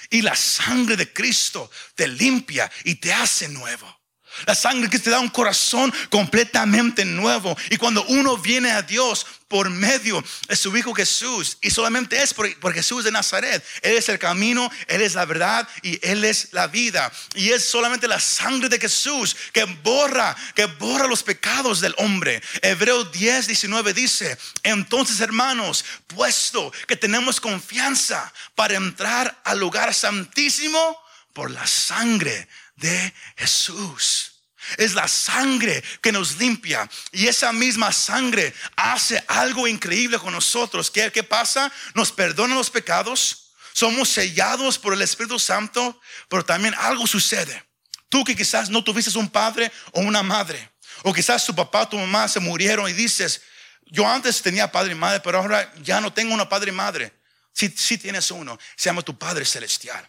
y 0.10 0.22
la 0.22 0.36
sangre 0.36 0.96
de 0.96 1.12
Cristo 1.12 1.70
te 1.96 2.08
limpia 2.08 2.72
y 2.84 2.96
te 2.96 3.14
hace 3.14 3.48
nuevo. 3.50 3.97
La 4.46 4.56
sangre 4.56 4.90
que 4.90 5.00
te 5.00 5.10
da 5.10 5.20
un 5.20 5.30
corazón 5.30 5.94
completamente 6.10 7.06
nuevo. 7.06 7.58
Y 7.70 7.78
cuando 7.78 8.04
uno 8.06 8.38
viene 8.38 8.72
a 8.72 8.82
Dios 8.82 9.26
por 9.48 9.70
medio 9.70 10.24
de 10.48 10.56
su 10.56 10.76
Hijo 10.76 10.94
Jesús, 10.94 11.58
y 11.62 11.72
solamente 11.72 12.22
es 12.22 12.34
por, 12.34 12.74
Jesús 12.74 13.04
de 13.04 13.12
Nazaret, 13.12 13.64
Él 13.82 13.96
es 13.98 14.10
el 14.10 14.20
camino, 14.20 14.70
Él 14.88 15.02
es 15.02 15.16
la 15.16 15.26
verdad 15.26 15.68
y 15.82 16.00
Él 16.06 16.24
es 16.26 16.50
la 16.52 16.68
vida. 16.68 17.12
Y 17.36 17.50
es 17.50 17.64
solamente 17.64 18.08
la 18.08 18.20
sangre 18.20 18.70
de 18.70 18.80
Jesús 18.80 19.36
que 19.54 19.64
borra, 19.64 20.36
que 20.54 20.66
borra 20.66 21.08
los 21.08 21.24
pecados 21.24 21.80
del 21.80 21.96
hombre. 21.98 22.42
Hebreo 22.62 23.06
10, 23.06 23.48
19 23.48 23.94
dice, 23.94 24.38
entonces 24.64 25.20
hermanos, 25.22 25.86
puesto 26.08 26.72
que 26.88 26.96
tenemos 26.96 27.40
confianza 27.40 28.32
para 28.56 28.76
entrar 28.76 29.40
al 29.44 29.60
lugar 29.60 29.94
santísimo 29.94 30.98
por 31.34 31.52
la 31.52 31.66
sangre 31.68 32.48
de 32.78 33.14
Jesús. 33.36 34.34
Es 34.78 34.94
la 34.94 35.08
sangre 35.08 35.84
que 36.02 36.12
nos 36.12 36.38
limpia. 36.38 36.90
Y 37.12 37.28
esa 37.28 37.54
misma 37.54 37.92
sangre 37.92 38.54
hace 38.76 39.24
algo 39.28 39.68
increíble 39.68 40.20
con 40.20 40.34
nosotros. 40.34 40.92
¿Qué, 40.92 41.12
qué 41.12 41.24
pasa? 41.24 41.72
Nos 41.94 42.12
perdona 42.12 42.56
los 42.56 42.70
pecados. 42.70 43.52
Somos 43.74 44.10
sellados 44.10 44.78
por 44.78 44.94
el 44.94 45.02
Espíritu 45.02 45.40
Santo. 45.40 46.02
Pero 46.28 46.44
también 46.44 46.74
algo 46.80 47.08
sucede. 47.08 47.64
Tú 48.10 48.24
que 48.24 48.36
quizás 48.36 48.70
no 48.70 48.84
tuviste 48.84 49.18
un 49.18 49.30
padre 49.30 49.72
o 49.92 50.02
una 50.02 50.24
madre. 50.24 50.72
O 51.04 51.14
quizás 51.14 51.46
tu 51.46 51.56
papá 51.56 51.84
o 51.84 51.90
tu 51.90 51.98
mamá 51.98 52.28
se 52.28 52.40
murieron 52.40 52.90
y 52.90 52.94
dices, 52.94 53.42
yo 53.86 54.08
antes 54.08 54.42
tenía 54.42 54.72
padre 54.72 54.94
y 54.94 54.96
madre, 54.96 55.20
pero 55.22 55.38
ahora 55.38 55.72
ya 55.82 56.02
no 56.02 56.12
tengo 56.12 56.34
una 56.34 56.50
padre 56.50 56.72
y 56.72 56.76
madre. 56.76 57.14
Si, 57.54 57.70
si 57.70 57.98
tienes 57.98 58.32
uno, 58.32 58.58
se 58.76 58.90
llama 58.90 59.02
tu 59.02 59.18
Padre 59.18 59.46
Celestial. 59.46 60.08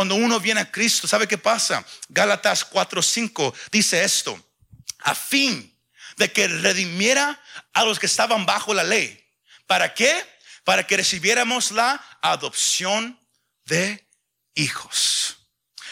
Cuando 0.00 0.14
uno 0.14 0.40
viene 0.40 0.62
a 0.62 0.72
Cristo, 0.72 1.06
¿sabe 1.06 1.28
qué 1.28 1.36
pasa? 1.36 1.84
Gálatas 2.08 2.64
4:5 2.64 3.52
dice 3.70 4.02
esto, 4.02 4.42
a 5.00 5.14
fin 5.14 5.78
de 6.16 6.32
que 6.32 6.48
redimiera 6.48 7.38
a 7.74 7.84
los 7.84 7.98
que 7.98 8.06
estaban 8.06 8.46
bajo 8.46 8.72
la 8.72 8.82
ley. 8.82 9.22
¿Para 9.66 9.92
qué? 9.92 10.26
Para 10.64 10.86
que 10.86 10.96
recibiéramos 10.96 11.70
la 11.72 12.02
adopción 12.22 13.20
de 13.66 14.08
hijos. 14.54 15.36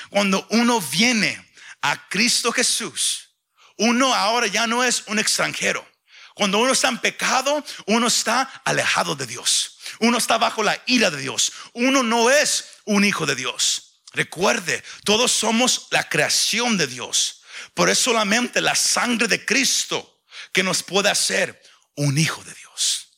Cuando 0.09 0.47
uno 0.53 0.81
viene 0.81 1.47
a 1.83 2.09
Cristo 2.09 2.51
Jesús, 2.51 3.29
uno 3.77 4.15
ahora 4.15 4.47
ya 4.47 4.67
no 4.67 4.85
es 4.85 5.03
un 5.09 5.19
extranjero. 5.19 5.87
Cuando 6.33 6.61
uno 6.61 6.73
está 6.73 6.89
en 6.89 6.97
pecado, 6.97 7.63
uno 7.85 8.07
está 8.07 8.63
alejado 8.65 9.15
de 9.17 9.27
Dios. 9.27 9.77
Uno 10.01 10.17
está 10.17 10.39
bajo 10.39 10.63
la 10.63 10.83
ira 10.87 11.11
de 11.11 11.19
Dios. 11.19 11.53
Uno 11.75 12.03
no 12.03 12.31
es 12.31 12.65
un 12.87 13.05
hijo 13.05 13.27
de 13.27 13.35
Dios. 13.35 13.88
Recuerde, 14.13 14.83
todos 15.05 15.33
somos 15.33 15.89
la 15.91 16.09
creación 16.09 16.77
de 16.77 16.87
Dios. 16.87 17.43
Por 17.75 17.91
eso 17.91 18.05
solamente 18.05 18.61
la 18.61 18.75
sangre 18.75 19.29
de 19.29 19.45
Cristo 19.45 20.23
que 20.53 20.63
nos 20.63 20.83
puede 20.83 21.11
hacer 21.11 21.61
un 21.95 22.17
hijo 22.17 22.43
de 22.45 22.55
Dios. 22.55 23.09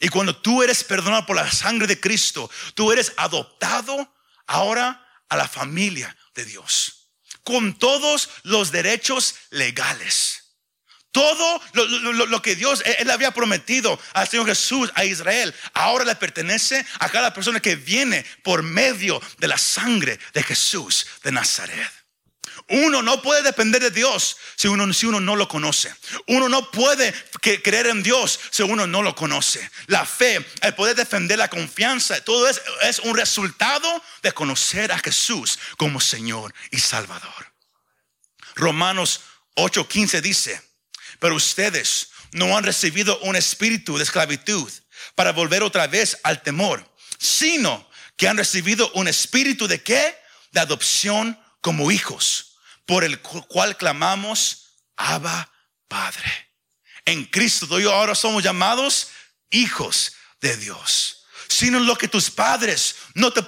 Y 0.00 0.08
cuando 0.08 0.36
tú 0.36 0.62
eres 0.62 0.84
perdonado 0.84 1.24
por 1.26 1.36
la 1.36 1.50
sangre 1.50 1.86
de 1.86 2.00
Cristo, 2.00 2.50
tú 2.74 2.92
eres 2.92 3.12
adoptado 3.16 4.14
ahora 4.46 5.06
a 5.28 5.36
la 5.36 5.48
familia 5.48 6.16
de 6.34 6.44
Dios. 6.44 7.08
Con 7.42 7.78
todos 7.78 8.28
los 8.42 8.72
derechos 8.72 9.36
legales. 9.50 10.45
Todo 11.16 11.62
lo, 11.72 12.42
que 12.42 12.56
Dios, 12.56 12.82
Él 12.98 13.10
había 13.10 13.30
prometido 13.30 13.98
al 14.12 14.28
Señor 14.28 14.44
Jesús, 14.44 14.92
a 14.94 15.06
Israel, 15.06 15.54
ahora 15.72 16.04
le 16.04 16.14
pertenece 16.14 16.84
a 16.98 17.08
cada 17.08 17.32
persona 17.32 17.58
que 17.58 17.74
viene 17.74 18.22
por 18.42 18.62
medio 18.62 19.22
de 19.38 19.48
la 19.48 19.56
sangre 19.56 20.18
de 20.34 20.42
Jesús 20.42 21.06
de 21.22 21.32
Nazaret. 21.32 21.90
Uno 22.68 23.00
no 23.00 23.22
puede 23.22 23.42
depender 23.42 23.80
de 23.80 23.90
Dios 23.90 24.36
si 24.56 24.68
uno, 24.68 24.92
si 24.92 25.06
uno 25.06 25.18
no 25.18 25.36
lo 25.36 25.48
conoce. 25.48 25.90
Uno 26.26 26.50
no 26.50 26.70
puede 26.70 27.14
creer 27.40 27.86
en 27.86 28.02
Dios 28.02 28.38
si 28.50 28.62
uno 28.62 28.86
no 28.86 29.00
lo 29.00 29.14
conoce. 29.14 29.70
La 29.86 30.04
fe, 30.04 30.44
el 30.60 30.74
poder 30.74 30.96
defender 30.96 31.38
la 31.38 31.48
confianza, 31.48 32.22
todo 32.24 32.46
es, 32.46 32.60
es 32.82 32.98
un 32.98 33.16
resultado 33.16 34.02
de 34.22 34.32
conocer 34.32 34.92
a 34.92 34.98
Jesús 34.98 35.58
como 35.78 35.98
Señor 35.98 36.52
y 36.70 36.78
Salvador. 36.78 37.54
Romanos 38.54 39.22
8:15 39.54 40.20
dice, 40.20 40.65
pero 41.18 41.34
ustedes 41.34 42.10
no 42.32 42.56
han 42.56 42.64
recibido 42.64 43.18
un 43.20 43.36
espíritu 43.36 43.96
de 43.96 44.04
esclavitud 44.04 44.70
para 45.14 45.32
volver 45.32 45.62
otra 45.62 45.86
vez 45.86 46.18
al 46.22 46.42
temor, 46.42 46.86
sino 47.18 47.88
que 48.16 48.28
han 48.28 48.36
recibido 48.36 48.90
un 48.92 49.08
espíritu 49.08 49.66
de 49.68 49.82
qué? 49.82 50.16
De 50.52 50.60
adopción 50.60 51.38
como 51.60 51.90
hijos, 51.90 52.56
por 52.84 53.04
el 53.04 53.20
cual 53.20 53.76
clamamos, 53.76 54.74
Abba 54.96 55.50
Padre. 55.88 56.50
En 57.04 57.24
Cristo, 57.24 57.66
tú 57.66 57.78
y 57.78 57.84
ahora 57.84 58.14
somos 58.14 58.42
llamados 58.42 59.08
hijos 59.50 60.12
de 60.40 60.56
Dios 60.56 61.15
sino 61.48 61.78
lo 61.80 61.96
que 61.96 62.08
tus 62.08 62.30
padres 62.30 62.96
no 63.14 63.32
te, 63.32 63.44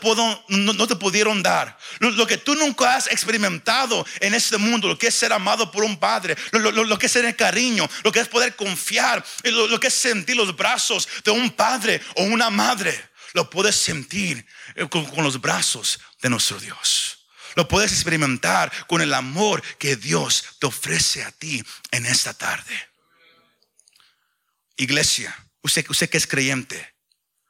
no, 0.48 0.86
te 0.86 0.96
pudieron 0.96 1.42
dar. 1.42 1.78
Lo, 2.00 2.26
que 2.26 2.38
tú 2.38 2.54
nunca 2.54 2.96
has 2.96 3.06
experimentado 3.08 4.06
en 4.20 4.34
este 4.34 4.58
mundo, 4.58 4.88
lo 4.88 4.98
que 4.98 5.08
es 5.08 5.14
ser 5.14 5.32
amado 5.32 5.70
por 5.70 5.84
un 5.84 5.98
padre, 5.98 6.36
lo, 6.52 6.98
que 6.98 7.06
es 7.06 7.16
el 7.16 7.34
cariño, 7.36 7.88
lo 8.02 8.12
que 8.12 8.20
es 8.20 8.28
poder 8.28 8.56
confiar, 8.56 9.24
lo, 9.44 9.80
que 9.80 9.88
es 9.88 9.94
sentir 9.94 10.36
los 10.36 10.56
brazos 10.56 11.08
de 11.24 11.30
un 11.30 11.50
padre 11.50 12.00
o 12.16 12.24
una 12.24 12.50
madre. 12.50 13.08
Lo 13.34 13.50
puedes 13.50 13.76
sentir 13.76 14.44
eh, 14.74 14.88
con, 14.88 15.04
con 15.04 15.22
los 15.22 15.40
brazos 15.40 16.00
de 16.22 16.30
nuestro 16.30 16.58
Dios. 16.58 17.18
Lo 17.56 17.68
puedes 17.68 17.92
experimentar 17.92 18.72
con 18.86 19.02
el 19.02 19.12
amor 19.12 19.62
que 19.78 19.96
Dios 19.96 20.44
te 20.58 20.66
ofrece 20.66 21.24
a 21.24 21.32
ti 21.32 21.62
en 21.90 22.06
esta 22.06 22.32
tarde. 22.32 22.88
Iglesia, 24.76 25.36
usted, 25.62 25.84
usted 25.90 26.08
que 26.08 26.18
es 26.18 26.26
creyente, 26.26 26.94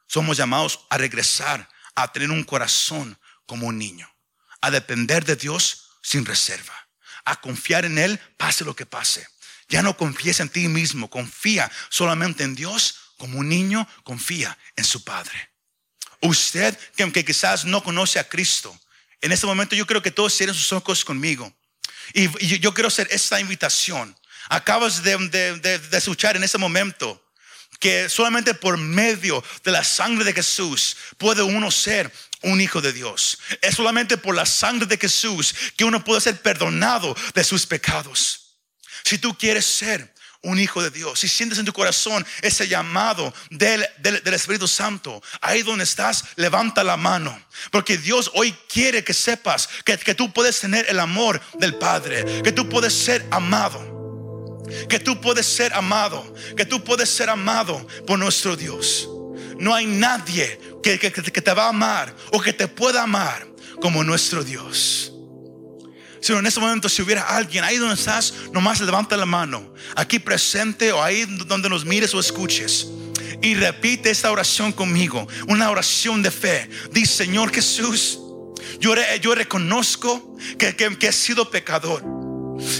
somos 0.09 0.37
llamados 0.37 0.81
a 0.89 0.97
regresar 0.97 1.69
a 1.95 2.11
tener 2.11 2.31
un 2.31 2.43
corazón 2.43 3.17
como 3.45 3.67
un 3.67 3.77
niño, 3.77 4.09
a 4.61 4.71
depender 4.71 5.23
de 5.23 5.35
Dios 5.35 5.91
sin 6.01 6.25
reserva, 6.25 6.73
a 7.25 7.39
confiar 7.39 7.85
en 7.85 7.97
Él 7.97 8.19
pase 8.37 8.65
lo 8.65 8.75
que 8.75 8.85
pase. 8.85 9.27
Ya 9.69 9.81
no 9.83 9.95
confíes 9.95 10.39
en 10.39 10.49
ti 10.49 10.67
mismo, 10.67 11.09
confía 11.09 11.71
solamente 11.89 12.43
en 12.43 12.55
Dios 12.55 12.95
como 13.17 13.39
un 13.39 13.49
niño 13.49 13.87
confía 14.03 14.57
en 14.77 14.85
su 14.85 15.03
Padre. 15.03 15.51
Usted 16.21 16.77
que 16.95 17.25
quizás 17.25 17.65
no 17.65 17.83
conoce 17.83 18.17
a 18.17 18.27
Cristo, 18.27 18.77
en 19.21 19.31
este 19.31 19.45
momento 19.45 19.75
yo 19.75 19.85
creo 19.85 20.01
que 20.01 20.11
todos 20.11 20.35
cierren 20.35 20.55
sus 20.55 20.71
ojos 20.71 21.03
conmigo. 21.03 21.53
Y, 22.13 22.29
yo 22.59 22.73
quiero 22.73 22.87
hacer 22.87 23.07
esta 23.11 23.39
invitación. 23.39 24.17
Acabas 24.47 25.03
de, 25.03 25.17
de 25.19 25.97
escuchar 25.97 26.37
en 26.37 26.43
este 26.43 26.57
momento 26.57 27.21
que 27.79 28.09
solamente 28.09 28.53
por 28.53 28.77
medio 28.77 29.43
de 29.63 29.71
la 29.71 29.83
sangre 29.83 30.25
de 30.25 30.33
Jesús 30.33 30.97
puede 31.17 31.41
uno 31.41 31.71
ser 31.71 32.11
un 32.41 32.61
hijo 32.61 32.81
de 32.81 32.93
Dios. 32.93 33.39
Es 33.61 33.75
solamente 33.75 34.17
por 34.17 34.35
la 34.35 34.45
sangre 34.45 34.85
de 34.85 34.97
Jesús 34.97 35.55
que 35.75 35.85
uno 35.85 36.03
puede 36.03 36.21
ser 36.21 36.41
perdonado 36.41 37.15
de 37.33 37.43
sus 37.43 37.65
pecados. 37.65 38.57
Si 39.03 39.17
tú 39.17 39.37
quieres 39.37 39.65
ser 39.65 40.13
un 40.41 40.59
hijo 40.59 40.81
de 40.81 40.89
Dios, 40.89 41.19
si 41.19 41.27
sientes 41.27 41.59
en 41.59 41.65
tu 41.65 41.73
corazón 41.73 42.25
ese 42.41 42.67
llamado 42.67 43.33
del, 43.49 43.85
Espíritu 44.25 44.67
Santo, 44.67 45.21
ahí 45.41 45.63
donde 45.63 45.83
estás, 45.83 46.23
levanta 46.35 46.83
la 46.83 46.95
mano. 46.95 47.41
Porque 47.71 47.97
Dios 47.97 48.31
hoy 48.33 48.53
quiere 48.71 49.03
que 49.03 49.13
sepas 49.13 49.67
que, 49.83 49.97
que 49.97 50.15
tú 50.15 50.31
puedes 50.31 50.59
tener 50.59 50.85
el 50.89 50.99
amor 50.99 51.41
del 51.55 51.75
Padre, 51.75 52.41
que 52.41 52.53
tú 52.53 52.69
puedes 52.69 52.93
ser 52.93 53.25
amado 53.31 53.98
que 54.87 54.99
tú 54.99 55.19
puedes 55.19 55.45
ser 55.45 55.73
amado, 55.73 56.33
que 56.55 56.65
tú 56.65 56.83
puedes 56.83 57.09
ser 57.09 57.29
amado 57.29 57.85
por 58.05 58.19
nuestro 58.19 58.55
Dios. 58.55 59.07
No 59.59 59.73
hay 59.73 59.85
nadie 59.85 60.59
que, 60.81 60.97
te 60.97 61.53
va 61.53 61.65
a 61.65 61.69
amar 61.69 62.15
o 62.31 62.39
que 62.39 62.53
te 62.53 62.67
pueda 62.67 63.03
amar 63.03 63.47
como 63.81 64.03
nuestro 64.03 64.43
Dios. 64.43 65.13
Si 66.21 66.33
en 66.33 66.45
este 66.45 66.59
momento 66.59 66.89
si 66.89 67.01
hubiera 67.01 67.23
alguien 67.23 67.63
ahí 67.63 67.77
donde 67.77 67.95
estás, 67.95 68.33
nomás 68.53 68.81
levanta 68.81 69.15
la 69.15 69.25
mano, 69.25 69.73
aquí 69.95 70.19
presente 70.19 70.91
o 70.91 71.01
ahí 71.01 71.25
donde 71.45 71.69
nos 71.69 71.85
mires 71.85 72.13
o 72.13 72.19
escuches. 72.19 72.87
Y 73.41 73.55
repite 73.55 74.09
esta 74.09 74.31
oración 74.31 74.73
conmigo, 74.73 75.27
una 75.47 75.71
oración 75.71 76.21
de 76.21 76.29
fe. 76.29 76.69
Dice, 76.91 77.25
Señor 77.25 77.53
Jesús, 77.53 78.19
yo, 78.79 78.95
reconozco 79.33 80.37
que 80.57 81.07
he 81.07 81.11
sido 81.13 81.49
pecador 81.49 82.18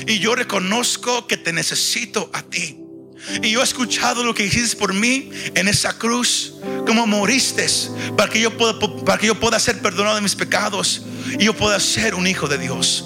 y 0.07 0.19
yo 0.19 0.36
reconozco 0.36 1.27
que 1.27 1.38
te 1.38 1.53
necesito 1.53 2.30
a 2.34 2.43
ti. 2.43 2.77
Y 3.43 3.51
yo 3.51 3.61
he 3.61 3.63
escuchado 3.63 4.23
lo 4.23 4.34
que 4.34 4.45
hiciste 4.45 4.77
por 4.77 4.93
mí 4.93 5.30
en 5.53 5.67
esa 5.67 5.97
cruz, 5.97 6.53
como 6.86 7.05
moriste 7.05 7.67
para 8.17 8.32
que 8.32 8.41
yo 8.41 8.57
pueda, 8.57 8.80
para 9.05 9.19
que 9.19 9.27
yo 9.27 9.39
pueda 9.39 9.59
ser 9.59 9.80
perdonado 9.82 10.15
de 10.15 10.21
mis 10.21 10.36
pecados 10.36 11.03
y 11.38 11.45
yo 11.45 11.53
pueda 11.55 11.80
ser 11.80 12.15
un 12.15 12.27
hijo 12.27 12.47
de 12.47 12.57
Dios. 12.57 13.05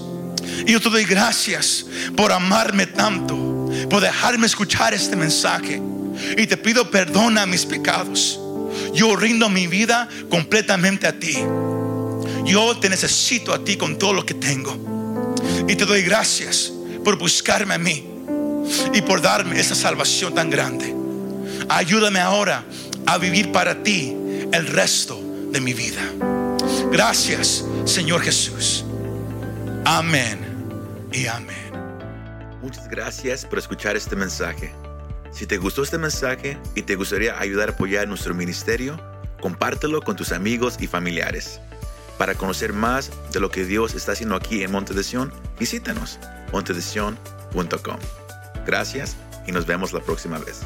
Y 0.65 0.71
yo 0.71 0.80
te 0.80 0.89
doy 0.89 1.03
gracias 1.03 1.86
por 2.15 2.32
amarme 2.32 2.88
tanto, 2.88 3.36
por 3.89 4.01
dejarme 4.01 4.45
escuchar 4.45 4.93
este 4.93 5.15
mensaje. 5.15 5.82
Y 6.38 6.47
te 6.47 6.57
pido 6.57 6.89
perdona 6.89 7.41
a 7.41 7.45
mis 7.45 7.65
pecados. 7.65 8.39
Yo 8.93 9.15
rindo 9.15 9.49
mi 9.49 9.67
vida 9.67 10.07
completamente 10.30 11.07
a 11.07 11.19
ti. 11.19 11.38
Yo 12.45 12.78
te 12.80 12.89
necesito 12.89 13.53
a 13.53 13.63
ti 13.63 13.78
con 13.78 13.97
todo 13.97 14.13
lo 14.13 14.26
que 14.26 14.36
tengo. 14.36 14.92
Y 15.68 15.76
te 15.76 15.86
doy 15.86 16.01
gracias 16.01 16.72
por 17.03 17.18
buscarme 17.18 17.74
a 17.74 17.78
mí 17.78 18.07
y 18.93 19.01
por 19.01 19.22
darme 19.22 19.59
esa 19.59 19.76
salvación 19.76 20.34
tan 20.34 20.49
grande. 20.49 20.93
Ayúdame 21.70 22.20
ahora 22.20 22.64
a 23.05 23.18
vivir 23.18 23.51
para 23.51 23.84
ti 23.84 24.16
el 24.51 24.68
resto 24.68 25.20
de 25.51 25.61
mi 25.61 25.74
vida. 25.74 26.01
Gracias, 26.91 27.66
Señor 27.86 28.22
Jesús. 28.22 28.86
Amén 29.86 30.39
y 31.11 31.28
amén. 31.28 31.72
Muchas 32.61 32.88
gracias 32.88 33.45
por 33.45 33.59
escuchar 33.59 33.95
este 33.95 34.16
mensaje. 34.16 34.74
Si 35.32 35.47
te 35.47 35.57
gustó 35.57 35.84
este 35.84 35.97
mensaje 35.97 36.57
y 36.76 36.84
te 36.84 36.95
gustaría 36.95 37.39
ayudar 37.39 37.70
a 37.70 37.72
apoyar 37.74 38.07
nuestro 38.07 38.34
ministerio, 38.34 38.99
compártelo 39.41 40.01
con 40.01 40.16
tus 40.16 40.32
amigos 40.32 40.78
y 40.80 40.88
familiares. 40.88 41.59
Para 42.24 42.36
conocer 42.36 42.71
más 42.71 43.11
de 43.34 43.41
lo 43.41 43.51
que 43.51 43.65
Dios 43.65 43.95
está 43.95 44.13
haciendo 44.13 44.38
aquí 44.38 44.63
en 44.63 44.71
Monte 44.71 44.93
de 44.93 45.03
Sion, 45.03 45.30
visítanos 45.59 46.19
montedesion.com. 46.53 47.97
Gracias 48.65 49.17
y 49.45 49.51
nos 49.51 49.65
vemos 49.65 49.91
la 49.91 49.99
próxima 49.99 50.38
vez. 50.38 50.61